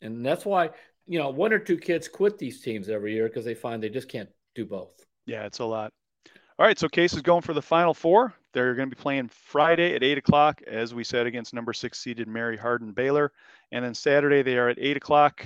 And 0.01 0.25
that's 0.25 0.45
why, 0.45 0.71
you 1.07 1.19
know, 1.19 1.29
one 1.29 1.53
or 1.53 1.59
two 1.59 1.77
kids 1.77 2.07
quit 2.07 2.37
these 2.37 2.61
teams 2.61 2.89
every 2.89 3.13
year 3.13 3.27
because 3.27 3.45
they 3.45 3.55
find 3.55 3.81
they 3.81 3.89
just 3.89 4.09
can't 4.09 4.29
do 4.55 4.65
both. 4.65 4.93
Yeah, 5.25 5.45
it's 5.45 5.59
a 5.59 5.65
lot. 5.65 5.93
All 6.59 6.65
right, 6.65 6.77
so 6.77 6.89
Case 6.89 7.13
is 7.13 7.21
going 7.21 7.43
for 7.43 7.53
the 7.53 7.61
final 7.61 7.93
four. 7.93 8.33
They're 8.53 8.73
going 8.73 8.89
to 8.89 8.95
be 8.95 8.99
playing 8.99 9.29
Friday 9.29 9.93
at 9.93 10.03
eight 10.03 10.17
o'clock, 10.17 10.61
as 10.65 10.93
we 10.95 11.03
said, 11.03 11.27
against 11.27 11.53
number 11.53 11.71
six 11.71 11.99
seeded 11.99 12.27
Mary 12.27 12.57
Hardin 12.57 12.93
Baylor, 12.93 13.31
and 13.71 13.85
then 13.85 13.93
Saturday 13.93 14.41
they 14.41 14.57
are 14.57 14.69
at 14.69 14.79
eight 14.79 14.97
o'clock 14.97 15.45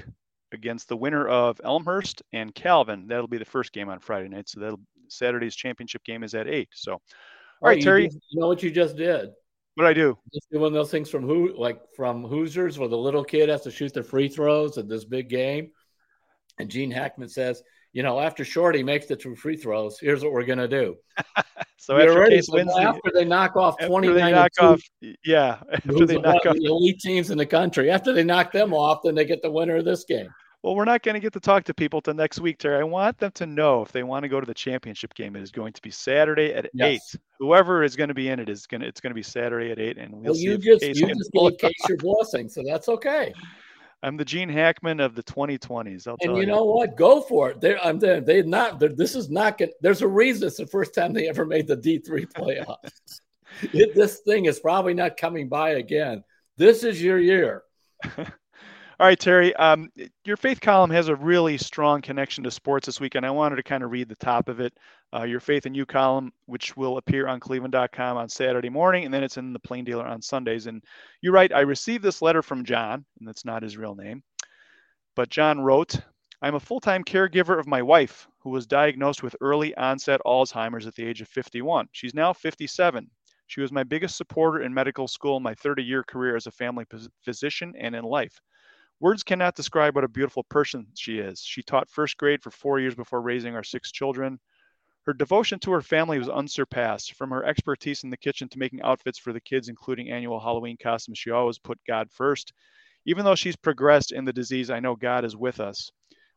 against 0.53 0.87
the 0.89 0.97
winner 0.97 1.27
of 1.27 1.59
Elmhurst 1.63 2.21
and 2.33 2.53
Calvin. 2.53 3.07
That'll 3.07 3.27
be 3.27 3.37
the 3.37 3.45
first 3.45 3.73
game 3.73 3.89
on 3.89 3.99
Friday 3.99 4.29
night. 4.29 4.49
So 4.49 4.59
that'll 4.59 4.79
Saturday's 5.11 5.55
championship 5.55 6.03
game 6.03 6.23
is 6.23 6.33
at 6.33 6.47
eight. 6.47 6.69
So, 6.73 6.93
all 6.93 7.01
right, 7.61 7.73
oh, 7.73 7.77
you 7.77 7.83
Terry. 7.83 8.05
Just, 8.05 8.19
you 8.29 8.39
know 8.39 8.47
what 8.47 8.63
you 8.63 8.71
just 8.71 8.95
did? 8.95 9.31
What 9.75 9.87
I 9.87 9.93
do? 9.93 10.17
Just 10.33 10.49
do 10.51 10.59
one 10.59 10.67
of 10.67 10.73
those 10.73 10.91
things 10.91 11.09
from 11.09 11.23
who, 11.23 11.55
like 11.57 11.79
from 11.95 12.23
Hoosiers, 12.23 12.77
where 12.77 12.89
the 12.89 12.97
little 12.97 13.23
kid 13.23 13.49
has 13.49 13.61
to 13.61 13.71
shoot 13.71 13.93
the 13.93 14.03
free 14.03 14.27
throws 14.27 14.77
at 14.77 14.89
this 14.89 15.05
big 15.05 15.29
game, 15.29 15.71
and 16.59 16.69
Gene 16.69 16.91
Hackman 16.91 17.29
says, 17.29 17.63
"You 17.93 18.03
know, 18.03 18.19
after 18.19 18.43
Shorty 18.43 18.83
makes 18.83 19.05
the 19.05 19.15
two 19.15 19.35
free 19.35 19.55
throws, 19.55 19.97
here's 19.99 20.23
what 20.23 20.33
we're 20.33 20.45
gonna 20.45 20.67
do." 20.67 20.97
so 21.77 21.97
You're 21.97 22.23
after 22.23 22.35
Case 22.35 22.49
wins, 22.49 22.73
after 22.77 23.11
they 23.13 23.23
knock 23.23 23.55
off 23.55 23.75
twenty 23.79 24.09
nine, 24.09 24.31
knock 24.33 24.51
off, 24.59 24.81
yeah, 25.23 25.61
after 25.71 26.05
they 26.05 26.17
knock 26.17 26.45
off 26.45 26.55
the 26.55 26.65
elite 26.65 26.99
teams 26.99 27.29
in 27.31 27.37
the 27.37 27.45
country, 27.45 27.89
after 27.89 28.11
they 28.11 28.23
knock 28.23 28.51
them 28.51 28.73
off, 28.73 28.99
then 29.03 29.15
they 29.15 29.25
get 29.25 29.41
the 29.41 29.51
winner 29.51 29.77
of 29.77 29.85
this 29.85 30.03
game. 30.03 30.29
Well, 30.63 30.75
we're 30.75 30.85
not 30.85 31.01
going 31.01 31.15
to 31.15 31.19
get 31.19 31.33
to 31.33 31.39
talk 31.39 31.63
to 31.65 31.73
people 31.73 32.01
till 32.01 32.13
next 32.13 32.39
week, 32.39 32.59
Terry. 32.59 32.79
I 32.79 32.83
want 32.83 33.17
them 33.17 33.31
to 33.31 33.47
know 33.47 33.81
if 33.81 33.91
they 33.91 34.03
want 34.03 34.23
to 34.23 34.29
go 34.29 34.39
to 34.39 34.45
the 34.45 34.53
championship 34.53 35.15
game. 35.15 35.35
It 35.35 35.41
is 35.41 35.49
going 35.49 35.73
to 35.73 35.81
be 35.81 35.89
Saturday 35.89 36.53
at 36.53 36.69
yes. 36.73 36.87
eight. 36.87 37.21
Whoever 37.39 37.83
is 37.83 37.95
going 37.95 38.09
to 38.09 38.13
be 38.13 38.29
in 38.29 38.39
it 38.39 38.47
is 38.47 38.67
going 38.67 38.81
to. 38.81 38.87
It's 38.87 39.01
going 39.01 39.09
to 39.11 39.15
be 39.15 39.23
Saturday 39.23 39.71
at 39.71 39.79
eight, 39.79 39.97
and 39.97 40.13
we'll, 40.13 40.21
well 40.21 40.33
see 40.35 40.43
you 40.43 40.57
just 40.59 40.83
you 40.83 40.93
just 40.93 41.31
gave 41.31 41.57
Case 41.57 41.73
your 41.89 41.97
blessing, 41.97 42.47
so 42.47 42.61
that's 42.65 42.89
okay. 42.89 43.33
I'm 44.03 44.17
the 44.17 44.25
Gene 44.25 44.49
Hackman 44.49 44.99
of 44.99 45.13
the 45.13 45.21
2020s. 45.23 46.07
I'll 46.07 46.17
and 46.21 46.33
you, 46.33 46.41
you 46.41 46.47
know 46.47 46.63
what? 46.63 46.95
Go 46.95 47.21
for 47.21 47.51
it. 47.51 47.61
They're, 47.61 47.83
I'm 47.85 47.99
there. 47.99 48.19
They 48.19 48.41
not. 48.41 48.79
This 48.79 49.15
is 49.15 49.29
not 49.29 49.57
good. 49.57 49.71
There's 49.81 50.01
a 50.01 50.07
reason. 50.07 50.47
It's 50.47 50.57
the 50.57 50.65
first 50.65 50.95
time 50.95 51.13
they 51.13 51.29
ever 51.29 51.45
made 51.45 51.67
the 51.67 51.77
D3 51.77 52.31
playoffs. 52.33 53.21
it, 53.73 53.93
this 53.93 54.19
thing 54.19 54.45
is 54.45 54.59
probably 54.59 54.95
not 54.95 55.17
coming 55.17 55.49
by 55.49 55.71
again. 55.71 56.23
This 56.57 56.83
is 56.83 57.01
your 57.01 57.19
year. 57.19 57.63
All 59.01 59.07
right, 59.07 59.19
Terry, 59.19 59.51
um, 59.55 59.91
your 60.25 60.37
faith 60.37 60.61
column 60.61 60.91
has 60.91 61.07
a 61.07 61.15
really 61.15 61.57
strong 61.57 62.03
connection 62.03 62.43
to 62.43 62.51
sports 62.51 62.85
this 62.85 62.99
weekend. 62.99 63.25
I 63.25 63.31
wanted 63.31 63.55
to 63.55 63.63
kind 63.63 63.83
of 63.83 63.89
read 63.89 64.07
the 64.07 64.15
top 64.15 64.47
of 64.47 64.59
it. 64.59 64.77
Uh, 65.11 65.23
your 65.23 65.39
Faith 65.39 65.65
& 65.65 65.73
You 65.73 65.87
column, 65.87 66.31
which 66.45 66.77
will 66.77 66.97
appear 66.97 67.25
on 67.25 67.39
cleveland.com 67.39 68.17
on 68.17 68.29
Saturday 68.29 68.69
morning, 68.69 69.03
and 69.03 69.11
then 69.11 69.23
it's 69.23 69.37
in 69.37 69.53
the 69.53 69.59
Plain 69.59 69.85
Dealer 69.85 70.05
on 70.05 70.21
Sundays. 70.21 70.67
And 70.67 70.83
you 71.21 71.31
write, 71.31 71.51
I 71.51 71.61
received 71.61 72.03
this 72.03 72.21
letter 72.21 72.43
from 72.43 72.63
John, 72.63 73.03
and 73.17 73.27
that's 73.27 73.43
not 73.43 73.63
his 73.63 73.75
real 73.75 73.95
name. 73.95 74.21
But 75.15 75.29
John 75.29 75.61
wrote, 75.61 75.99
I'm 76.43 76.53
a 76.53 76.59
full 76.59 76.79
time 76.79 77.03
caregiver 77.03 77.59
of 77.59 77.65
my 77.65 77.81
wife, 77.81 78.27
who 78.43 78.51
was 78.51 78.67
diagnosed 78.67 79.23
with 79.23 79.35
early 79.41 79.75
onset 79.77 80.21
Alzheimer's 80.27 80.85
at 80.85 80.93
the 80.93 81.07
age 81.07 81.21
of 81.21 81.27
51. 81.27 81.87
She's 81.91 82.13
now 82.13 82.33
57. 82.33 83.09
She 83.47 83.61
was 83.61 83.71
my 83.71 83.83
biggest 83.83 84.15
supporter 84.15 84.61
in 84.61 84.71
medical 84.71 85.07
school 85.07 85.39
my 85.39 85.55
30 85.55 85.81
year 85.81 86.03
career 86.03 86.35
as 86.35 86.45
a 86.45 86.51
family 86.51 86.85
physician 87.23 87.73
and 87.79 87.95
in 87.95 88.03
life. 88.03 88.39
Words 89.01 89.23
cannot 89.23 89.55
describe 89.55 89.95
what 89.95 90.03
a 90.03 90.07
beautiful 90.07 90.43
person 90.43 90.85
she 90.95 91.17
is. 91.17 91.39
She 91.39 91.63
taught 91.63 91.89
first 91.89 92.17
grade 92.17 92.43
for 92.43 92.51
four 92.51 92.79
years 92.79 92.93
before 92.93 93.19
raising 93.19 93.55
our 93.55 93.63
six 93.63 93.91
children. 93.91 94.39
Her 95.07 95.13
devotion 95.13 95.57
to 95.61 95.71
her 95.71 95.81
family 95.81 96.19
was 96.19 96.29
unsurpassed. 96.29 97.15
From 97.15 97.31
her 97.31 97.43
expertise 97.43 98.03
in 98.03 98.11
the 98.11 98.17
kitchen 98.17 98.47
to 98.49 98.59
making 98.59 98.83
outfits 98.83 99.17
for 99.17 99.33
the 99.33 99.41
kids, 99.41 99.69
including 99.69 100.11
annual 100.11 100.39
Halloween 100.39 100.77
costumes, 100.77 101.17
she 101.17 101.31
always 101.31 101.57
put 101.57 101.79
God 101.87 102.11
first. 102.11 102.53
Even 103.07 103.25
though 103.25 103.33
she's 103.33 103.55
progressed 103.55 104.11
in 104.11 104.23
the 104.23 104.31
disease, 104.31 104.69
I 104.69 104.79
know 104.79 104.95
God 104.95 105.25
is 105.25 105.35
with 105.35 105.59
us. 105.59 105.89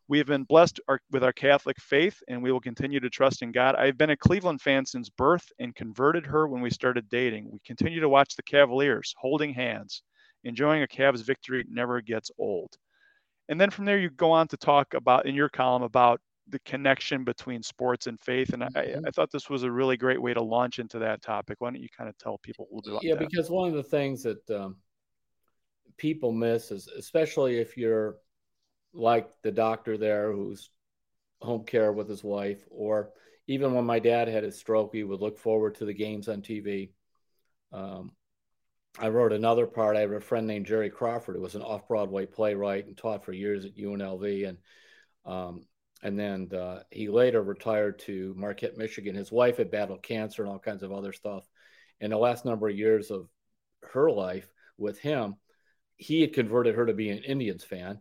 We 0.08 0.16
have 0.16 0.26
been 0.26 0.44
blessed 0.44 0.80
our, 0.88 1.00
with 1.10 1.22
our 1.22 1.34
Catholic 1.34 1.78
faith, 1.78 2.18
and 2.28 2.42
we 2.42 2.50
will 2.50 2.62
continue 2.62 3.00
to 3.00 3.10
trust 3.10 3.42
in 3.42 3.52
God. 3.52 3.74
I've 3.74 3.98
been 3.98 4.08
a 4.08 4.16
Cleveland 4.16 4.62
fan 4.62 4.86
since 4.86 5.10
birth 5.10 5.52
and 5.58 5.74
converted 5.74 6.24
her 6.24 6.48
when 6.48 6.62
we 6.62 6.70
started 6.70 7.10
dating. 7.10 7.50
We 7.52 7.58
continue 7.66 8.00
to 8.00 8.08
watch 8.08 8.36
the 8.36 8.42
Cavaliers 8.42 9.14
holding 9.18 9.52
hands. 9.52 10.02
Enjoying 10.44 10.82
a 10.82 10.86
Cavs 10.86 11.24
victory 11.24 11.64
never 11.68 12.00
gets 12.00 12.30
old. 12.38 12.76
And 13.48 13.60
then 13.60 13.70
from 13.70 13.84
there, 13.84 13.98
you 13.98 14.10
go 14.10 14.30
on 14.32 14.48
to 14.48 14.56
talk 14.56 14.94
about 14.94 15.26
in 15.26 15.34
your 15.34 15.48
column 15.48 15.82
about 15.82 16.20
the 16.48 16.58
connection 16.60 17.24
between 17.24 17.62
sports 17.62 18.06
and 18.06 18.18
faith. 18.20 18.52
And 18.52 18.64
I, 18.64 18.68
Mm-hmm. 18.74 19.04
I 19.06 19.10
thought 19.10 19.30
this 19.32 19.50
was 19.50 19.62
a 19.64 19.70
really 19.70 19.96
great 19.96 20.20
way 20.20 20.34
to 20.34 20.42
launch 20.42 20.78
into 20.78 20.98
that 21.00 21.22
topic. 21.22 21.60
Why 21.60 21.70
don't 21.70 21.82
you 21.82 21.88
kind 21.96 22.08
of 22.08 22.16
tell 22.18 22.38
people 22.38 22.66
a 22.70 22.74
little 22.74 22.82
bit 22.82 22.92
about 22.92 23.02
yeah 23.02 23.14
that? 23.14 23.18
because 23.30 23.50
one 23.50 23.68
of 23.68 23.74
the 23.74 23.82
things 23.82 24.22
that 24.22 24.50
um, 24.50 24.76
people 25.96 26.32
miss 26.32 26.70
is 26.70 26.88
especially 26.88 27.58
if 27.58 27.76
you're 27.76 28.16
like 28.92 29.30
the 29.42 29.50
doctor 29.52 29.96
there 29.96 30.32
who's 30.32 30.70
home 31.40 31.64
care 31.64 31.92
with 31.92 32.08
his 32.08 32.24
wife 32.24 32.64
or 32.70 33.10
even 33.46 33.74
when 33.74 33.84
my 33.84 33.98
dad 33.98 34.28
had 34.28 34.44
his 34.44 34.58
stroke 34.58 34.92
we 34.92 35.04
would 35.04 35.20
look 35.20 35.38
forward 35.38 35.74
to 35.74 35.84
the 35.84 35.94
games 35.94 36.28
on 36.28 36.42
tv 36.42 36.90
um, 37.72 38.12
i 38.98 39.08
wrote 39.08 39.32
another 39.32 39.66
part. 39.66 39.96
I 39.96 40.00
have 40.00 40.12
a 40.12 40.20
friend 40.20 40.46
named 40.46 40.66
jerry 40.66 40.90
crawford 40.90 41.36
who 41.36 41.42
was 41.42 41.54
an 41.54 41.62
off-broadway 41.62 42.26
playwright 42.26 42.86
and 42.86 42.96
taught 42.96 43.24
for 43.24 43.32
years 43.32 43.64
at 43.64 43.76
unlv 43.76 44.48
and 44.48 44.58
um, 45.24 45.66
and 46.02 46.18
then 46.18 46.50
uh, 46.52 46.82
he 46.90 47.08
later 47.08 47.42
retired 47.42 47.98
to 48.00 48.34
marquette 48.36 48.76
michigan. 48.76 49.14
His 49.14 49.32
wife 49.32 49.56
had 49.56 49.70
battled 49.70 50.02
cancer 50.02 50.42
and 50.42 50.50
all 50.50 50.58
kinds 50.58 50.82
of 50.82 50.92
other 50.92 51.12
stuff. 51.12 51.44
In 52.00 52.10
the 52.10 52.18
last 52.18 52.44
number 52.44 52.68
of 52.68 52.76
years 52.76 53.10
of 53.10 53.28
her 53.92 54.10
life 54.10 54.46
with 54.78 54.98
him 54.98 55.36
he 55.96 56.20
had 56.20 56.32
converted 56.32 56.74
her 56.74 56.86
to 56.86 56.94
be 56.94 57.10
an 57.10 57.18
indians 57.18 57.64
fan. 57.64 58.00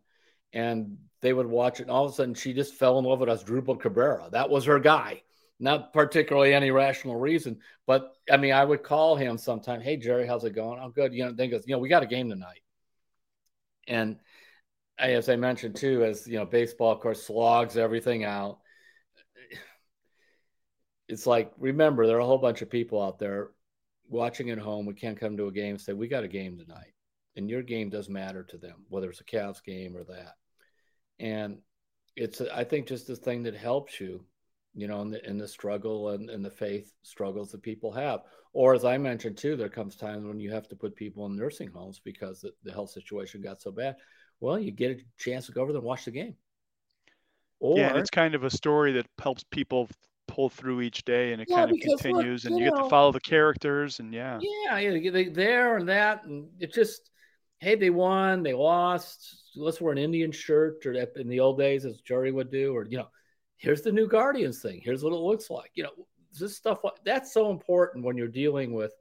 And 0.52 0.98
they 1.22 1.34
would 1.34 1.48
watch 1.48 1.80
it 1.80 1.84
and 1.84 1.92
all 1.92 2.06
of 2.06 2.12
a 2.12 2.16
sudden 2.16 2.36
she 2.36 2.54
just 2.54 2.76
fell 2.76 3.00
in 3.00 3.06
love 3.06 3.20
with 3.20 3.30
Asdrubal 3.30 3.80
Cabrera. 3.80 4.30
That 4.32 4.50
was 4.50 4.66
her 4.66 4.80
guy. 4.80 5.24
Not 5.60 5.94
particularly 5.94 6.54
any 6.54 6.72
rational 6.72 7.16
reason, 7.16 7.60
but 7.88 8.12
I 8.30 8.38
mean, 8.38 8.54
I 8.54 8.66
would 8.66 8.84
call 8.84 9.16
him 9.16 9.38
sometime. 9.38 9.82
Hey, 9.82 9.98
Jerry, 9.98 10.28
how's 10.28 10.44
it 10.44 10.56
going? 10.56 10.80
I'm 10.80 10.92
good. 10.92 11.14
You 11.14 11.26
know, 11.26 11.32
then 11.32 11.50
goes, 11.50 11.64
you 11.68 11.76
know, 11.76 11.80
we 11.80 11.90
got 11.90 12.04
a 12.04 12.08
game 12.08 12.30
tonight. 12.30 12.62
And 13.88 14.18
as 14.98 15.30
I 15.30 15.36
mentioned 15.36 15.76
too, 15.76 16.04
as 16.04 16.28
you 16.28 16.38
know, 16.38 16.46
baseball, 16.46 16.92
of 16.92 17.00
course, 17.00 17.24
slogs 17.24 17.78
everything 17.78 18.24
out. 18.24 18.60
It's 21.08 21.28
like, 21.28 21.52
remember, 21.58 22.08
there 22.08 22.18
are 22.18 22.22
a 22.22 22.26
whole 22.26 22.38
bunch 22.38 22.62
of 22.62 22.70
people 22.70 23.02
out 23.02 23.20
there 23.20 23.52
watching 24.10 24.50
at 24.50 24.58
home. 24.58 24.86
We 24.86 24.94
can't 24.94 25.20
come 25.20 25.38
to 25.38 25.48
a 25.48 25.52
game 25.52 25.72
and 25.72 25.82
say, 25.82 25.94
we 25.94 26.08
got 26.08 26.24
a 26.24 26.30
game 26.30 26.58
tonight. 26.58 26.94
And 27.36 27.50
your 27.50 27.62
game 27.62 27.90
does 27.90 28.10
matter 28.10 28.44
to 28.44 28.58
them, 28.58 28.86
whether 28.90 29.10
it's 29.10 29.22
a 29.22 29.26
Cavs 29.26 29.64
game 29.64 29.96
or 29.98 30.04
that 30.06 30.36
and 31.20 31.58
it's 32.16 32.42
i 32.54 32.64
think 32.64 32.88
just 32.88 33.08
the 33.08 33.16
thing 33.16 33.44
that 33.44 33.56
helps 33.56 34.00
you 34.00 34.24
you 34.76 34.88
know 34.88 35.02
in 35.02 35.10
the 35.10 35.30
in 35.30 35.38
the 35.38 35.48
struggle 35.48 36.10
and, 36.10 36.30
and 36.30 36.44
the 36.44 36.50
faith 36.50 36.94
struggles 37.04 37.52
that 37.52 37.62
people 37.62 37.92
have. 37.92 38.22
Or 38.54 38.76
as 38.76 38.86
i 38.86 38.98
mentioned 38.98 39.38
too 39.38 39.56
there 39.56 39.70
comes 39.70 39.96
times 39.96 40.26
when 40.26 40.40
you 40.40 40.52
have 40.52 40.68
to 40.70 40.76
put 40.76 40.96
people 40.96 41.26
in 41.26 41.36
nursing 41.36 41.70
homes 41.70 42.00
because 42.00 42.42
the, 42.42 42.52
the 42.64 42.72
health 42.72 42.92
situation 42.92 43.42
got 43.42 43.62
so 43.62 43.72
bad. 43.72 43.96
Well 44.40 44.60
you 44.60 44.72
get 44.72 44.92
a 44.92 45.02
chance 45.18 45.46
to 45.48 45.52
go 45.52 45.62
over 45.62 45.72
there 45.72 45.80
and 45.80 45.88
watch 45.88 46.06
the 46.06 46.12
game. 46.12 46.36
Or 47.60 47.78
yeah, 47.78 47.90
and 47.90 47.98
it's 47.98 48.10
kind 48.10 48.36
of 48.36 48.44
a 48.44 48.50
story 48.50 48.92
that 48.94 49.06
helps 49.22 49.44
people 49.52 49.90
pull 50.28 50.50
through 50.50 50.82
each 50.82 51.04
day 51.06 51.34
and 51.34 51.42
it 51.42 51.48
yeah, 51.50 51.58
kind 51.58 51.72
of 51.72 51.78
continues 51.80 52.44
look, 52.44 52.52
and 52.52 52.60
you, 52.60 52.66
you 52.66 52.72
know, 52.72 52.78
get 52.78 52.84
to 52.84 52.90
follow 52.90 53.12
the 53.12 53.20
characters 53.20 54.00
and 54.00 54.14
yeah. 54.14 54.40
Yeah 54.42 54.80
yeah 54.80 55.12
they 55.12 55.30
there 55.30 55.78
and 55.78 55.88
that 55.90 56.24
and 56.26 56.50
it 56.60 56.74
just 56.74 57.10
hey 57.60 57.76
they 57.76 57.90
won 57.90 58.44
they 58.44 58.54
lost. 58.54 59.52
Let's 59.56 59.80
wear 59.80 59.92
an 59.92 59.98
Indian 59.98 60.32
shirt 60.32 60.86
or 60.86 60.94
in 60.94 61.30
the 61.30 61.40
old 61.40 61.58
days 61.58 61.86
as 61.86 62.02
Jerry 62.02 62.32
would 62.32 62.52
do, 62.52 62.76
or 62.76 62.86
you 62.86 62.98
know, 62.98 63.08
here's 63.64 63.82
the 63.82 63.92
new 63.92 64.08
Guardians 64.08 64.62
thing. 64.62 64.82
Here's 64.84 65.04
what 65.04 65.14
it 65.14 65.18
looks 65.18 65.50
like. 65.50 65.72
You 65.74 65.84
know, 65.84 66.08
this 66.38 66.58
stuff 66.58 66.80
that's 67.06 67.34
so 67.34 67.50
important 67.50 68.06
when 68.06 68.18
you're 68.18 68.28
dealing 68.28 68.74
with. 68.74 68.94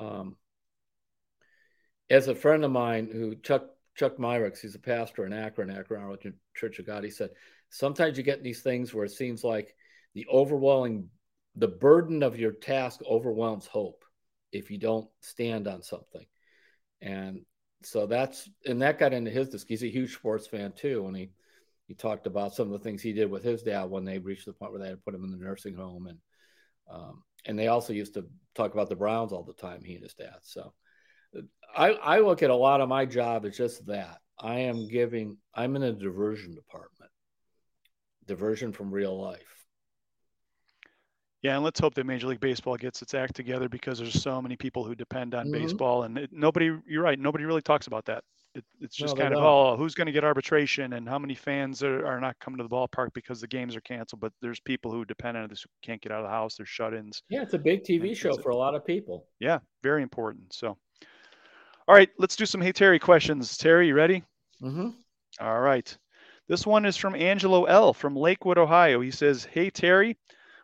Um, 0.00 0.36
as 2.10 2.26
a 2.28 2.34
friend 2.34 2.64
of 2.64 2.72
mine 2.72 3.08
who 3.10 3.36
Chuck 3.36 3.66
Chuck 3.94 4.16
Myricks, 4.18 4.60
he's 4.60 4.74
a 4.74 4.80
pastor 4.80 5.24
in 5.24 5.32
Akron, 5.32 5.70
Akron 5.70 6.18
Church 6.54 6.78
of 6.80 6.86
God. 6.86 7.04
He 7.04 7.10
said 7.10 7.30
sometimes 7.70 8.18
you 8.18 8.24
get 8.24 8.42
these 8.42 8.60
things 8.60 8.92
where 8.92 9.04
it 9.04 9.12
seems 9.12 9.44
like 9.44 9.74
the 10.14 10.26
overwhelming, 10.30 11.08
the 11.54 11.68
burden 11.68 12.22
of 12.22 12.38
your 12.38 12.52
task 12.52 13.00
overwhelms 13.08 13.66
hope 13.66 14.04
if 14.50 14.70
you 14.70 14.78
don't 14.78 15.08
stand 15.20 15.68
on 15.68 15.82
something. 15.82 16.26
And 17.00 17.42
so 17.84 18.06
that's 18.06 18.50
and 18.66 18.82
that 18.82 18.98
got 18.98 19.12
into 19.12 19.30
his 19.30 19.48
disc. 19.48 19.66
He's 19.68 19.84
a 19.84 19.88
huge 19.88 20.12
sports 20.12 20.48
fan 20.48 20.72
too, 20.72 21.06
and 21.06 21.16
he 21.16 21.30
he 21.92 21.96
talked 21.96 22.26
about 22.26 22.54
some 22.54 22.68
of 22.68 22.72
the 22.72 22.78
things 22.78 23.02
he 23.02 23.12
did 23.12 23.30
with 23.30 23.44
his 23.44 23.62
dad 23.62 23.84
when 23.84 24.02
they 24.02 24.18
reached 24.18 24.46
the 24.46 24.54
point 24.54 24.72
where 24.72 24.80
they 24.80 24.88
had 24.88 24.96
to 24.96 25.02
put 25.04 25.14
him 25.14 25.24
in 25.24 25.30
the 25.30 25.36
nursing 25.36 25.74
home, 25.74 26.06
and 26.06 26.18
um, 26.90 27.22
and 27.44 27.58
they 27.58 27.68
also 27.68 27.92
used 27.92 28.14
to 28.14 28.24
talk 28.54 28.72
about 28.72 28.88
the 28.88 28.96
Browns 28.96 29.30
all 29.30 29.42
the 29.42 29.52
time. 29.52 29.84
He 29.84 29.92
and 29.92 30.02
his 30.02 30.14
dad. 30.14 30.38
So 30.40 30.72
I 31.76 31.90
I 31.90 32.20
look 32.20 32.42
at 32.42 32.48
a 32.48 32.54
lot 32.54 32.80
of 32.80 32.88
my 32.88 33.04
job 33.04 33.44
as 33.44 33.58
just 33.58 33.84
that. 33.88 34.20
I 34.38 34.60
am 34.60 34.88
giving. 34.88 35.36
I'm 35.54 35.76
in 35.76 35.82
a 35.82 35.92
diversion 35.92 36.54
department, 36.54 37.10
diversion 38.26 38.72
from 38.72 38.90
real 38.90 39.20
life. 39.20 39.66
Yeah, 41.42 41.56
and 41.56 41.64
let's 41.64 41.78
hope 41.78 41.92
that 41.96 42.06
Major 42.06 42.28
League 42.28 42.40
Baseball 42.40 42.78
gets 42.78 43.02
its 43.02 43.12
act 43.12 43.36
together 43.36 43.68
because 43.68 43.98
there's 43.98 44.22
so 44.22 44.40
many 44.40 44.56
people 44.56 44.82
who 44.82 44.94
depend 44.94 45.34
on 45.34 45.44
mm-hmm. 45.44 45.62
baseball, 45.62 46.04
and 46.04 46.16
it, 46.16 46.30
nobody. 46.32 46.74
You're 46.88 47.02
right. 47.02 47.18
Nobody 47.18 47.44
really 47.44 47.60
talks 47.60 47.86
about 47.86 48.06
that. 48.06 48.24
It, 48.54 48.64
it's 48.80 48.94
just 48.94 49.16
no, 49.16 49.22
kind 49.22 49.34
of 49.34 49.38
don't. 49.38 49.46
oh, 49.46 49.76
who's 49.76 49.94
going 49.94 50.06
to 50.06 50.12
get 50.12 50.24
arbitration 50.24 50.92
and 50.92 51.08
how 51.08 51.18
many 51.18 51.34
fans 51.34 51.82
are, 51.82 52.04
are 52.06 52.20
not 52.20 52.38
coming 52.38 52.58
to 52.58 52.62
the 52.64 52.68
ballpark 52.68 53.14
because 53.14 53.40
the 53.40 53.46
games 53.46 53.74
are 53.74 53.80
canceled. 53.80 54.20
But 54.20 54.32
there's 54.42 54.60
people 54.60 54.92
who 54.92 55.04
depend 55.04 55.38
on 55.38 55.48
this 55.48 55.62
who 55.62 55.68
can't 55.82 56.02
get 56.02 56.12
out 56.12 56.20
of 56.20 56.24
the 56.24 56.30
house. 56.30 56.56
They're 56.56 56.66
shut-ins. 56.66 57.22
Yeah, 57.30 57.42
it's 57.42 57.54
a 57.54 57.58
big 57.58 57.82
TV 57.82 58.14
show 58.14 58.36
for 58.36 58.50
a 58.50 58.56
lot 58.56 58.74
of 58.74 58.84
people. 58.84 59.26
Yeah, 59.40 59.60
very 59.82 60.02
important. 60.02 60.52
So, 60.52 60.76
all 61.88 61.94
right, 61.94 62.10
let's 62.18 62.36
do 62.36 62.44
some 62.44 62.60
Hey 62.60 62.72
Terry 62.72 62.98
questions. 62.98 63.56
Terry, 63.56 63.88
you 63.88 63.94
ready? 63.94 64.22
Mm-hmm. 64.62 64.90
All 65.40 65.60
right. 65.60 65.96
This 66.48 66.66
one 66.66 66.84
is 66.84 66.96
from 66.96 67.14
Angelo 67.14 67.64
L. 67.64 67.94
from 67.94 68.14
Lakewood, 68.14 68.58
Ohio. 68.58 69.00
He 69.00 69.10
says, 69.10 69.44
"Hey 69.50 69.70
Terry." 69.70 70.18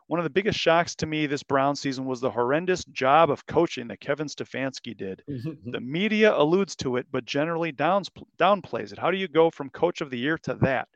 One 0.08 0.18
of 0.18 0.24
the 0.24 0.30
biggest 0.30 0.58
shocks 0.58 0.94
to 0.96 1.06
me 1.06 1.26
this 1.26 1.42
Brown 1.42 1.76
season 1.76 2.06
was 2.06 2.20
the 2.20 2.30
horrendous 2.30 2.82
job 2.86 3.30
of 3.30 3.44
coaching 3.44 3.88
that 3.88 4.00
Kevin 4.00 4.26
Stefanski 4.26 4.96
did. 4.96 5.22
Mm-hmm, 5.28 5.48
mm-hmm. 5.50 5.70
the 5.70 5.80
media 5.80 6.34
alludes 6.34 6.74
to 6.76 6.96
it, 6.96 7.06
but 7.12 7.26
generally 7.26 7.72
downs, 7.72 8.10
downplays 8.38 8.90
it. 8.90 8.98
How 8.98 9.10
do 9.10 9.18
you 9.18 9.28
go 9.28 9.50
from 9.50 9.68
coach 9.68 10.00
of 10.00 10.08
the 10.08 10.18
year 10.18 10.38
to 10.44 10.54
that? 10.62 10.88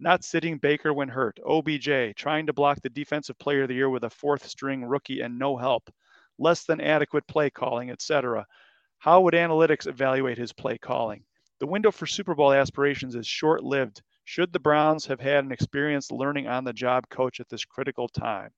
Not 0.00 0.24
sitting 0.24 0.56
Baker 0.56 0.94
when 0.94 1.08
hurt, 1.08 1.38
OBJ, 1.46 2.16
trying 2.16 2.46
to 2.46 2.54
block 2.54 2.80
the 2.80 2.88
defensive 2.88 3.38
player 3.38 3.62
of 3.62 3.68
the 3.68 3.74
year 3.74 3.90
with 3.90 4.04
a 4.04 4.10
fourth 4.10 4.46
string 4.46 4.82
rookie 4.82 5.20
and 5.20 5.38
no 5.38 5.58
help, 5.58 5.90
less 6.38 6.64
than 6.64 6.80
adequate 6.80 7.26
play 7.28 7.50
calling, 7.50 7.90
etc. 7.90 8.46
How 8.96 9.20
would 9.20 9.34
analytics 9.34 9.86
evaluate 9.86 10.38
his 10.38 10.54
play 10.54 10.78
calling? 10.78 11.22
The 11.60 11.66
window 11.66 11.90
for 11.90 12.06
Super 12.06 12.34
Bowl 12.34 12.54
aspirations 12.54 13.14
is 13.14 13.26
short 13.26 13.62
lived. 13.62 14.00
Should 14.24 14.52
the 14.52 14.60
Browns 14.60 15.06
have 15.06 15.20
had 15.20 15.44
an 15.44 15.52
experienced 15.52 16.10
learning 16.10 16.46
on 16.48 16.64
the 16.64 16.72
job 16.72 17.08
coach 17.08 17.40
at 17.40 17.48
this 17.48 17.64
critical 17.64 18.08
time? 18.08 18.50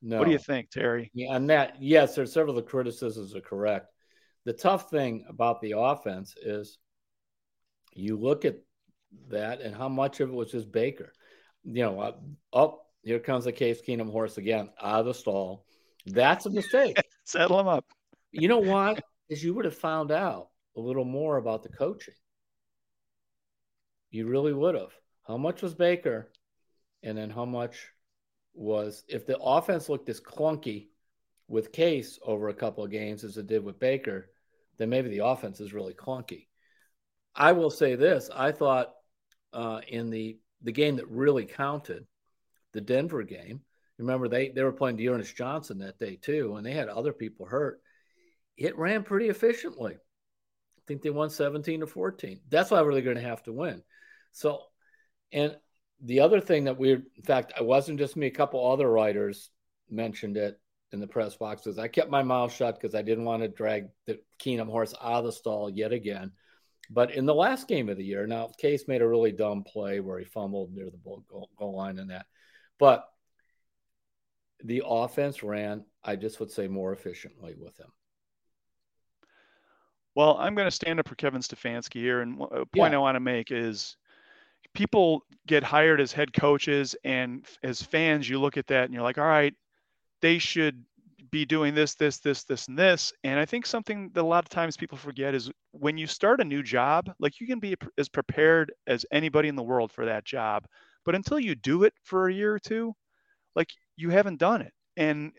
No. 0.00 0.18
What 0.18 0.26
do 0.26 0.30
you 0.30 0.38
think, 0.38 0.70
Terry? 0.70 1.10
Yeah, 1.12 1.34
and 1.34 1.50
that 1.50 1.76
yes, 1.80 2.14
there's 2.14 2.32
several 2.32 2.56
of 2.56 2.64
the 2.64 2.70
criticisms 2.70 3.34
are 3.34 3.40
correct. 3.40 3.88
The 4.44 4.52
tough 4.52 4.90
thing 4.90 5.24
about 5.28 5.60
the 5.60 5.74
offense 5.76 6.34
is 6.40 6.78
you 7.94 8.16
look 8.16 8.44
at 8.44 8.56
that 9.28 9.60
and 9.60 9.74
how 9.74 9.88
much 9.88 10.20
of 10.20 10.28
it 10.28 10.34
was 10.34 10.52
just 10.52 10.70
Baker. 10.70 11.12
You 11.64 11.82
know, 11.82 12.00
up 12.00 12.22
oh, 12.52 12.80
here 13.02 13.18
comes 13.18 13.44
the 13.44 13.52
Case 13.52 13.80
Keenum 13.86 14.10
horse 14.10 14.38
again 14.38 14.70
out 14.80 15.00
of 15.00 15.06
the 15.06 15.14
stall. 15.14 15.64
That's 16.06 16.46
a 16.46 16.50
mistake. 16.50 16.96
Settle 17.24 17.58
him 17.58 17.68
up. 17.68 17.84
You 18.30 18.48
know 18.48 18.58
what? 18.58 19.02
Is 19.28 19.42
you 19.42 19.52
would 19.54 19.64
have 19.64 19.76
found 19.76 20.12
out 20.12 20.48
a 20.76 20.80
little 20.80 21.04
more 21.04 21.36
about 21.36 21.62
the 21.62 21.68
coaching. 21.68 22.14
You 24.10 24.26
really 24.26 24.52
would 24.52 24.74
have. 24.74 24.92
How 25.28 25.36
much 25.36 25.62
was 25.62 25.74
Baker? 25.74 26.32
And 27.02 27.16
then 27.16 27.30
how 27.30 27.44
much 27.44 27.92
was 28.54 29.04
if 29.06 29.26
the 29.26 29.38
offense 29.38 29.88
looked 29.88 30.08
as 30.08 30.20
clunky 30.20 30.88
with 31.46 31.70
Case 31.70 32.18
over 32.24 32.48
a 32.48 32.54
couple 32.54 32.82
of 32.82 32.90
games 32.90 33.22
as 33.22 33.36
it 33.36 33.46
did 33.46 33.62
with 33.62 33.78
Baker, 33.78 34.30
then 34.78 34.88
maybe 34.88 35.10
the 35.10 35.24
offense 35.24 35.60
is 35.60 35.72
really 35.72 35.94
clunky. 35.94 36.46
I 37.34 37.52
will 37.52 37.70
say 37.70 37.94
this: 37.94 38.30
I 38.34 38.52
thought 38.52 38.94
uh, 39.52 39.80
in 39.86 40.10
the 40.10 40.38
the 40.62 40.72
game 40.72 40.96
that 40.96 41.08
really 41.08 41.44
counted, 41.44 42.06
the 42.72 42.80
Denver 42.80 43.22
game. 43.22 43.60
Remember 43.98 44.28
they 44.28 44.48
they 44.48 44.62
were 44.62 44.72
playing 44.72 44.96
D'Ernest 44.96 45.36
Johnson 45.36 45.78
that 45.78 45.98
day 45.98 46.16
too, 46.16 46.56
and 46.56 46.64
they 46.64 46.72
had 46.72 46.88
other 46.88 47.12
people 47.12 47.46
hurt. 47.46 47.80
It 48.56 48.78
ran 48.78 49.04
pretty 49.04 49.28
efficiently. 49.28 49.94
I 49.94 50.80
think 50.86 51.02
they 51.02 51.10
won 51.10 51.30
17 51.30 51.80
to 51.80 51.86
14. 51.86 52.40
That's 52.48 52.70
why 52.70 52.80
we're 52.80 52.88
really 52.88 53.02
going 53.02 53.16
to 53.16 53.22
have 53.22 53.42
to 53.44 53.52
win. 53.52 53.82
So, 54.32 54.62
and 55.32 55.56
the 56.00 56.20
other 56.20 56.40
thing 56.40 56.64
that 56.64 56.78
we, 56.78 56.92
in 56.92 57.22
fact, 57.24 57.52
it 57.58 57.64
wasn't 57.64 57.98
just 57.98 58.16
me, 58.16 58.26
a 58.26 58.30
couple 58.30 58.70
other 58.70 58.88
writers 58.88 59.50
mentioned 59.90 60.36
it 60.36 60.60
in 60.92 61.00
the 61.00 61.06
press 61.06 61.36
boxes. 61.36 61.78
I 61.78 61.88
kept 61.88 62.10
my 62.10 62.22
mouth 62.22 62.52
shut 62.52 62.80
because 62.80 62.94
I 62.94 63.02
didn't 63.02 63.24
want 63.24 63.42
to 63.42 63.48
drag 63.48 63.88
the 64.06 64.20
Keenum 64.38 64.68
horse 64.70 64.94
out 65.00 65.18
of 65.18 65.24
the 65.24 65.32
stall 65.32 65.68
yet 65.68 65.92
again. 65.92 66.32
But 66.90 67.14
in 67.14 67.26
the 67.26 67.34
last 67.34 67.68
game 67.68 67.88
of 67.88 67.98
the 67.98 68.04
year, 68.04 68.26
now 68.26 68.50
Case 68.58 68.88
made 68.88 69.02
a 69.02 69.08
really 69.08 69.32
dumb 69.32 69.64
play 69.64 70.00
where 70.00 70.18
he 70.18 70.24
fumbled 70.24 70.72
near 70.72 70.88
the 70.88 70.96
goal, 70.96 71.22
goal 71.58 71.76
line 71.76 71.98
and 71.98 72.10
that. 72.10 72.26
But 72.78 73.06
the 74.64 74.82
offense 74.86 75.42
ran, 75.42 75.84
I 76.02 76.16
just 76.16 76.40
would 76.40 76.50
say, 76.50 76.66
more 76.68 76.92
efficiently 76.92 77.54
with 77.58 77.76
him. 77.76 77.92
Well, 80.14 80.36
I'm 80.38 80.54
going 80.54 80.66
to 80.66 80.72
stand 80.72 80.98
up 80.98 81.08
for 81.08 81.14
Kevin 81.14 81.42
Stefanski 81.42 81.96
here. 81.96 82.22
And 82.22 82.40
a 82.40 82.64
point 82.64 82.92
yeah. 82.92 82.94
I 82.94 82.98
want 82.98 83.16
to 83.16 83.20
make 83.20 83.50
is 83.50 83.96
people 84.74 85.22
get 85.46 85.62
hired 85.62 86.00
as 86.00 86.12
head 86.12 86.32
coaches, 86.32 86.94
and 87.04 87.46
as 87.62 87.82
fans, 87.82 88.28
you 88.28 88.38
look 88.38 88.56
at 88.56 88.66
that 88.68 88.84
and 88.84 88.94
you're 88.94 89.02
like, 89.02 89.18
all 89.18 89.24
right, 89.24 89.54
they 90.20 90.38
should 90.38 90.84
be 91.30 91.44
doing 91.44 91.74
this, 91.74 91.94
this, 91.94 92.18
this, 92.18 92.44
this, 92.44 92.68
and 92.68 92.78
this. 92.78 93.12
And 93.24 93.38
I 93.38 93.44
think 93.44 93.66
something 93.66 94.10
that 94.14 94.22
a 94.22 94.26
lot 94.26 94.44
of 94.44 94.48
times 94.48 94.76
people 94.76 94.98
forget 94.98 95.34
is 95.34 95.50
when 95.72 95.98
you 95.98 96.06
start 96.06 96.40
a 96.40 96.44
new 96.44 96.62
job, 96.62 97.10
like 97.18 97.40
you 97.40 97.46
can 97.46 97.58
be 97.58 97.76
as 97.98 98.08
prepared 98.08 98.72
as 98.86 99.04
anybody 99.10 99.48
in 99.48 99.56
the 99.56 99.62
world 99.62 99.92
for 99.92 100.06
that 100.06 100.24
job. 100.24 100.64
But 101.04 101.14
until 101.14 101.38
you 101.38 101.54
do 101.54 101.84
it 101.84 101.94
for 102.04 102.28
a 102.28 102.34
year 102.34 102.54
or 102.54 102.58
two, 102.58 102.94
like 103.54 103.70
you 103.96 104.10
haven't 104.10 104.38
done 104.38 104.62
it. 104.62 104.72
And 104.96 105.32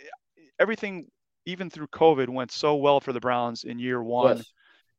everything, 0.59 1.07
even 1.45 1.69
through 1.69 1.87
COVID, 1.87 2.29
went 2.29 2.51
so 2.51 2.75
well 2.75 2.99
for 2.99 3.13
the 3.13 3.19
Browns 3.19 3.63
in 3.63 3.79
year 3.79 4.01
one. 4.01 4.37
Yes. 4.37 4.53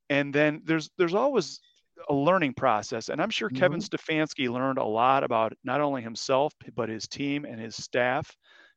And 0.09 0.35
then 0.35 0.63
there's 0.65 0.91
there's 0.99 1.15
always 1.15 1.61
a 2.09 2.15
learning 2.15 2.55
process. 2.55 3.09
And 3.09 3.21
I'm 3.21 3.31
sure 3.31 3.49
mm-hmm. 3.49 3.59
Kevin 3.59 3.81
Stefanski 3.81 4.49
learned 4.49 4.79
a 4.79 4.85
lot 4.85 5.25
about 5.25 5.53
not 5.65 5.81
only 5.81 6.03
himself, 6.03 6.53
but 6.75 6.89
his 6.89 7.07
team 7.07 7.45
and 7.45 7.61
his 7.61 7.77
staff 7.77 8.35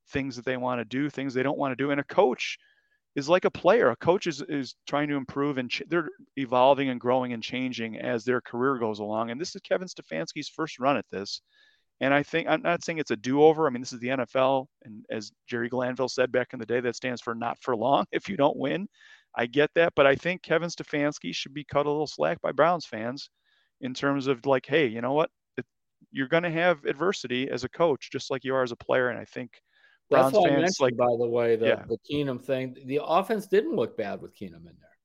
things 0.09 0.35
that 0.35 0.45
they 0.45 0.57
want 0.57 0.79
to 0.79 0.85
do, 0.85 1.09
things 1.09 1.33
they 1.33 1.43
don't 1.43 1.57
want 1.57 1.71
to 1.71 1.81
do. 1.81 1.91
And 1.91 1.99
a 1.99 2.03
coach 2.03 2.57
is 3.15 3.29
like 3.29 3.45
a 3.45 3.51
player. 3.51 3.89
A 3.89 3.95
coach 3.95 4.27
is, 4.27 4.41
is 4.49 4.75
trying 4.87 5.07
to 5.09 5.15
improve 5.15 5.57
and 5.57 5.69
ch- 5.69 5.83
they're 5.87 6.09
evolving 6.35 6.89
and 6.89 6.99
growing 6.99 7.33
and 7.33 7.43
changing 7.43 7.99
as 7.99 8.23
their 8.23 8.41
career 8.41 8.77
goes 8.77 8.99
along. 8.99 9.31
And 9.31 9.39
this 9.39 9.55
is 9.55 9.61
Kevin 9.61 9.87
Stefanski's 9.87 10.49
first 10.49 10.79
run 10.79 10.97
at 10.97 11.05
this. 11.11 11.41
And 12.01 12.13
I 12.13 12.23
think 12.23 12.47
I'm 12.49 12.61
not 12.61 12.83
saying 12.83 12.97
it's 12.97 13.11
a 13.11 13.15
do-over. 13.15 13.67
I 13.67 13.69
mean, 13.69 13.81
this 13.81 13.93
is 13.93 13.99
the 13.99 14.09
NFL, 14.09 14.65
and 14.83 15.05
as 15.09 15.31
Jerry 15.47 15.69
Glanville 15.69 16.09
said 16.09 16.31
back 16.31 16.47
in 16.51 16.59
the 16.59 16.65
day, 16.65 16.81
that 16.81 16.95
stands 16.95 17.21
for 17.21 17.35
not 17.35 17.57
for 17.61 17.75
long. 17.75 18.05
If 18.11 18.27
you 18.27 18.35
don't 18.35 18.57
win, 18.57 18.87
I 19.35 19.47
get 19.47 19.71
that, 19.75 19.93
but 19.95 20.05
I 20.05 20.15
think 20.15 20.43
Kevin 20.43 20.69
Stefanski 20.69 21.33
should 21.33 21.53
be 21.53 21.63
cut 21.63 21.85
a 21.85 21.89
little 21.89 22.07
slack 22.07 22.41
by 22.41 22.51
Browns 22.51 22.85
fans 22.85 23.29
in 23.81 23.93
terms 23.93 24.27
of 24.27 24.45
like, 24.45 24.65
hey, 24.65 24.87
you 24.87 25.01
know 25.01 25.13
what? 25.13 25.29
It, 25.57 25.65
you're 26.11 26.27
going 26.27 26.43
to 26.43 26.51
have 26.51 26.85
adversity 26.85 27.49
as 27.49 27.63
a 27.63 27.69
coach, 27.69 28.09
just 28.11 28.29
like 28.29 28.43
you 28.43 28.53
are 28.55 28.63
as 28.63 28.71
a 28.71 28.75
player. 28.75 29.09
And 29.09 29.19
I 29.19 29.25
think 29.25 29.51
Browns 30.09 30.33
That's 30.33 30.45
fans, 30.45 30.55
I 30.55 30.61
mentioned, 30.61 30.75
like, 30.79 30.97
by 30.97 31.15
the 31.17 31.27
way, 31.27 31.55
the, 31.55 31.67
yeah. 31.67 31.83
the 31.87 31.97
Keenum 32.09 32.43
thing. 32.43 32.75
The 32.85 33.01
offense 33.03 33.47
didn't 33.47 33.75
look 33.75 33.97
bad 33.97 34.21
with 34.21 34.35
Keenum 34.35 34.57
in 34.57 34.65
there. 34.65 34.97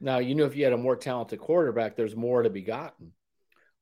Now, 0.00 0.18
you 0.18 0.34
know, 0.34 0.44
if 0.44 0.54
you 0.54 0.64
had 0.64 0.72
a 0.72 0.78
more 0.78 0.96
talented 0.96 1.40
quarterback, 1.40 1.96
there's 1.96 2.14
more 2.14 2.42
to 2.42 2.50
be 2.50 2.62
gotten, 2.62 3.12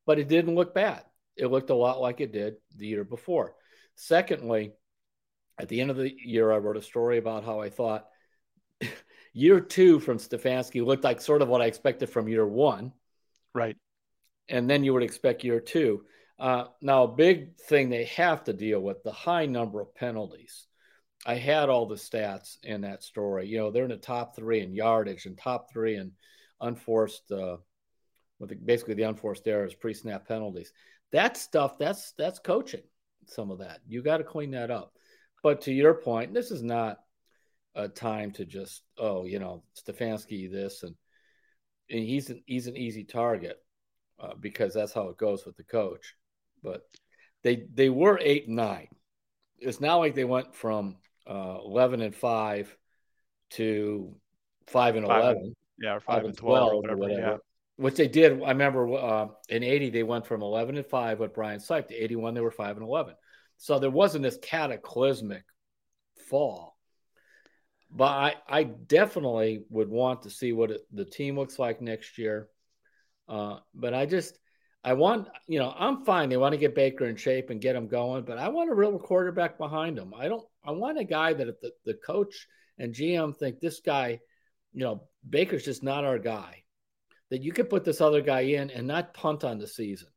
but 0.06 0.18
it 0.18 0.28
didn't 0.28 0.54
look 0.54 0.74
bad. 0.74 1.02
It 1.36 1.48
looked 1.48 1.70
a 1.70 1.74
lot 1.74 2.00
like 2.00 2.20
it 2.20 2.32
did 2.32 2.54
the 2.76 2.86
year 2.86 3.04
before. 3.04 3.56
Secondly, 3.96 4.72
at 5.58 5.68
the 5.68 5.80
end 5.80 5.90
of 5.90 5.96
the 5.96 6.14
year, 6.16 6.52
I 6.52 6.58
wrote 6.58 6.76
a 6.76 6.82
story 6.82 7.18
about 7.18 7.44
how 7.44 7.60
I 7.60 7.68
thought 7.68 8.06
year 9.34 9.60
two 9.60 10.00
from 10.00 10.18
Stefanski 10.18 10.84
looked 10.84 11.04
like 11.04 11.20
sort 11.20 11.42
of 11.42 11.48
what 11.48 11.60
I 11.60 11.66
expected 11.66 12.08
from 12.08 12.28
year 12.28 12.46
one. 12.46 12.92
Right. 13.54 13.76
And 14.48 14.70
then 14.70 14.84
you 14.84 14.94
would 14.94 15.02
expect 15.02 15.44
year 15.44 15.60
two. 15.60 16.04
Uh, 16.38 16.66
now, 16.80 17.04
a 17.04 17.08
big 17.08 17.56
thing 17.56 17.88
they 17.88 18.04
have 18.04 18.44
to 18.44 18.52
deal 18.52 18.80
with 18.80 19.02
the 19.02 19.12
high 19.12 19.46
number 19.46 19.80
of 19.80 19.94
penalties. 19.94 20.66
I 21.26 21.36
had 21.36 21.68
all 21.68 21.86
the 21.86 21.94
stats 21.94 22.58
in 22.62 22.82
that 22.82 23.02
story. 23.02 23.46
You 23.46 23.58
know, 23.58 23.70
they're 23.70 23.84
in 23.84 23.90
the 23.90 23.96
top 23.96 24.36
three 24.36 24.60
in 24.60 24.74
yardage 24.74 25.26
and 25.26 25.38
top 25.38 25.72
three 25.72 25.96
in 25.96 26.12
unforced, 26.60 27.30
uh, 27.30 27.56
with 28.38 28.50
the, 28.50 28.56
basically 28.56 28.94
the 28.94 29.04
unforced 29.04 29.46
errors, 29.46 29.74
pre-snap 29.74 30.26
penalties. 30.28 30.72
That 31.12 31.36
stuff, 31.36 31.78
that's 31.78 32.12
that's 32.18 32.40
coaching. 32.40 32.82
Some 33.26 33.50
of 33.50 33.60
that 33.60 33.80
you 33.86 34.02
got 34.02 34.18
to 34.18 34.24
clean 34.24 34.50
that 34.50 34.70
up. 34.70 34.92
But 35.42 35.62
to 35.62 35.72
your 35.72 35.94
point, 35.94 36.34
this 36.34 36.50
is 36.50 36.62
not 36.62 36.98
a 37.74 37.88
time 37.88 38.30
to 38.32 38.44
just 38.44 38.82
oh, 38.98 39.24
you 39.24 39.38
know, 39.38 39.62
Stefanski 39.76 40.50
this 40.50 40.82
and, 40.82 40.94
and 41.90 42.00
he's 42.00 42.30
an 42.30 42.42
he's 42.46 42.66
an 42.66 42.76
easy 42.76 43.04
target 43.04 43.56
uh, 44.20 44.34
because 44.38 44.74
that's 44.74 44.92
how 44.92 45.08
it 45.08 45.18
goes 45.18 45.44
with 45.44 45.56
the 45.56 45.64
coach 45.64 46.14
but 46.64 46.82
they 47.44 47.66
they 47.72 47.90
were 47.90 48.18
eight 48.20 48.48
and 48.48 48.56
nine. 48.56 48.88
It's 49.58 49.80
not 49.80 49.96
like 49.96 50.14
they 50.14 50.24
went 50.24 50.54
from 50.54 50.96
uh, 51.28 51.58
eleven 51.64 52.00
and 52.00 52.16
five 52.16 52.74
to 53.50 54.16
five 54.66 54.96
and 54.96 55.06
five 55.06 55.22
eleven. 55.22 55.42
And, 55.44 55.56
yeah, 55.78 55.94
or 55.94 56.00
five, 56.00 56.16
five 56.16 56.24
and 56.24 56.36
12, 56.36 56.58
12 56.58 56.72
or 56.72 56.80
whatever. 56.80 56.98
whatever. 56.98 57.20
Yeah. 57.20 57.36
Which 57.76 57.96
they 57.96 58.08
did. 58.08 58.42
I 58.42 58.48
remember 58.48 58.92
uh, 58.94 59.26
in 59.48 59.62
'80 59.62 59.90
they 59.90 60.02
went 60.02 60.26
from 60.26 60.42
11 60.42 60.76
and 60.76 60.86
five 60.86 61.20
with 61.20 61.34
Brian 61.34 61.60
Sipe 61.60 61.88
to 61.88 61.94
'81 61.94 62.34
they 62.34 62.40
were 62.40 62.50
five 62.50 62.76
and 62.76 62.86
11. 62.86 63.14
So 63.58 63.78
there 63.78 63.90
wasn't 63.90 64.24
this 64.24 64.38
cataclysmic 64.42 65.44
fall. 66.28 66.73
But 67.94 68.10
I, 68.10 68.34
I 68.48 68.64
definitely 68.64 69.64
would 69.70 69.88
want 69.88 70.22
to 70.22 70.30
see 70.30 70.52
what 70.52 70.72
it, 70.72 70.80
the 70.92 71.04
team 71.04 71.38
looks 71.38 71.58
like 71.58 71.80
next 71.80 72.18
year. 72.18 72.48
Uh, 73.28 73.58
but 73.72 73.94
I 73.94 74.04
just 74.04 74.36
I 74.84 74.92
want, 74.92 75.28
you 75.46 75.58
know, 75.58 75.74
I'm 75.76 76.04
fine. 76.04 76.28
They 76.28 76.36
want 76.36 76.52
to 76.52 76.58
get 76.58 76.74
Baker 76.74 77.06
in 77.06 77.16
shape 77.16 77.48
and 77.48 77.60
get 77.60 77.74
him 77.74 77.88
going, 77.88 78.24
but 78.24 78.36
I 78.36 78.48
want 78.48 78.70
a 78.70 78.74
real 78.74 78.98
quarterback 78.98 79.56
behind 79.56 79.98
him. 79.98 80.12
I 80.14 80.28
don't, 80.28 80.46
I 80.62 80.72
want 80.72 80.98
a 80.98 81.04
guy 81.04 81.32
that 81.32 81.60
the, 81.62 81.72
the 81.86 81.94
coach 81.94 82.46
and 82.78 82.94
GM 82.94 83.34
think 83.34 83.60
this 83.60 83.80
guy, 83.80 84.20
you 84.74 84.84
know, 84.84 85.04
Baker's 85.28 85.64
just 85.64 85.82
not 85.82 86.04
our 86.04 86.18
guy. 86.18 86.64
That 87.30 87.42
you 87.42 87.52
could 87.52 87.70
put 87.70 87.84
this 87.84 88.02
other 88.02 88.20
guy 88.20 88.40
in 88.40 88.70
and 88.70 88.86
not 88.86 89.14
punt 89.14 89.42
on 89.42 89.58
the 89.58 89.66
season. 89.66 90.08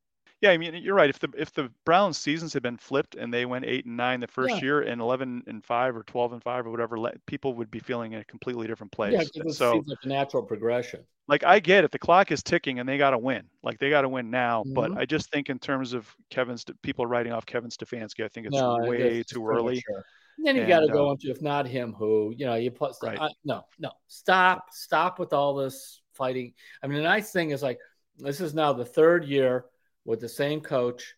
Yeah, 0.42 0.52
I 0.52 0.58
mean 0.58 0.76
you're 0.76 0.96
right. 0.96 1.10
If 1.10 1.20
the 1.20 1.30
if 1.36 1.52
the 1.54 1.72
Browns 1.84 2.18
seasons 2.18 2.54
had 2.54 2.62
been 2.62 2.78
flipped 2.78 3.16
and 3.16 3.34
they 3.34 3.46
went 3.46 3.66
eight 3.66 3.86
and 3.86 3.98
nine 3.98 4.20
the 4.20 4.28
first 4.28 4.56
yeah. 4.56 4.62
year 4.62 4.82
and 4.82 5.02
eleven 5.02 5.44
and 5.48 5.64
five 5.64 5.96
or 5.96 6.04
twelve 6.04 6.34
and 6.34 6.44
five 6.44 6.68
or 6.68 6.70
whatever, 6.70 6.98
people 7.26 7.56
would 7.56 7.72
be 7.72 7.80
feeling 7.80 8.14
in 8.14 8.20
a 8.20 8.26
completely 8.26 8.68
different 8.68 8.92
place. 8.92 9.14
Yeah, 9.14 9.22
it 9.22 9.54
so, 9.54 9.74
seems 9.74 9.88
like 9.88 9.98
a 10.04 10.08
natural 10.08 10.44
progression. 10.44 11.04
Like 11.28 11.44
I 11.44 11.60
get 11.60 11.84
it, 11.84 11.92
the 11.92 12.00
clock 12.00 12.32
is 12.32 12.44
ticking 12.44 12.80
and 12.80 12.88
they 12.88 12.98
got 12.98 13.12
to 13.12 13.18
win. 13.18 13.44
Like 13.64 13.80
they 13.80 13.90
got 13.90 14.04
to 14.04 14.10
win 14.10 14.30
now. 14.30 14.62
Mm-hmm. 14.62 14.74
But 14.74 14.98
I 14.98 15.06
just 15.06 15.32
think 15.32 15.50
in 15.50 15.58
terms 15.58 15.94
of 15.94 16.08
Kevin's 16.30 16.64
people 16.84 17.08
writing 17.08 17.34
off 17.34 17.46
Kevin 17.46 17.72
Stefanski, 17.72 18.24
I 18.24 18.28
think 18.28 18.46
it's 18.46 18.56
no, 18.56 18.78
way 18.82 19.24
too 19.24 19.46
early. 19.48 19.82
Sure. 19.88 20.04
And 20.38 20.46
then 20.46 20.56
you 20.56 20.68
got 20.68 20.82
to 20.82 20.88
go 20.88 21.10
uh, 21.10 21.12
into 21.14 21.32
if 21.32 21.42
not 21.42 21.68
him, 21.68 21.94
who 21.94 22.32
you 22.38 22.46
know 22.46 22.54
you 22.54 22.70
put. 22.70 22.94
Right. 23.02 23.18
No, 23.44 23.64
no, 23.80 23.92
stop, 24.08 24.68
stop 24.72 25.18
with 25.18 25.34
all 25.34 25.56
this 25.56 26.02
fighting. 26.14 26.54
I 26.84 26.88
mean, 26.88 26.98
the 26.98 27.04
nice 27.04 27.32
thing 27.32 27.50
is 27.50 27.64
like 27.64 27.80
this 28.20 28.40
is 28.40 28.54
now 28.54 28.72
the 28.74 28.86
third 28.86 29.26
year 29.26 29.66
with 30.08 30.22
the 30.22 30.30
same 30.30 30.62
coach 30.62 31.14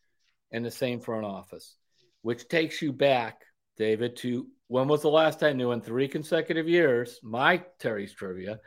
and 0.51 0.65
the 0.65 0.71
same 0.71 0.99
front 0.99 1.23
office, 1.23 1.77
which 2.23 2.49
takes 2.49 2.81
you 2.81 2.91
back, 2.91 3.43
David, 3.77 4.17
to 4.17 4.47
when 4.67 4.87
was 4.87 5.03
the 5.03 5.09
last 5.09 5.39
time 5.39 5.59
you 5.59 5.71
in 5.71 5.79
three 5.79 6.07
consecutive 6.07 6.67
years, 6.67 7.19
my 7.23 7.63
Terry's 7.79 8.13
trivia, 8.13 8.59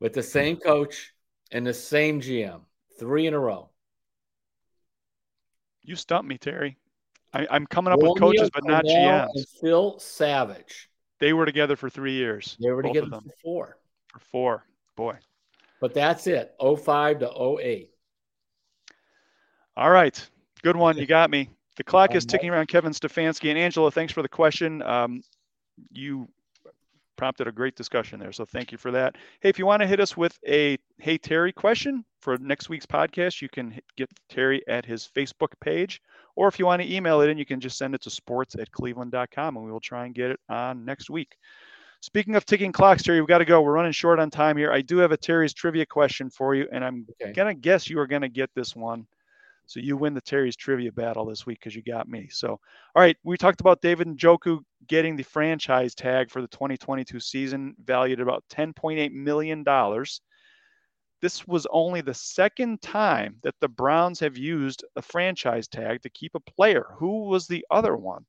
with 0.00 0.12
the 0.12 0.22
same 0.22 0.56
coach 0.56 1.12
and 1.50 1.66
the 1.66 1.72
same 1.72 2.20
GM, 2.20 2.62
three 2.98 3.26
in 3.26 3.32
a 3.32 3.38
row. 3.38 3.70
You 5.82 5.96
stumped 5.96 6.28
me, 6.28 6.36
Terry. 6.36 6.76
I, 7.32 7.46
am 7.56 7.66
coming 7.66 7.92
up 7.92 8.00
Romeo 8.00 8.12
with 8.12 8.20
coaches, 8.20 8.50
but 8.52 8.64
not 8.64 8.84
GMs. 8.84 9.28
And 9.34 9.46
Phil 9.60 9.98
Savage. 10.00 10.90
They 11.20 11.32
were 11.32 11.46
together 11.46 11.76
for 11.76 11.88
three 11.88 12.14
years. 12.14 12.56
They 12.60 12.70
were 12.70 12.82
together 12.82 13.06
for 13.08 13.22
four. 13.42 13.78
For 14.08 14.18
four. 14.18 14.66
Boy. 14.96 15.16
But 15.80 15.94
that's 15.94 16.26
it. 16.26 16.54
05 16.60 17.20
to 17.20 17.58
08. 17.60 17.90
All 19.80 19.90
right. 19.90 20.30
Good 20.62 20.76
one. 20.76 20.98
You 20.98 21.06
got 21.06 21.30
me. 21.30 21.48
The 21.78 21.84
clock 21.84 22.14
is 22.14 22.26
ticking 22.26 22.50
around 22.50 22.66
Kevin 22.66 22.92
Stefanski. 22.92 23.48
And 23.48 23.58
Angela, 23.58 23.90
thanks 23.90 24.12
for 24.12 24.20
the 24.20 24.28
question. 24.28 24.82
Um, 24.82 25.22
you 25.90 26.28
prompted 27.16 27.48
a 27.48 27.52
great 27.52 27.76
discussion 27.76 28.20
there. 28.20 28.30
So 28.30 28.44
thank 28.44 28.72
you 28.72 28.76
for 28.76 28.90
that. 28.90 29.16
Hey, 29.40 29.48
if 29.48 29.58
you 29.58 29.64
want 29.64 29.80
to 29.80 29.88
hit 29.88 29.98
us 29.98 30.18
with 30.18 30.38
a 30.46 30.76
Hey 30.98 31.16
Terry 31.16 31.50
question 31.50 32.04
for 32.20 32.36
next 32.36 32.68
week's 32.68 32.84
podcast, 32.84 33.40
you 33.40 33.48
can 33.48 33.80
get 33.96 34.10
Terry 34.28 34.62
at 34.68 34.84
his 34.84 35.08
Facebook 35.16 35.52
page. 35.62 36.02
Or 36.36 36.46
if 36.46 36.58
you 36.58 36.66
want 36.66 36.82
to 36.82 36.94
email 36.94 37.22
it 37.22 37.30
in, 37.30 37.38
you 37.38 37.46
can 37.46 37.58
just 37.58 37.78
send 37.78 37.94
it 37.94 38.02
to 38.02 38.10
sports 38.10 38.56
at 38.56 38.70
cleveland.com 38.72 39.56
and 39.56 39.64
we 39.64 39.72
will 39.72 39.80
try 39.80 40.04
and 40.04 40.14
get 40.14 40.30
it 40.30 40.40
on 40.50 40.84
next 40.84 41.08
week. 41.08 41.38
Speaking 42.02 42.36
of 42.36 42.44
ticking 42.44 42.72
clocks, 42.72 43.02
Terry, 43.02 43.18
we've 43.18 43.28
got 43.28 43.38
to 43.38 43.46
go. 43.46 43.62
We're 43.62 43.72
running 43.72 43.92
short 43.92 44.20
on 44.20 44.28
time 44.28 44.58
here. 44.58 44.70
I 44.70 44.82
do 44.82 44.98
have 44.98 45.12
a 45.12 45.16
Terry's 45.16 45.54
trivia 45.54 45.86
question 45.86 46.28
for 46.28 46.54
you, 46.54 46.68
and 46.70 46.84
I'm 46.84 47.06
okay. 47.22 47.32
going 47.32 47.54
to 47.54 47.58
guess 47.58 47.88
you 47.88 47.98
are 47.98 48.06
going 48.06 48.22
to 48.22 48.28
get 48.28 48.50
this 48.54 48.76
one. 48.76 49.06
So 49.70 49.78
you 49.78 49.96
win 49.96 50.14
the 50.14 50.20
Terry's 50.20 50.56
trivia 50.56 50.90
battle 50.90 51.24
this 51.24 51.46
week 51.46 51.60
because 51.60 51.76
you 51.76 51.82
got 51.84 52.08
me. 52.08 52.26
So, 52.28 52.48
all 52.48 52.60
right, 52.96 53.16
we 53.22 53.36
talked 53.36 53.60
about 53.60 53.80
David 53.80 54.08
Njoku 54.08 54.58
getting 54.88 55.14
the 55.14 55.22
franchise 55.22 55.94
tag 55.94 56.28
for 56.28 56.42
the 56.42 56.48
2022 56.48 57.20
season, 57.20 57.76
valued 57.84 58.18
at 58.18 58.24
about 58.24 58.42
10.8 58.50 59.12
million 59.12 59.62
dollars. 59.62 60.22
This 61.22 61.46
was 61.46 61.68
only 61.70 62.00
the 62.00 62.14
second 62.14 62.82
time 62.82 63.36
that 63.44 63.54
the 63.60 63.68
Browns 63.68 64.18
have 64.18 64.36
used 64.36 64.84
a 64.96 65.02
franchise 65.02 65.68
tag 65.68 66.02
to 66.02 66.10
keep 66.10 66.34
a 66.34 66.40
player. 66.40 66.86
Who 66.98 67.28
was 67.28 67.46
the 67.46 67.64
other 67.70 67.96
one? 67.96 68.26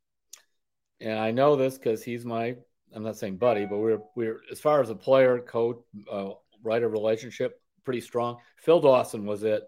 And 0.99 1.17
I 1.17 1.31
know 1.31 1.55
this 1.55 1.79
because 1.79 2.03
he's 2.03 2.23
my 2.23 2.55
I'm 2.93 3.01
not 3.01 3.17
saying 3.17 3.37
buddy, 3.37 3.65
but 3.65 3.79
we're 3.79 4.01
we're 4.15 4.41
as 4.51 4.59
far 4.59 4.79
as 4.79 4.91
a 4.91 4.95
player 4.95 5.39
coach 5.39 5.79
uh, 6.11 6.33
writer 6.61 6.87
relationship 6.87 7.59
pretty 7.83 8.01
strong. 8.01 8.37
Phil 8.57 8.79
Dawson 8.79 9.25
was 9.25 9.41
it 9.41 9.63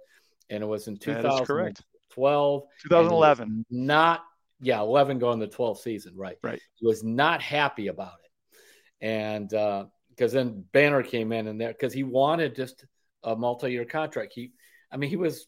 and 0.50 0.64
it 0.64 0.68
was 0.68 0.88
in 0.88 0.98
2012. 0.98 2.64
2011. 2.84 3.66
Not 3.70 4.24
yeah, 4.62 4.80
11 4.80 5.20
going 5.20 5.40
the 5.40 5.48
12th 5.48 5.80
season, 5.80 6.14
right? 6.16 6.38
Right. 6.42 6.62
He 6.76 6.86
was 6.86 7.04
not 7.04 7.42
happy 7.42 7.88
about 7.88 8.14
it, 8.24 9.06
and 9.06 9.54
uh 9.54 9.86
because 10.16 10.34
uh, 10.34 10.40
then 10.40 10.64
Banner 10.72 11.04
came 11.04 11.32
in 11.32 11.48
and 11.48 11.60
there 11.60 11.70
because 11.70 11.94
he 11.94 12.04
wanted 12.04 12.56
just 12.56 12.86
a 13.24 13.36
multi-year 13.36 13.86
contract. 13.86 14.34
He, 14.34 14.52
I 14.92 14.98
mean, 14.98 15.10
he 15.10 15.16
was. 15.16 15.48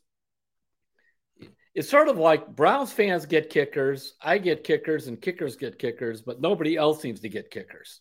It's 1.74 1.90
sort 1.90 2.08
of 2.08 2.18
like 2.18 2.48
Browns 2.56 2.94
fans 2.94 3.26
get 3.26 3.50
kickers, 3.50 4.14
I 4.22 4.38
get 4.38 4.64
kickers, 4.64 5.08
and 5.08 5.22
kickers 5.22 5.58
get 5.58 5.78
kickers, 5.78 6.22
but 6.22 6.40
nobody 6.40 6.78
else 6.78 7.02
seems 7.02 7.20
to 7.20 7.30
get 7.30 7.52
kickers. 7.52 8.00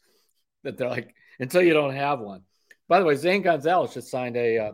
That 0.63 0.79
they're 0.79 0.89
like 0.89 1.13
until 1.41 1.63
you 1.63 1.75
don't 1.75 1.95
have 1.95 2.21
one. 2.21 2.43
By 2.89 3.01
the 3.01 3.05
way, 3.05 3.17
Zane 3.17 3.43
Gonzalez 3.43 3.95
just 3.95 4.11
signed 4.11 4.37
a 4.37 4.59
uh, 4.59 4.73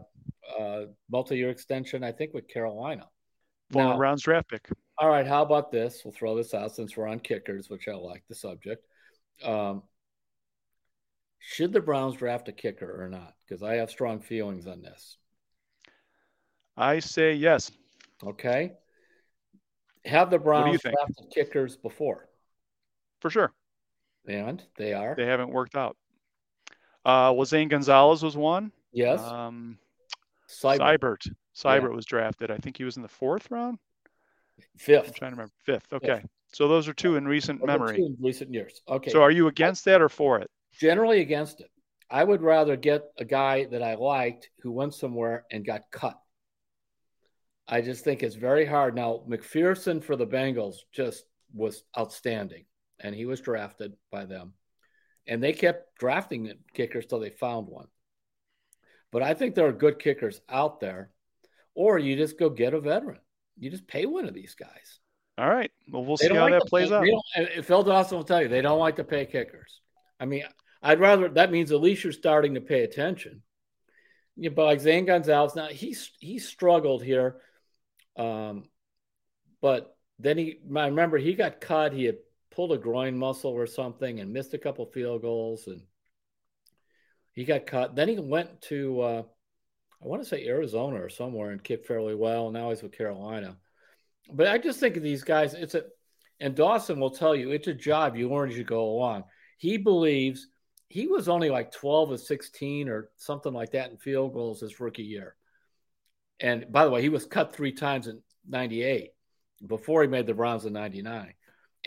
uh, 0.59 0.87
multi-year 1.11 1.51
extension, 1.51 2.03
I 2.03 2.13
think, 2.13 2.35
with 2.35 2.49
Carolina. 2.49 3.09
Former 3.71 3.97
Browns 3.97 4.23
draft 4.23 4.49
pick. 4.49 4.69
All 4.99 5.09
right, 5.09 5.27
how 5.27 5.43
about 5.43 5.71
this? 5.71 6.03
We'll 6.05 6.13
throw 6.13 6.37
this 6.37 6.55
out 6.55 6.75
since 6.75 6.97
we're 6.97 7.07
on 7.07 7.21
kickers, 7.21 7.71
which 7.71 7.89
I 7.89 7.95
like 7.95 8.25
the 8.29 8.35
subject. 8.35 8.85
Um, 9.43 9.83
should 11.39 11.73
the 11.73 11.81
Browns 11.81 12.17
draft 12.17 12.49
a 12.49 12.53
kicker 12.53 13.03
or 13.03 13.09
not? 13.09 13.35
Because 13.47 13.63
I 13.63 13.77
have 13.77 13.91
strong 13.91 14.21
feelings 14.21 14.67
on 14.67 14.83
this. 14.83 15.17
I 16.77 16.99
say 16.99 17.35
yes. 17.35 17.71
Okay. 18.25 18.73
Have 20.05 20.31
the 20.31 20.39
Browns 20.39 20.81
drafted 20.83 21.31
kickers 21.35 21.77
before? 21.77 22.29
For 23.21 23.31
sure. 23.31 23.53
And 24.27 24.63
they 24.77 24.93
are. 24.93 25.15
They 25.17 25.27
haven't 25.27 25.51
worked 25.51 25.77
out. 25.77 25.97
Uh, 27.05 27.33
well, 27.35 27.47
Zane 27.47 27.69
Gonzalez 27.69 28.23
was 28.23 28.37
one. 28.37 28.73
Yes. 28.93 29.21
Um, 29.21 29.79
Seibert. 30.51 31.29
Seibert, 31.55 31.83
yeah. 31.83 31.89
was 31.89 32.07
drafted. 32.07 32.51
I 32.51 32.57
think 32.57 32.77
he 32.77 32.85
was 32.85 32.97
in 32.97 33.03
the 33.03 33.09
fourth 33.09 33.51
round. 33.51 33.79
Fifth. 34.77 35.09
I'm 35.09 35.15
trying 35.15 35.31
to 35.31 35.37
remember. 35.37 35.53
Fifth. 35.65 35.93
Okay. 35.93 36.21
Fifth. 36.21 36.31
So 36.53 36.69
those 36.69 36.89
are 36.89 36.93
two 36.93 37.17
in 37.17 37.27
recent 37.27 37.65
memory. 37.65 37.97
in 37.97 38.17
recent 38.21 38.53
years. 38.53 38.83
Okay. 38.89 39.11
So 39.11 39.23
are 39.23 39.31
you 39.31 39.47
against 39.47 39.85
that 39.85 40.03
or 40.03 40.09
for 40.09 40.39
it? 40.39 40.51
Generally 40.73 41.21
against 41.21 41.61
it. 41.61 41.71
I 42.11 42.25
would 42.25 42.43
rather 42.43 42.77
get 42.77 43.05
a 43.19 43.25
guy 43.25 43.67
that 43.67 43.83
I 43.83 43.95
liked 43.95 44.51
who 44.63 44.73
went 44.73 44.95
somewhere 44.95 45.47
and 45.53 45.65
got 45.65 45.83
cut. 45.93 46.19
I 47.69 47.83
just 47.83 48.03
think 48.03 48.23
it's 48.23 48.35
very 48.35 48.67
hard. 48.67 48.97
Now, 48.97 49.23
McPherson 49.29 50.03
for 50.03 50.17
the 50.17 50.27
Bengals 50.27 50.77
just 50.93 51.25
was 51.55 51.85
outstanding, 51.97 52.65
and 52.99 53.15
he 53.15 53.27
was 53.27 53.41
drafted 53.41 53.93
by 54.11 54.25
them. 54.25 54.55
And 55.29 55.41
they 55.41 55.53
kept 55.53 55.97
drafting 55.99 56.53
kickers 56.75 57.07
till 57.07 57.21
they 57.21 57.31
found 57.31 57.69
one. 57.69 57.87
But 59.13 59.23
I 59.23 59.35
think 59.35 59.55
there 59.55 59.67
are 59.67 59.73
good 59.73 59.99
kickers 59.99 60.41
out 60.49 60.81
there, 60.81 61.11
or 61.75 61.99
you 61.99 62.17
just 62.17 62.39
go 62.39 62.49
get 62.49 62.75
a 62.75 62.81
veteran. 62.81 63.19
You 63.59 63.71
just 63.71 63.87
pay 63.87 64.07
one 64.07 64.27
of 64.27 64.35
these 64.35 64.55
guys. 64.55 65.01
All 65.37 65.49
right. 65.49 65.71
Well, 65.91 66.05
we'll 66.05 66.17
they 66.17 66.29
see 66.29 66.35
how 66.35 66.43
like 66.43 66.53
that 66.53 66.69
plays 66.69 66.91
pay, 66.91 66.95
out. 66.95 67.65
Phil 67.65 67.83
Dawson 67.83 68.19
will 68.19 68.25
tell 68.25 68.43
you 68.43 68.49
they 68.49 68.63
don't 68.63 68.79
like 68.79 68.97
to 68.97 69.05
pay 69.05 69.27
kickers. 69.27 69.81
I 70.19 70.27
mean, 70.27 70.45
I'd 70.83 71.01
rather 71.01 71.29
that 71.31 71.51
means 71.51 71.73
at 71.73 71.81
least 71.81 72.05
you're 72.05 72.13
starting 72.13 72.55
to 72.55 72.61
pay 72.61 72.83
attention. 72.83 73.43
Yeah, 74.37 74.51
but 74.51 74.67
like 74.67 74.81
Zane 74.81 75.07
Gonzalez, 75.07 75.57
now 75.57 75.69
he's 75.69 76.13
he 76.19 76.39
struggled 76.39 77.03
here, 77.03 77.41
um, 78.17 78.65
but 79.61 79.97
then 80.19 80.39
he. 80.39 80.61
I 80.77 80.87
remember 80.87 81.19
he 81.19 81.35
got 81.35 81.61
cut. 81.61 81.93
He 81.93 82.05
had 82.05 82.19
pulled 82.51 82.73
a 82.73 82.79
groin 82.79 83.17
muscle 83.17 83.51
or 83.51 83.67
something 83.67 84.21
and 84.21 84.33
missed 84.33 84.55
a 84.55 84.59
couple 84.59 84.87
field 84.87 85.23
goals, 85.23 85.67
and 85.67 85.83
he 87.41 87.47
got 87.47 87.67
cut. 87.67 87.97
Then 87.97 88.07
he 88.07 88.19
went 88.19 88.61
to, 88.65 89.01
uh, 89.01 89.23
I 90.03 90.07
want 90.07 90.23
to 90.23 90.29
say 90.29 90.47
Arizona 90.47 91.03
or 91.03 91.09
somewhere 91.09 91.53
and 91.53 91.65
kicked 91.65 91.87
fairly 91.87 92.15
well. 92.15 92.51
Now 92.51 92.69
he's 92.69 92.83
with 92.83 92.93
Carolina. 92.93 93.57
But 94.31 94.49
I 94.49 94.59
just 94.59 94.79
think 94.79 94.99
of 94.99 95.03
these 95.03 95.25
guys, 95.25 95.55
it's 95.55 95.75
a, 95.75 95.85
and 96.39 96.55
Dawson 96.55 97.01
will 97.01 97.13
tell 97.13 97.35
you, 97.35 97.51
it's 97.51 97.67
a 97.67 97.73
job 97.73 98.15
you 98.15 98.29
learn 98.29 98.51
as 98.51 98.59
you 98.59 98.65
go 98.65 98.91
along. 98.91 99.25
He 99.57 99.79
believes 99.79 100.49
he 100.89 101.07
was 101.07 101.31
only 101.31 101.49
like 101.49 101.73
12 101.73 102.11
or 102.11 102.19
16 102.19 102.91
or 102.91 103.09
something 103.17 103.55
like 103.55 103.71
that 103.71 103.91
in 103.91 103.97
field 103.97 104.35
goals 104.35 104.61
his 104.61 104.79
rookie 104.79 105.03
year. 105.03 105.35
And 106.41 106.71
by 106.71 106.85
the 106.85 106.91
way, 106.91 107.01
he 107.01 107.09
was 107.09 107.25
cut 107.25 107.55
three 107.55 107.73
times 107.73 108.07
in 108.07 108.21
98 108.47 109.13
before 109.67 110.03
he 110.03 110.09
made 110.09 110.27
the 110.27 110.35
Browns 110.35 110.67
in 110.67 110.75
99. 110.75 111.33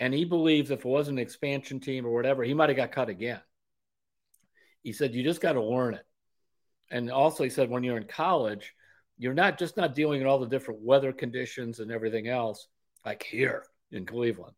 And 0.00 0.12
he 0.12 0.24
believes 0.24 0.72
if 0.72 0.80
it 0.80 0.84
wasn't 0.84 1.20
an 1.20 1.22
expansion 1.22 1.78
team 1.78 2.06
or 2.06 2.12
whatever, 2.12 2.42
he 2.42 2.54
might 2.54 2.70
have 2.70 2.76
got 2.76 2.90
cut 2.90 3.08
again. 3.08 3.40
He 4.84 4.92
said, 4.92 5.14
you 5.14 5.24
just 5.24 5.40
got 5.40 5.54
to 5.54 5.62
learn 5.62 5.94
it. 5.94 6.06
And 6.90 7.10
also, 7.10 7.42
he 7.42 7.50
said, 7.50 7.68
when 7.68 7.82
you're 7.82 7.96
in 7.96 8.06
college, 8.06 8.72
you're 9.18 9.34
not 9.34 9.58
just 9.58 9.76
not 9.76 9.94
dealing 9.94 10.20
with 10.20 10.28
all 10.28 10.38
the 10.38 10.46
different 10.46 10.80
weather 10.80 11.12
conditions 11.12 11.80
and 11.80 11.90
everything 11.90 12.28
else, 12.28 12.68
like 13.04 13.22
here 13.22 13.64
in 13.90 14.06
Cleveland. 14.06 14.54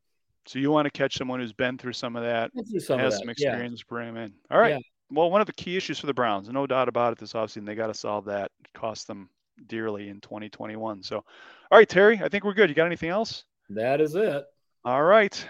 So 0.46 0.58
you 0.58 0.70
want 0.70 0.86
to 0.86 0.90
catch 0.90 1.16
someone 1.16 1.40
who's 1.40 1.52
been 1.52 1.78
through 1.78 1.94
some 1.94 2.16
of 2.16 2.22
that, 2.22 2.50
some 2.80 2.98
has 2.98 3.14
of 3.14 3.18
that. 3.18 3.18
some 3.18 3.28
experience, 3.30 3.80
yeah. 3.80 3.88
bring 3.88 4.08
him 4.08 4.16
in. 4.16 4.32
All 4.50 4.58
right. 4.58 4.74
Yeah. 4.74 4.78
Well, 5.10 5.30
one 5.30 5.40
of 5.40 5.46
the 5.46 5.52
key 5.52 5.76
issues 5.76 5.98
for 5.98 6.06
the 6.06 6.14
Browns, 6.14 6.48
no 6.48 6.66
doubt 6.66 6.88
about 6.88 7.12
it, 7.12 7.18
this 7.18 7.32
offseason, 7.32 7.64
they 7.64 7.74
got 7.74 7.86
to 7.86 7.94
solve 7.94 8.24
that. 8.26 8.50
It 8.60 8.72
cost 8.74 9.06
them 9.06 9.28
dearly 9.68 10.08
in 10.08 10.20
2021. 10.20 11.02
So, 11.02 11.16
all 11.16 11.78
right, 11.78 11.88
Terry, 11.88 12.20
I 12.22 12.28
think 12.28 12.44
we're 12.44 12.54
good. 12.54 12.68
You 12.68 12.74
got 12.74 12.86
anything 12.86 13.10
else? 13.10 13.44
That 13.70 14.00
is 14.00 14.14
it. 14.14 14.44
All 14.84 15.02
right. 15.02 15.48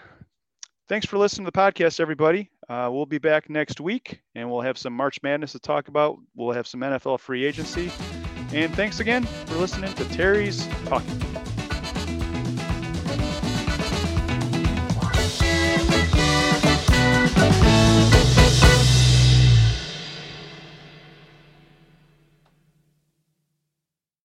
Thanks 0.89 1.07
for 1.07 1.19
listening 1.19 1.47
to 1.47 1.51
the 1.51 1.59
podcast, 1.59 2.01
everybody. 2.01 2.51
Uh, 2.69 2.89
we'll 2.93 3.07
be 3.07 3.19
back 3.19 3.49
next 3.49 3.81
week 3.81 4.21
and 4.35 4.51
we'll 4.51 4.61
have 4.61 4.77
some 4.77 4.93
March 4.93 5.23
Madness 5.23 5.53
to 5.53 5.59
talk 5.59 5.89
about. 5.89 6.19
We'll 6.35 6.53
have 6.53 6.67
some 6.67 6.81
NFL 6.81 7.21
free 7.21 7.45
agency. 7.45 7.93
And 8.53 8.75
thanks 8.75 9.01
again 9.01 9.25
for 9.25 9.57
listening 9.57 9.93
to 9.95 10.05
Terry's 10.11 10.67
Talking. 10.87 11.26